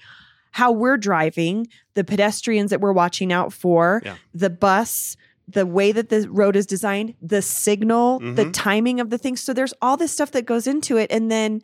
how 0.51 0.71
we're 0.71 0.97
driving, 0.97 1.67
the 1.93 2.03
pedestrians 2.03 2.71
that 2.71 2.79
we're 2.81 2.93
watching 2.93 3.31
out 3.33 3.51
for, 3.53 4.01
Yeah. 4.05 4.15
the 4.33 4.49
bus, 4.49 5.17
the 5.47 5.65
way 5.65 5.91
that 5.91 6.09
the 6.09 6.27
road 6.29 6.55
is 6.55 6.65
designed, 6.65 7.13
the 7.21 7.41
signal, 7.41 8.19
the 8.19 8.45
Mhm. 8.45 8.51
timing 8.53 8.99
of 8.99 9.09
the 9.09 9.17
things. 9.17 9.41
So 9.41 9.53
there's 9.53 9.73
all 9.81 9.97
this 9.97 10.11
stuff 10.11 10.31
that 10.31 10.45
goes 10.45 10.65
into 10.67 10.97
it, 10.97 11.11
and 11.11 11.29
then 11.29 11.61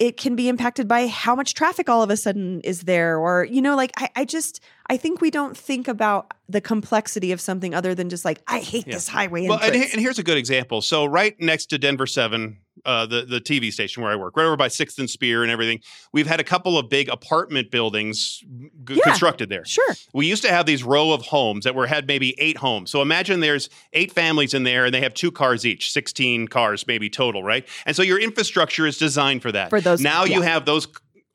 it 0.00 0.16
can 0.16 0.34
be 0.34 0.48
impacted 0.48 0.88
by 0.88 1.06
how 1.06 1.36
much 1.36 1.54
traffic 1.54 1.88
all 1.88 2.02
of 2.02 2.10
a 2.10 2.16
sudden 2.16 2.60
is 2.62 2.80
there, 2.82 3.16
or 3.16 3.44
you 3.44 3.62
know, 3.62 3.76
like 3.76 3.92
I, 3.96 4.08
I 4.16 4.24
just 4.24 4.60
I 4.90 4.96
think 4.96 5.20
we 5.20 5.30
don't 5.30 5.56
think 5.56 5.86
about 5.88 6.34
the 6.48 6.60
complexity 6.60 7.30
of 7.32 7.40
something 7.40 7.72
other 7.74 7.94
than 7.94 8.08
just 8.10 8.24
like 8.24 8.40
I 8.48 8.58
hate 8.58 8.86
Yeah. 8.88 8.94
this 8.94 9.08
highway 9.08 9.46
Well, 9.48 9.60
and, 9.62 9.74
and 9.76 10.00
here's 10.00 10.18
a 10.18 10.24
good 10.24 10.36
example. 10.36 10.82
So 10.82 11.04
right 11.06 11.34
next 11.40 11.66
to 11.66 11.78
Denver 11.78 12.06
Seven, 12.08 12.58
uh, 12.84 13.06
the 13.06 13.22
the 13.22 13.40
TV 13.40 13.72
station 13.72 14.02
where 14.02 14.12
I 14.12 14.16
work, 14.16 14.36
right 14.36 14.44
over 14.44 14.56
by 14.56 14.68
Sixth 14.68 14.98
and 14.98 15.08
Speer 15.08 15.42
and 15.42 15.50
everything. 15.50 15.80
We've 16.12 16.26
had 16.26 16.40
a 16.40 16.44
couple 16.44 16.76
of 16.78 16.88
big 16.88 17.08
apartment 17.08 17.70
buildings 17.70 18.40
g- 18.84 18.94
Yeah. 18.94 19.02
constructed 19.04 19.48
there. 19.48 19.64
Sure. 19.64 19.94
We 20.12 20.26
used 20.26 20.42
to 20.42 20.50
have 20.50 20.66
these 20.66 20.82
row 20.84 21.12
of 21.12 21.22
homes 21.22 21.64
that 21.64 21.74
were 21.74 21.86
had 21.86 22.06
maybe 22.06 22.34
eight 22.38 22.58
homes. 22.58 22.90
So 22.90 23.02
imagine 23.02 23.40
there's 23.40 23.68
eight 23.92 24.12
families 24.12 24.54
in 24.54 24.62
there 24.64 24.84
and 24.84 24.94
they 24.94 25.00
have 25.00 25.14
two 25.14 25.30
cars 25.32 25.64
each, 25.66 25.92
16 25.92 26.48
cars 26.48 26.86
maybe 26.86 27.08
total, 27.10 27.42
right? 27.42 27.66
And 27.86 27.96
so 27.96 28.02
your 28.02 28.20
infrastructure 28.20 28.86
is 28.86 28.98
designed 28.98 29.42
for 29.42 29.52
that. 29.52 29.70
For 29.70 29.80
those- 29.80 30.00
now 30.00 30.24
you 30.24 30.42
have 30.42 30.64
those 30.66 30.86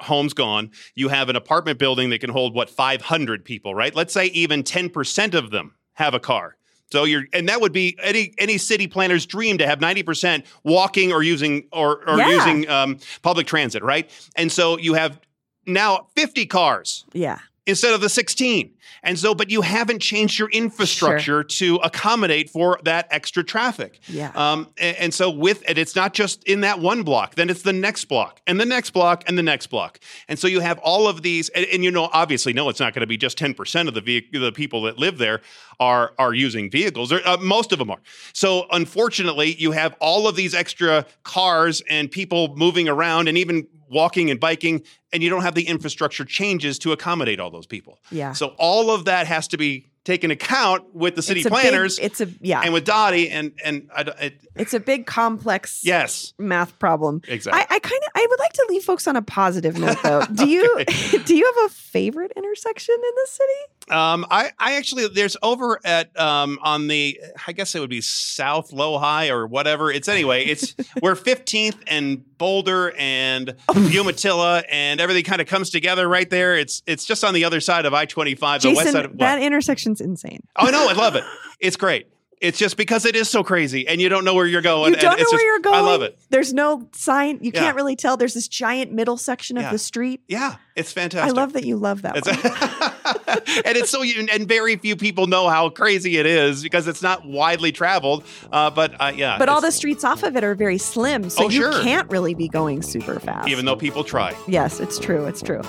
homes 0.01 0.33
gone. 0.33 0.71
You 0.95 1.09
have 1.09 1.29
an 1.29 1.35
apartment 1.35 1.77
building 1.79 2.09
that 2.11 2.19
can 2.19 2.29
hold 2.29 2.53
what 2.53 2.69
500 2.69 3.43
people, 3.43 3.75
right? 3.75 3.93
Let's 3.93 4.13
say 4.13 4.27
even 4.27 4.63
10% 4.63 5.33
of 5.33 5.51
them 5.51 5.75
have 5.95 6.13
a 6.13 6.19
car. 6.19 6.55
So 6.91 7.03
you're, 7.03 7.23
and 7.33 7.47
that 7.49 7.61
would 7.61 7.71
be 7.73 7.97
any 8.01 8.33
any 8.37 8.57
city 8.57 8.87
planner's 8.87 9.25
dream 9.25 9.57
to 9.59 9.67
have 9.67 9.79
ninety 9.79 10.03
percent 10.03 10.45
walking 10.63 11.11
or 11.13 11.21
using 11.23 11.67
or 11.71 12.07
or 12.09 12.17
Yeah. 12.17 12.29
using 12.29 12.69
um, 12.69 12.97
public 13.21 13.45
transit, 13.47 13.83
right? 13.83 14.09
And 14.35 14.51
so 14.51 14.77
you 14.77 14.95
have 14.95 15.19
now 15.67 16.07
fifty 16.15 16.45
cars 16.47 17.05
Yeah. 17.13 17.39
instead 17.67 17.93
of 17.93 18.01
the 18.01 18.09
16. 18.09 18.73
And 19.01 19.17
so, 19.17 19.33
but 19.33 19.49
you 19.49 19.61
haven't 19.61 19.99
changed 20.01 20.37
your 20.39 20.49
infrastructure 20.49 21.41
to 21.43 21.75
accommodate 21.77 22.49
for 22.49 22.79
that 22.83 23.07
extra 23.11 23.45
traffic. 23.45 23.99
Yeah. 24.09 24.31
Um, 24.35 24.67
and, 24.77 24.97
and 24.97 25.13
so 25.13 25.29
with 25.29 25.63
and 25.67 25.77
it's 25.77 25.95
not 25.95 26.13
just 26.13 26.43
in 26.43 26.61
that 26.61 26.79
one 26.81 27.03
block, 27.03 27.35
then 27.35 27.49
it's 27.49 27.61
the 27.61 27.71
next 27.71 28.05
block 28.05 28.41
and 28.45 28.59
the 28.59 28.65
next 28.65 28.89
block 28.89 29.23
and 29.27 29.37
the 29.37 29.43
next 29.43 29.67
block. 29.67 29.99
And 30.27 30.37
so 30.37 30.47
you 30.47 30.59
have 30.59 30.79
all 30.79 31.07
of 31.07 31.21
these, 31.21 31.47
and, 31.49 31.65
and 31.67 31.81
you 31.83 31.91
know, 31.91 32.09
obviously, 32.11 32.51
no, 32.51 32.67
it's 32.67 32.79
not 32.81 32.93
going 32.93 33.01
to 33.01 33.07
be 33.07 33.15
just 33.15 33.37
10% 33.37 33.87
of 33.87 33.93
the 33.93 34.01
vehic- 34.01 34.33
the 34.33 34.51
people 34.51 34.81
that 34.81 34.97
live 34.97 35.17
there 35.17 35.39
are 35.79 36.13
are 36.19 36.33
using 36.33 36.69
vehicles. 36.69 37.11
Uh, 37.11 37.37
most 37.41 37.71
of 37.71 37.79
them 37.79 37.89
are. 37.89 37.99
So 38.33 38.67
unfortunately, 38.71 39.55
you 39.55 39.71
have 39.71 39.95
all 39.99 40.27
of 40.27 40.35
these 40.35 40.53
extra 40.53 41.05
cars 41.23 41.81
and 41.89 42.11
people 42.11 42.55
moving 42.55 42.89
around 42.89 43.27
and 43.27 43.37
even 43.37 43.67
walking 43.89 44.29
and 44.29 44.39
biking, 44.39 44.83
and 45.13 45.23
you 45.23 45.29
don't 45.29 45.41
have 45.41 45.55
the 45.55 45.67
infrastructure 45.67 46.23
changes 46.25 46.77
to 46.79 46.91
accommodate 46.91 47.39
all 47.39 47.49
those 47.49 47.65
people. 47.65 47.97
Yeah. 48.11 48.33
So 48.33 48.53
all 48.59 48.91
of 48.91 49.05
that 49.05 49.25
has 49.27 49.47
to 49.49 49.57
be 49.57 49.85
taken 50.05 50.31
account 50.31 50.95
with 50.95 51.15
the 51.15 51.21
city 51.21 51.41
It's 51.41 51.47
a 51.47 51.49
big- 51.51 51.59
planners 51.59 51.99
it's 51.99 52.21
a 52.21 52.27
yeah. 52.39 52.61
and 52.63 52.73
with 52.73 52.85
DOTI 52.85 53.29
and 53.29 53.51
and 53.63 53.89
I, 53.95 54.03
don't- 54.03 54.19
it, 54.19 54.41
it's 54.55 54.73
a 54.73 54.79
big 54.79 55.05
complex 55.05 55.81
yes, 55.83 56.33
math 56.39 56.79
problem. 56.79 57.21
exactly. 57.27 57.61
I, 57.61 57.75
I 57.75 57.79
kind 57.79 58.01
of 58.05 58.11
I 58.15 58.25
would 58.29 58.39
like 58.39 58.53
to 58.53 58.65
leave 58.69 58.83
folks 58.83 59.07
on 59.07 59.15
a 59.17 59.21
positive 59.21 59.77
note 59.77 59.97
though. 60.01 60.23
Do 60.33 60.47
you 60.55 60.83
do 61.25 61.35
you 61.35 61.45
have 61.45 61.65
a 61.69 61.73
favorite 61.73 62.31
intersection 62.35 62.95
in 62.95 63.01
the 63.15 63.27
city? 63.27 63.53
Um, 63.91 64.25
I, 64.29 64.51
I 64.59 64.75
actually 64.75 65.07
there's 65.07 65.37
over 65.41 65.79
at 65.83 66.17
um 66.19 66.59
on 66.61 66.87
the 66.87 67.19
I 67.47 67.51
guess 67.51 67.75
it 67.75 67.79
would 67.79 67.89
be 67.89 68.01
South 68.01 68.71
LoHi 68.71 69.29
or 69.29 69.47
whatever. 69.47 69.91
It's 69.91 70.07
anyway, 70.07 70.45
it's 70.45 70.75
where 70.99 71.15
15th 71.15 71.77
and 71.87 72.37
Boulder 72.37 72.93
and 72.97 73.55
Umatilla 73.75 74.63
and 74.69 75.01
everything 75.01 75.23
kind 75.23 75.41
of 75.41 75.47
comes 75.47 75.69
together 75.69 76.07
right 76.07 76.29
there. 76.29 76.55
It's 76.55 76.81
it's 76.85 77.05
just 77.05 77.23
on 77.23 77.33
the 77.33 77.45
other 77.45 77.59
side 77.59 77.85
of 77.85 77.93
I-25, 77.93 78.39
the 78.39 78.45
west 78.45 78.61
Jayson, 78.61 78.91
side 78.91 79.05
of 79.05 79.11
what? 79.11 79.19
that 79.19 79.41
intersection's 79.41 80.01
insane. 80.01 80.41
Oh 80.55 80.69
no, 80.69 80.89
I 80.89 80.93
love 80.93 81.15
it. 81.15 81.23
It's 81.59 81.75
great. 81.75 82.07
It's 82.41 82.57
just 82.57 82.77
because 82.77 83.05
it 83.05 83.17
is 83.17 83.29
so 83.29 83.43
crazy 83.43 83.85
and 83.85 83.99
you 83.99 84.07
don't 84.07 84.23
know 84.23 84.33
where 84.33 84.45
you're 84.45 84.61
going. 84.61 84.91
you 84.93 84.95
don't 84.95 85.03
know 85.03 85.11
and 85.11 85.19
it's 85.19 85.29
where 85.31 85.39
just- 85.39 85.45
you're 85.45 85.59
going. 85.59 85.75
I 85.75 85.81
love 85.81 86.01
it. 86.03 86.17
There's 86.29 86.53
no 86.53 86.87
sign. 86.93 87.39
You 87.41 87.51
Yeah. 87.53 87.59
can't 87.61 87.75
really 87.75 87.97
tell. 87.97 88.15
There's 88.15 88.33
this 88.33 88.47
giant 88.47 88.93
middle 88.93 89.17
section 89.17 89.57
of 89.57 89.63
Yeah. 89.63 89.71
the 89.73 89.77
street. 89.77 90.21
Yeah, 90.29 90.55
it's 90.75 90.93
fantastic. 90.93 91.35
I 91.35 91.37
love 91.37 91.51
that 91.53 91.65
you 91.65 91.75
love 91.75 92.01
that 92.03 92.15
and 93.65 93.75
it's 93.77 93.89
so 93.89 94.03
and 94.03 94.47
very 94.47 94.77
few 94.77 94.95
people 94.95 95.27
know 95.27 95.49
how 95.49 95.67
crazy 95.69 96.17
it 96.17 96.25
is 96.25 96.63
because 96.63 96.87
it's 96.87 97.01
not 97.01 97.25
widely 97.27 97.73
traveled. 97.73 98.23
Uh, 98.51 98.69
but 98.69 98.93
uh, 99.01 99.11
yeah, 99.13 99.37
But 99.37 99.49
all 99.49 99.59
the 99.59 99.71
streets 99.71 100.05
off 100.05 100.23
of 100.23 100.37
it 100.37 100.43
are 100.45 100.55
very 100.55 100.77
slim, 100.77 101.29
so 101.29 101.45
Oh, 101.45 101.49
you 101.49 101.61
sure. 101.61 101.81
can't 101.83 102.09
really 102.09 102.35
be 102.35 102.47
going 102.47 102.81
super 102.83 103.19
fast. 103.19 103.49
even 103.49 103.65
though 103.65 103.75
people 103.75 104.03
try. 104.05 104.33
yes, 104.47 104.79
it's 104.79 104.97
true. 104.97 105.25
It's 105.25 105.41
true. 105.41 105.61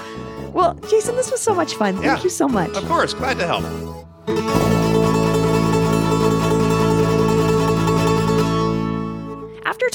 Well, 0.53 0.75
Jayson, 0.89 1.17
this 1.17 1.33
was 1.33 1.41
so 1.41 1.53
much 1.55 1.75
fun. 1.75 1.95
Thank 1.95 2.07
Yeah. 2.07 2.23
you 2.23 2.31
so 2.31 2.47
much. 2.49 2.71
Of 2.77 2.87
course, 2.87 3.13
glad 3.13 3.39
to 3.39 3.47
help. 3.49 5.10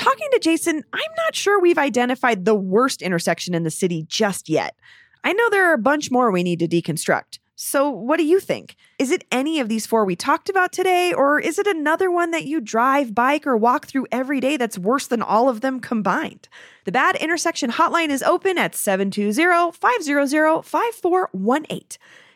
Talking 0.06 0.28
to 0.34 0.40
Jayson, 0.40 0.84
I'm 0.94 1.12
not 1.18 1.34
sure 1.34 1.60
we've 1.60 1.80
identified 1.80 2.46
the 2.46 2.54
worst 2.54 3.02
intersection 3.02 3.56
in 3.56 3.64
the 3.64 3.72
city 3.72 4.06
just 4.08 4.48
yet. 4.48 4.76
I 5.24 5.34
know 5.34 5.50
there 5.50 5.68
are 5.68 5.74
a 5.74 5.80
bunch 5.80 6.12
more 6.12 6.30
we 6.30 6.44
need 6.44 6.60
to 6.60 6.68
deconstruct. 6.68 7.40
So, 7.56 7.90
what 7.90 8.18
do 8.18 8.24
you 8.24 8.40
think? 8.40 8.76
Is 9.00 9.10
it 9.10 9.24
any 9.32 9.60
of 9.60 9.68
these 9.68 9.88
four 9.88 10.06
we 10.06 10.16
talked 10.16 10.48
about 10.48 10.72
today, 10.72 11.12
or 11.12 11.40
is 11.40 11.58
it 11.58 11.66
another 11.66 12.12
one 12.12 12.30
that 12.30 12.46
you 12.46 12.62
drive, 12.62 13.16
bike, 13.16 13.48
or 13.48 13.58
walk 13.58 13.88
through 13.88 14.06
every 14.12 14.40
day 14.40 14.58
that's 14.58 14.78
worse 14.78 15.08
than 15.08 15.24
all 15.24 15.50
of 15.50 15.62
them 15.62 15.80
combined? 15.80 16.50
The 16.84 16.92
Bad 16.92 17.16
Intersection 17.16 17.72
Hotline 17.72 18.10
is 18.10 18.22
open 18.22 18.60
at 18.60 18.76
720 18.76 19.72
500 19.72 20.64
5418. 20.64 21.82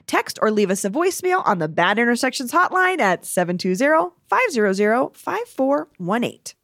Text 0.08 0.40
or 0.42 0.50
leave 0.50 0.72
us 0.72 0.84
a 0.84 0.90
voicemail 0.90 1.46
on 1.46 1.60
the 1.60 1.68
Bad 1.68 2.00
Intersections 2.00 2.52
Hotline 2.52 3.00
at 3.00 3.26
720 3.26 4.16
500 4.28 5.16
5418. 5.16 6.59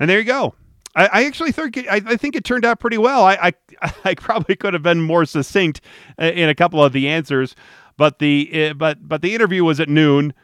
And 0.00 0.08
there 0.08 0.18
you 0.18 0.24
go. 0.24 0.54
I, 0.96 1.06
I 1.06 1.24
actually 1.26 1.52
think 1.52 1.76
it, 1.76 1.86
I, 1.88 2.00
I 2.04 2.16
think 2.16 2.34
it 2.34 2.44
turned 2.44 2.64
out 2.64 2.80
pretty 2.80 2.98
well. 2.98 3.24
I, 3.24 3.52
I 3.80 3.92
I 4.04 4.14
probably 4.14 4.56
could 4.56 4.74
have 4.74 4.82
been 4.82 5.00
more 5.00 5.24
succinct 5.24 5.80
uh, 6.20 6.24
in 6.24 6.48
a 6.48 6.54
couple 6.54 6.82
of 6.82 6.92
the 6.92 7.08
answers, 7.08 7.54
but 7.96 8.18
the 8.18 8.70
uh, 8.70 8.74
but 8.74 9.06
but 9.06 9.22
the 9.22 9.34
interview 9.34 9.62
was 9.62 9.78
at 9.78 9.88
noon, 9.88 10.34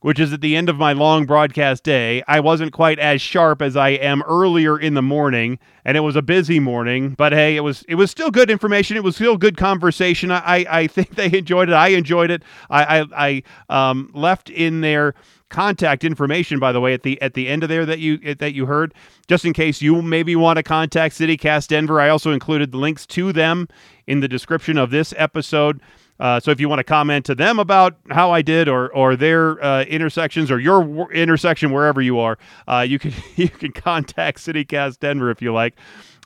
which 0.00 0.18
is 0.18 0.32
at 0.32 0.40
the 0.40 0.56
end 0.56 0.70
of 0.70 0.76
my 0.76 0.92
long 0.92 1.26
broadcast 1.26 1.84
day. 1.84 2.22
I 2.26 2.40
wasn't 2.40 2.72
quite 2.72 2.98
as 2.98 3.20
sharp 3.20 3.60
as 3.60 3.76
I 3.76 3.90
am 3.90 4.22
earlier 4.22 4.78
in 4.78 4.94
the 4.94 5.02
morning, 5.02 5.58
and 5.84 5.96
it 5.96 6.00
was 6.00 6.16
a 6.16 6.22
busy 6.22 6.60
morning. 6.60 7.10
But 7.10 7.32
hey, 7.32 7.56
it 7.56 7.60
was 7.60 7.84
it 7.86 7.96
was 7.96 8.10
still 8.10 8.30
good 8.30 8.50
information. 8.50 8.96
It 8.96 9.04
was 9.04 9.16
still 9.16 9.36
good 9.36 9.58
conversation. 9.58 10.30
I 10.30 10.64
I, 10.70 10.86
think 10.88 11.16
they 11.16 11.36
enjoyed 11.36 11.68
it. 11.68 11.74
I 11.74 11.88
enjoyed 11.88 12.30
it. 12.30 12.42
I 12.70 13.00
I, 13.00 13.42
I 13.68 13.90
um, 13.90 14.10
left 14.14 14.48
in 14.48 14.80
there 14.80 15.14
contact 15.50 16.04
information 16.04 16.58
by 16.58 16.72
the 16.72 16.80
way 16.80 16.94
at 16.94 17.02
the 17.02 17.20
at 17.20 17.34
the 17.34 17.48
end 17.48 17.62
of 17.62 17.68
there 17.68 17.84
that 17.84 17.98
you 17.98 18.34
that 18.34 18.54
you 18.54 18.66
heard 18.66 18.94
just 19.28 19.44
in 19.44 19.52
case 19.52 19.82
you 19.82 20.00
maybe 20.00 20.34
want 20.34 20.56
to 20.56 20.62
contact 20.62 21.14
CityCast 21.16 21.68
Denver. 21.68 22.00
I 22.00 22.08
also 22.08 22.32
included 22.32 22.74
links 22.74 23.06
to 23.08 23.32
them 23.32 23.68
in 24.06 24.20
the 24.20 24.28
description 24.28 24.78
of 24.78 24.90
this 24.90 25.12
episode. 25.16 25.80
Uh, 26.18 26.38
so 26.38 26.50
if 26.50 26.60
you 26.60 26.68
want 26.68 26.78
to 26.78 26.84
comment 26.84 27.24
to 27.24 27.34
them 27.34 27.58
about 27.58 27.96
how 28.10 28.30
I 28.30 28.42
did 28.42 28.68
or 28.68 28.92
or 28.94 29.16
their 29.16 29.62
uh, 29.64 29.84
intersections 29.84 30.50
or 30.50 30.60
your 30.60 30.82
w- 30.82 31.08
intersection 31.08 31.72
wherever 31.72 32.02
you 32.02 32.18
are 32.18 32.38
uh, 32.68 32.84
you 32.86 32.98
can 32.98 33.12
you 33.36 33.48
can 33.48 33.72
contact 33.72 34.38
CityCast 34.38 35.00
Denver 35.00 35.30
if 35.30 35.40
you 35.40 35.52
like 35.52 35.76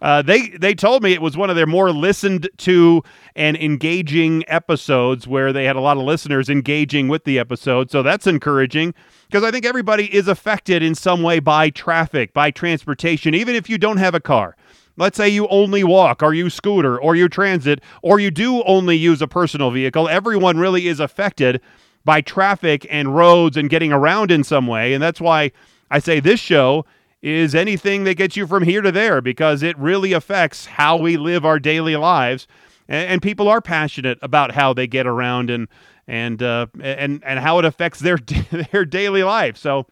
uh, 0.02 0.22
they 0.22 0.48
they 0.48 0.74
told 0.74 1.02
me 1.02 1.12
it 1.12 1.22
was 1.22 1.37
one 1.37 1.50
of 1.50 1.57
their 1.57 1.66
more 1.66 1.92
listened 1.92 2.48
to 2.59 3.02
and 3.37 3.57
engaging 3.57 4.44
episodes 4.48 5.26
where 5.26 5.52
they 5.52 5.64
had 5.64 5.76
a 5.76 5.80
lot 5.80 5.96
of 5.96 6.02
listeners 6.02 6.48
engaging 6.48 7.09
with 7.09 7.24
the 7.24 7.38
episode. 7.38 7.90
So 7.90 8.02
that's 8.02 8.26
encouraging 8.26 8.94
because 9.28 9.44
I 9.44 9.50
think 9.50 9.64
everybody 9.64 10.14
is 10.14 10.28
affected 10.28 10.83
in 10.83 10.94
some 10.94 11.22
way 11.22 11.40
by 11.40 11.70
traffic, 11.70 12.33
by 12.33 12.50
transportation, 12.50 13.35
even 13.35 13.54
if 13.54 13.68
you 13.68 13.78
don't 13.78 13.98
have 13.98 14.14
a 14.14 14.20
car. 14.20 14.57
Let's 14.96 15.16
say 15.16 15.28
you 15.28 15.48
only 15.48 15.83
walk, 15.83 16.22
or 16.22 16.35
you 16.35 16.48
scooter, 16.48 17.00
or 17.00 17.16
you 17.16 17.28
transit, 17.28 17.80
or 18.02 18.20
you 18.20 18.30
do 18.30 18.62
only 18.62 18.96
use 18.96 19.20
a 19.20 19.26
personal 19.26 19.72
vehicle. 19.72 20.09
Everyone 20.09 20.57
really 20.57 20.87
is 20.87 21.00
affected 21.00 21.61
by 22.04 22.20
traffic 22.20 22.87
and 22.90 23.16
roads 23.16 23.57
and 23.57 23.68
getting 23.68 23.92
around 23.92 24.30
in 24.30 24.44
some 24.44 24.68
way. 24.68 24.92
And 24.92 25.02
that's 25.02 25.20
why 25.20 25.50
I 25.90 25.98
say 25.98 26.20
this 26.20 26.38
show 26.38 26.85
is 27.24 27.54
anything 27.54 28.04
that 28.04 28.16
gets 28.16 28.37
you 28.37 28.46
from 28.46 28.62
here 28.62 28.82
to 28.82 28.92
there 28.92 29.22
because 29.22 29.62
it 29.62 29.78
really 29.78 30.12
affects 30.12 30.66
how 30.66 30.96
we 30.98 31.16
live 31.16 31.46
our 31.46 31.58
daily 31.58 31.96
lives. 31.96 32.46
And, 32.87 33.12
and 33.12 33.22
people 33.22 33.48
are 33.48 33.62
passionate 33.62 34.18
about 34.20 34.52
how 34.52 34.74
they 34.74 34.87
get 34.87 35.06
around 35.06 35.48
and 35.48 35.66
and 36.06 36.42
uh, 36.42 36.66
and 36.82 37.24
and 37.24 37.40
how 37.40 37.58
it 37.58 37.64
affects 37.64 38.00
their 38.00 38.18
their 38.72 38.84
daily 38.84 39.22
life. 39.22 39.56
So 39.56 39.87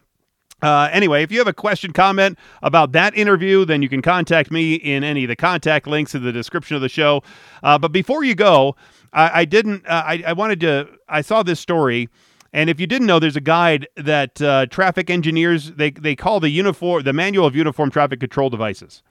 uh, 0.61 0.89
anyway, 0.91 1.23
if 1.23 1.31
you 1.31 1.39
have 1.39 1.47
a 1.47 1.53
question, 1.53 1.91
comment 1.91 2.37
about 2.61 2.91
that 2.91 3.17
interview, 3.17 3.65
then 3.65 3.81
you 3.81 3.89
can 3.89 4.03
contact 4.03 4.51
me 4.51 4.75
in 4.75 5.03
any 5.03 5.23
of 5.23 5.27
the 5.27 5.35
contact 5.35 5.87
links 5.87 6.13
in 6.13 6.23
the 6.23 6.31
description 6.31 6.75
of 6.75 6.81
the 6.81 6.89
show. 6.89 7.23
Uh, 7.63 7.79
but 7.79 7.91
before 7.91 8.23
you 8.23 8.35
go, 8.35 8.75
I, 9.11 9.41
I 9.41 9.45
didn't. 9.45 9.87
Uh, 9.87 10.03
I, 10.05 10.23
I 10.27 10.33
wanted 10.33 10.59
to. 10.61 10.87
I 11.09 11.21
saw 11.21 11.41
this 11.41 11.59
story, 11.59 12.09
and 12.53 12.69
if 12.69 12.79
you 12.79 12.87
didn't 12.87 13.07
know, 13.07 13.19
there's 13.19 13.35
a 13.35 13.41
guide 13.41 13.87
that 13.97 14.41
uh, 14.41 14.67
traffic 14.67 15.09
engineers 15.09 15.71
they 15.71 15.89
they 15.89 16.15
call 16.15 16.39
the 16.39 16.49
uniform 16.49 17.03
the 17.03 17.13
manual 17.13 17.47
of 17.47 17.55
uniform 17.55 17.89
traffic 17.89 18.19
control 18.19 18.49
devices. 18.49 19.01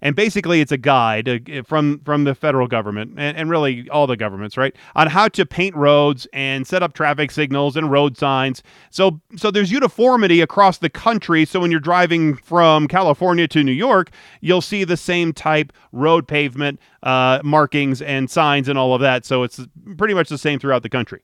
And 0.00 0.14
basically, 0.14 0.60
it's 0.60 0.70
a 0.70 0.76
guide 0.76 1.28
uh, 1.28 1.62
from 1.62 2.00
from 2.04 2.24
the 2.24 2.34
federal 2.34 2.68
government 2.68 3.14
and, 3.16 3.36
and 3.36 3.50
really 3.50 3.88
all 3.88 4.06
the 4.06 4.16
governments, 4.16 4.56
right, 4.56 4.76
on 4.94 5.08
how 5.08 5.28
to 5.28 5.46
paint 5.46 5.74
roads 5.74 6.28
and 6.32 6.66
set 6.66 6.82
up 6.82 6.92
traffic 6.92 7.30
signals 7.30 7.74
and 7.74 7.90
road 7.90 8.16
signs. 8.16 8.62
So 8.90 9.20
so 9.34 9.50
there's 9.50 9.72
uniformity 9.72 10.40
across 10.40 10.78
the 10.78 10.90
country. 10.90 11.44
So 11.46 11.58
when 11.58 11.70
you're 11.70 11.80
driving 11.80 12.36
from 12.36 12.86
California 12.86 13.48
to 13.48 13.64
New 13.64 13.72
York, 13.72 14.10
you'll 14.40 14.60
see 14.60 14.84
the 14.84 14.96
same 14.96 15.32
type 15.32 15.72
road 15.90 16.28
pavement 16.28 16.78
uh, 17.02 17.40
markings 17.42 18.02
and 18.02 18.30
signs 18.30 18.68
and 18.68 18.78
all 18.78 18.94
of 18.94 19.00
that. 19.00 19.24
So 19.24 19.42
it's 19.42 19.60
pretty 19.96 20.14
much 20.14 20.28
the 20.28 20.38
same 20.38 20.58
throughout 20.58 20.82
the 20.82 20.90
country. 20.90 21.22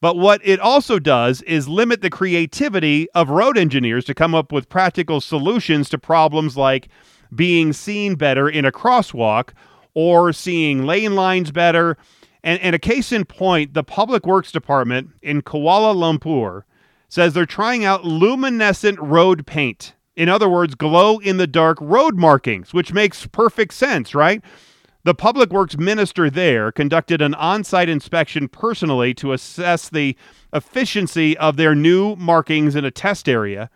But 0.00 0.16
what 0.16 0.40
it 0.44 0.60
also 0.60 0.98
does 0.98 1.42
is 1.42 1.68
limit 1.68 2.02
the 2.02 2.10
creativity 2.10 3.08
of 3.14 3.30
road 3.30 3.56
engineers 3.56 4.04
to 4.06 4.14
come 4.14 4.34
up 4.34 4.52
with 4.52 4.68
practical 4.68 5.20
solutions 5.20 5.88
to 5.90 5.98
problems 5.98 6.56
like 6.56 6.88
being 7.34 7.72
seen 7.72 8.14
better 8.14 8.48
in 8.48 8.64
a 8.64 8.72
crosswalk 8.72 9.50
or 9.94 10.32
seeing 10.32 10.84
lane 10.84 11.14
lines 11.14 11.50
better. 11.50 11.96
And, 12.44 12.60
and 12.60 12.74
a 12.74 12.78
case 12.78 13.10
in 13.10 13.24
point, 13.24 13.74
the 13.74 13.82
Public 13.82 14.26
Works 14.26 14.52
Department 14.52 15.10
in 15.22 15.42
Kuala 15.42 15.94
Lumpur 15.94 16.62
says 17.08 17.32
they're 17.32 17.46
trying 17.46 17.84
out 17.84 18.04
luminescent 18.04 19.00
road 19.00 19.46
paint. 19.46 19.94
In 20.14 20.28
other 20.28 20.48
words, 20.48 20.74
glow 20.74 21.18
in 21.18 21.36
the 21.36 21.46
dark 21.46 21.78
road 21.80 22.16
markings, 22.16 22.72
which 22.72 22.92
makes 22.92 23.26
perfect 23.26 23.74
sense, 23.74 24.14
right? 24.14 24.42
The 25.06 25.14
public 25.14 25.52
works 25.52 25.78
minister 25.78 26.28
there 26.28 26.72
conducted 26.72 27.22
an 27.22 27.32
on 27.34 27.62
site 27.62 27.88
inspection 27.88 28.48
personally 28.48 29.14
to 29.14 29.32
assess 29.32 29.88
the 29.88 30.16
efficiency 30.52 31.38
of 31.38 31.56
their 31.56 31.76
new 31.76 32.16
markings 32.16 32.74
in 32.74 32.84
a 32.84 32.90
test 32.90 33.28
area. 33.28 33.70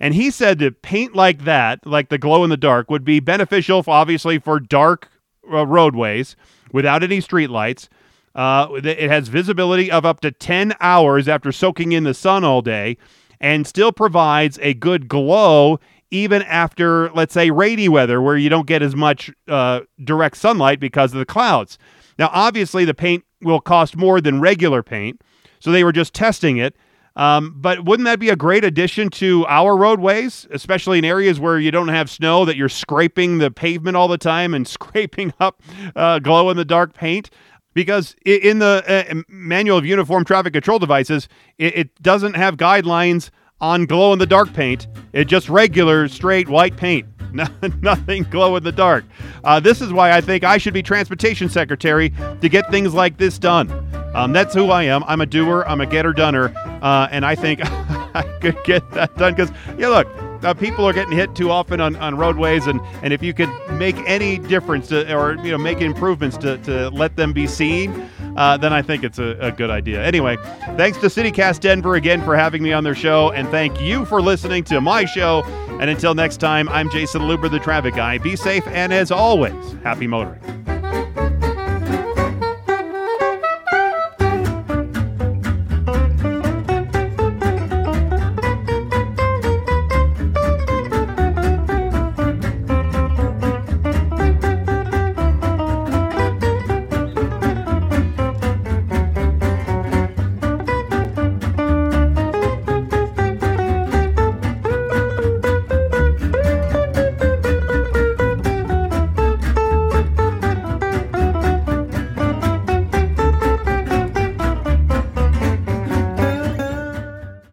And 0.00 0.14
he 0.14 0.30
said 0.30 0.58
that 0.60 0.80
paint 0.80 1.14
like 1.14 1.44
that, 1.44 1.86
like 1.86 2.08
the 2.08 2.16
glow 2.16 2.44
in 2.44 2.48
the 2.48 2.56
dark, 2.56 2.88
would 2.88 3.04
be 3.04 3.20
beneficial, 3.20 3.84
obviously, 3.86 4.38
for 4.38 4.58
dark 4.58 5.10
uh, 5.52 5.66
roadways 5.66 6.34
without 6.72 7.02
any 7.02 7.18
streetlights. 7.18 7.88
Uh, 8.34 8.68
it 8.82 9.10
has 9.10 9.28
visibility 9.28 9.90
of 9.90 10.06
up 10.06 10.20
to 10.20 10.30
10 10.30 10.72
hours 10.80 11.28
after 11.28 11.52
soaking 11.52 11.92
in 11.92 12.04
the 12.04 12.14
sun 12.14 12.42
all 12.42 12.62
day 12.62 12.96
and 13.38 13.66
still 13.66 13.92
provides 13.92 14.58
a 14.62 14.72
good 14.72 15.08
glow 15.08 15.78
even 16.10 16.42
after, 16.42 17.10
let's 17.12 17.34
say, 17.34 17.50
rainy 17.50 17.88
weather 17.88 18.20
where 18.20 18.36
you 18.36 18.48
don't 18.48 18.66
get 18.66 18.82
as 18.82 18.96
much 18.96 19.30
uh, 19.48 19.80
direct 20.02 20.36
sunlight 20.36 20.80
because 20.80 21.12
of 21.12 21.18
the 21.18 21.26
clouds. 21.26 21.78
Now, 22.18 22.30
obviously, 22.32 22.84
the 22.84 22.94
paint 22.94 23.24
will 23.40 23.60
cost 23.60 23.96
more 23.96 24.20
than 24.20 24.40
regular 24.40 24.82
paint, 24.82 25.22
so 25.60 25.70
they 25.70 25.84
were 25.84 25.92
just 25.92 26.12
testing 26.12 26.58
it. 26.58 26.76
Um, 27.16 27.54
but 27.56 27.84
wouldn't 27.84 28.04
that 28.06 28.20
be 28.20 28.28
a 28.28 28.36
great 28.36 28.64
addition 28.64 29.10
to 29.10 29.44
our 29.46 29.76
roadways, 29.76 30.46
especially 30.50 30.98
in 30.98 31.04
areas 31.04 31.40
where 31.40 31.58
you 31.58 31.70
don't 31.70 31.88
have 31.88 32.08
snow, 32.08 32.44
that 32.44 32.56
you're 32.56 32.68
scraping 32.68 33.38
the 33.38 33.50
pavement 33.50 33.96
all 33.96 34.08
the 34.08 34.18
time 34.18 34.54
and 34.54 34.66
scraping 34.68 35.32
up 35.40 35.60
uh, 35.96 36.18
glow 36.18 36.50
in 36.50 36.56
the 36.56 36.64
dark 36.64 36.94
paint? 36.94 37.30
Because 37.72 38.16
in 38.24 38.58
the 38.58 38.82
uh, 38.86 39.22
manual 39.28 39.78
of 39.78 39.86
uniform 39.86 40.24
traffic 40.24 40.52
control 40.52 40.80
devices, 40.80 41.28
it, 41.56 41.76
it 41.78 42.02
doesn't 42.02 42.34
have 42.34 42.56
guidelines 42.56 43.30
on 43.60 43.86
glow 43.86 44.12
in 44.12 44.18
the 44.18 44.26
dark 44.26 44.52
paint. 44.52 44.86
It's 45.12 45.30
just 45.30 45.48
regular, 45.48 46.08
straight 46.08 46.48
white 46.48 46.76
paint. 46.76 47.06
Nothing 47.82 48.24
glow 48.24 48.56
in 48.56 48.64
the 48.64 48.72
dark. 48.72 49.04
Uh, 49.44 49.60
this 49.60 49.80
is 49.80 49.92
why 49.92 50.12
I 50.12 50.20
think 50.20 50.44
I 50.44 50.58
should 50.58 50.74
be 50.74 50.82
transportation 50.82 51.48
secretary 51.48 52.12
to 52.40 52.48
get 52.48 52.70
things 52.70 52.94
like 52.94 53.18
this 53.18 53.38
done. 53.38 53.70
Um, 54.14 54.32
that's 54.32 54.54
who 54.54 54.70
I 54.70 54.84
am. 54.84 55.04
I'm 55.04 55.20
a 55.20 55.26
doer. 55.26 55.64
I'm 55.68 55.80
a 55.80 55.86
getter 55.86 56.12
doner, 56.12 56.52
uh, 56.82 57.08
and 57.10 57.24
I 57.24 57.36
think 57.36 57.60
I 57.64 58.22
could 58.40 58.56
get 58.64 58.90
that 58.92 59.16
done. 59.16 59.34
Because 59.34 59.52
yeah, 59.78 59.88
look, 59.88 60.08
uh, 60.42 60.54
people 60.54 60.84
are 60.84 60.92
getting 60.92 61.12
hit 61.12 61.34
too 61.36 61.50
often 61.50 61.80
on, 61.80 61.94
on 61.96 62.16
roadways, 62.16 62.66
and, 62.66 62.80
and 63.02 63.12
if 63.12 63.22
you 63.22 63.32
could 63.32 63.50
make 63.72 63.96
any 64.06 64.38
difference 64.38 64.88
to, 64.88 65.14
or 65.14 65.36
you 65.44 65.52
know 65.52 65.58
make 65.58 65.80
improvements 65.80 66.36
to, 66.38 66.58
to 66.58 66.88
let 66.90 67.14
them 67.14 67.32
be 67.32 67.46
seen, 67.46 68.08
uh, 68.36 68.56
then 68.56 68.72
I 68.72 68.82
think 68.82 69.04
it's 69.04 69.18
a, 69.18 69.36
a 69.40 69.52
good 69.52 69.70
idea. 69.70 70.04
Anyway, 70.04 70.36
thanks 70.76 70.98
to 70.98 71.06
CityCast 71.06 71.60
Denver 71.60 71.94
again 71.94 72.22
for 72.22 72.36
having 72.36 72.62
me 72.62 72.72
on 72.72 72.84
their 72.84 72.94
show, 72.94 73.30
and 73.32 73.48
thank 73.48 73.80
you 73.80 74.04
for 74.04 74.20
listening 74.22 74.64
to 74.64 74.80
my 74.80 75.04
show. 75.04 75.42
And 75.80 75.88
until 75.88 76.14
next 76.14 76.38
time, 76.38 76.68
I'm 76.68 76.90
Jayson 76.90 77.22
Luber, 77.22 77.50
the 77.50 77.58
traffic 77.58 77.94
guy. 77.94 78.18
Be 78.18 78.36
safe, 78.36 78.66
and 78.68 78.92
as 78.92 79.10
always, 79.10 79.72
happy 79.82 80.06
motoring. 80.06 80.69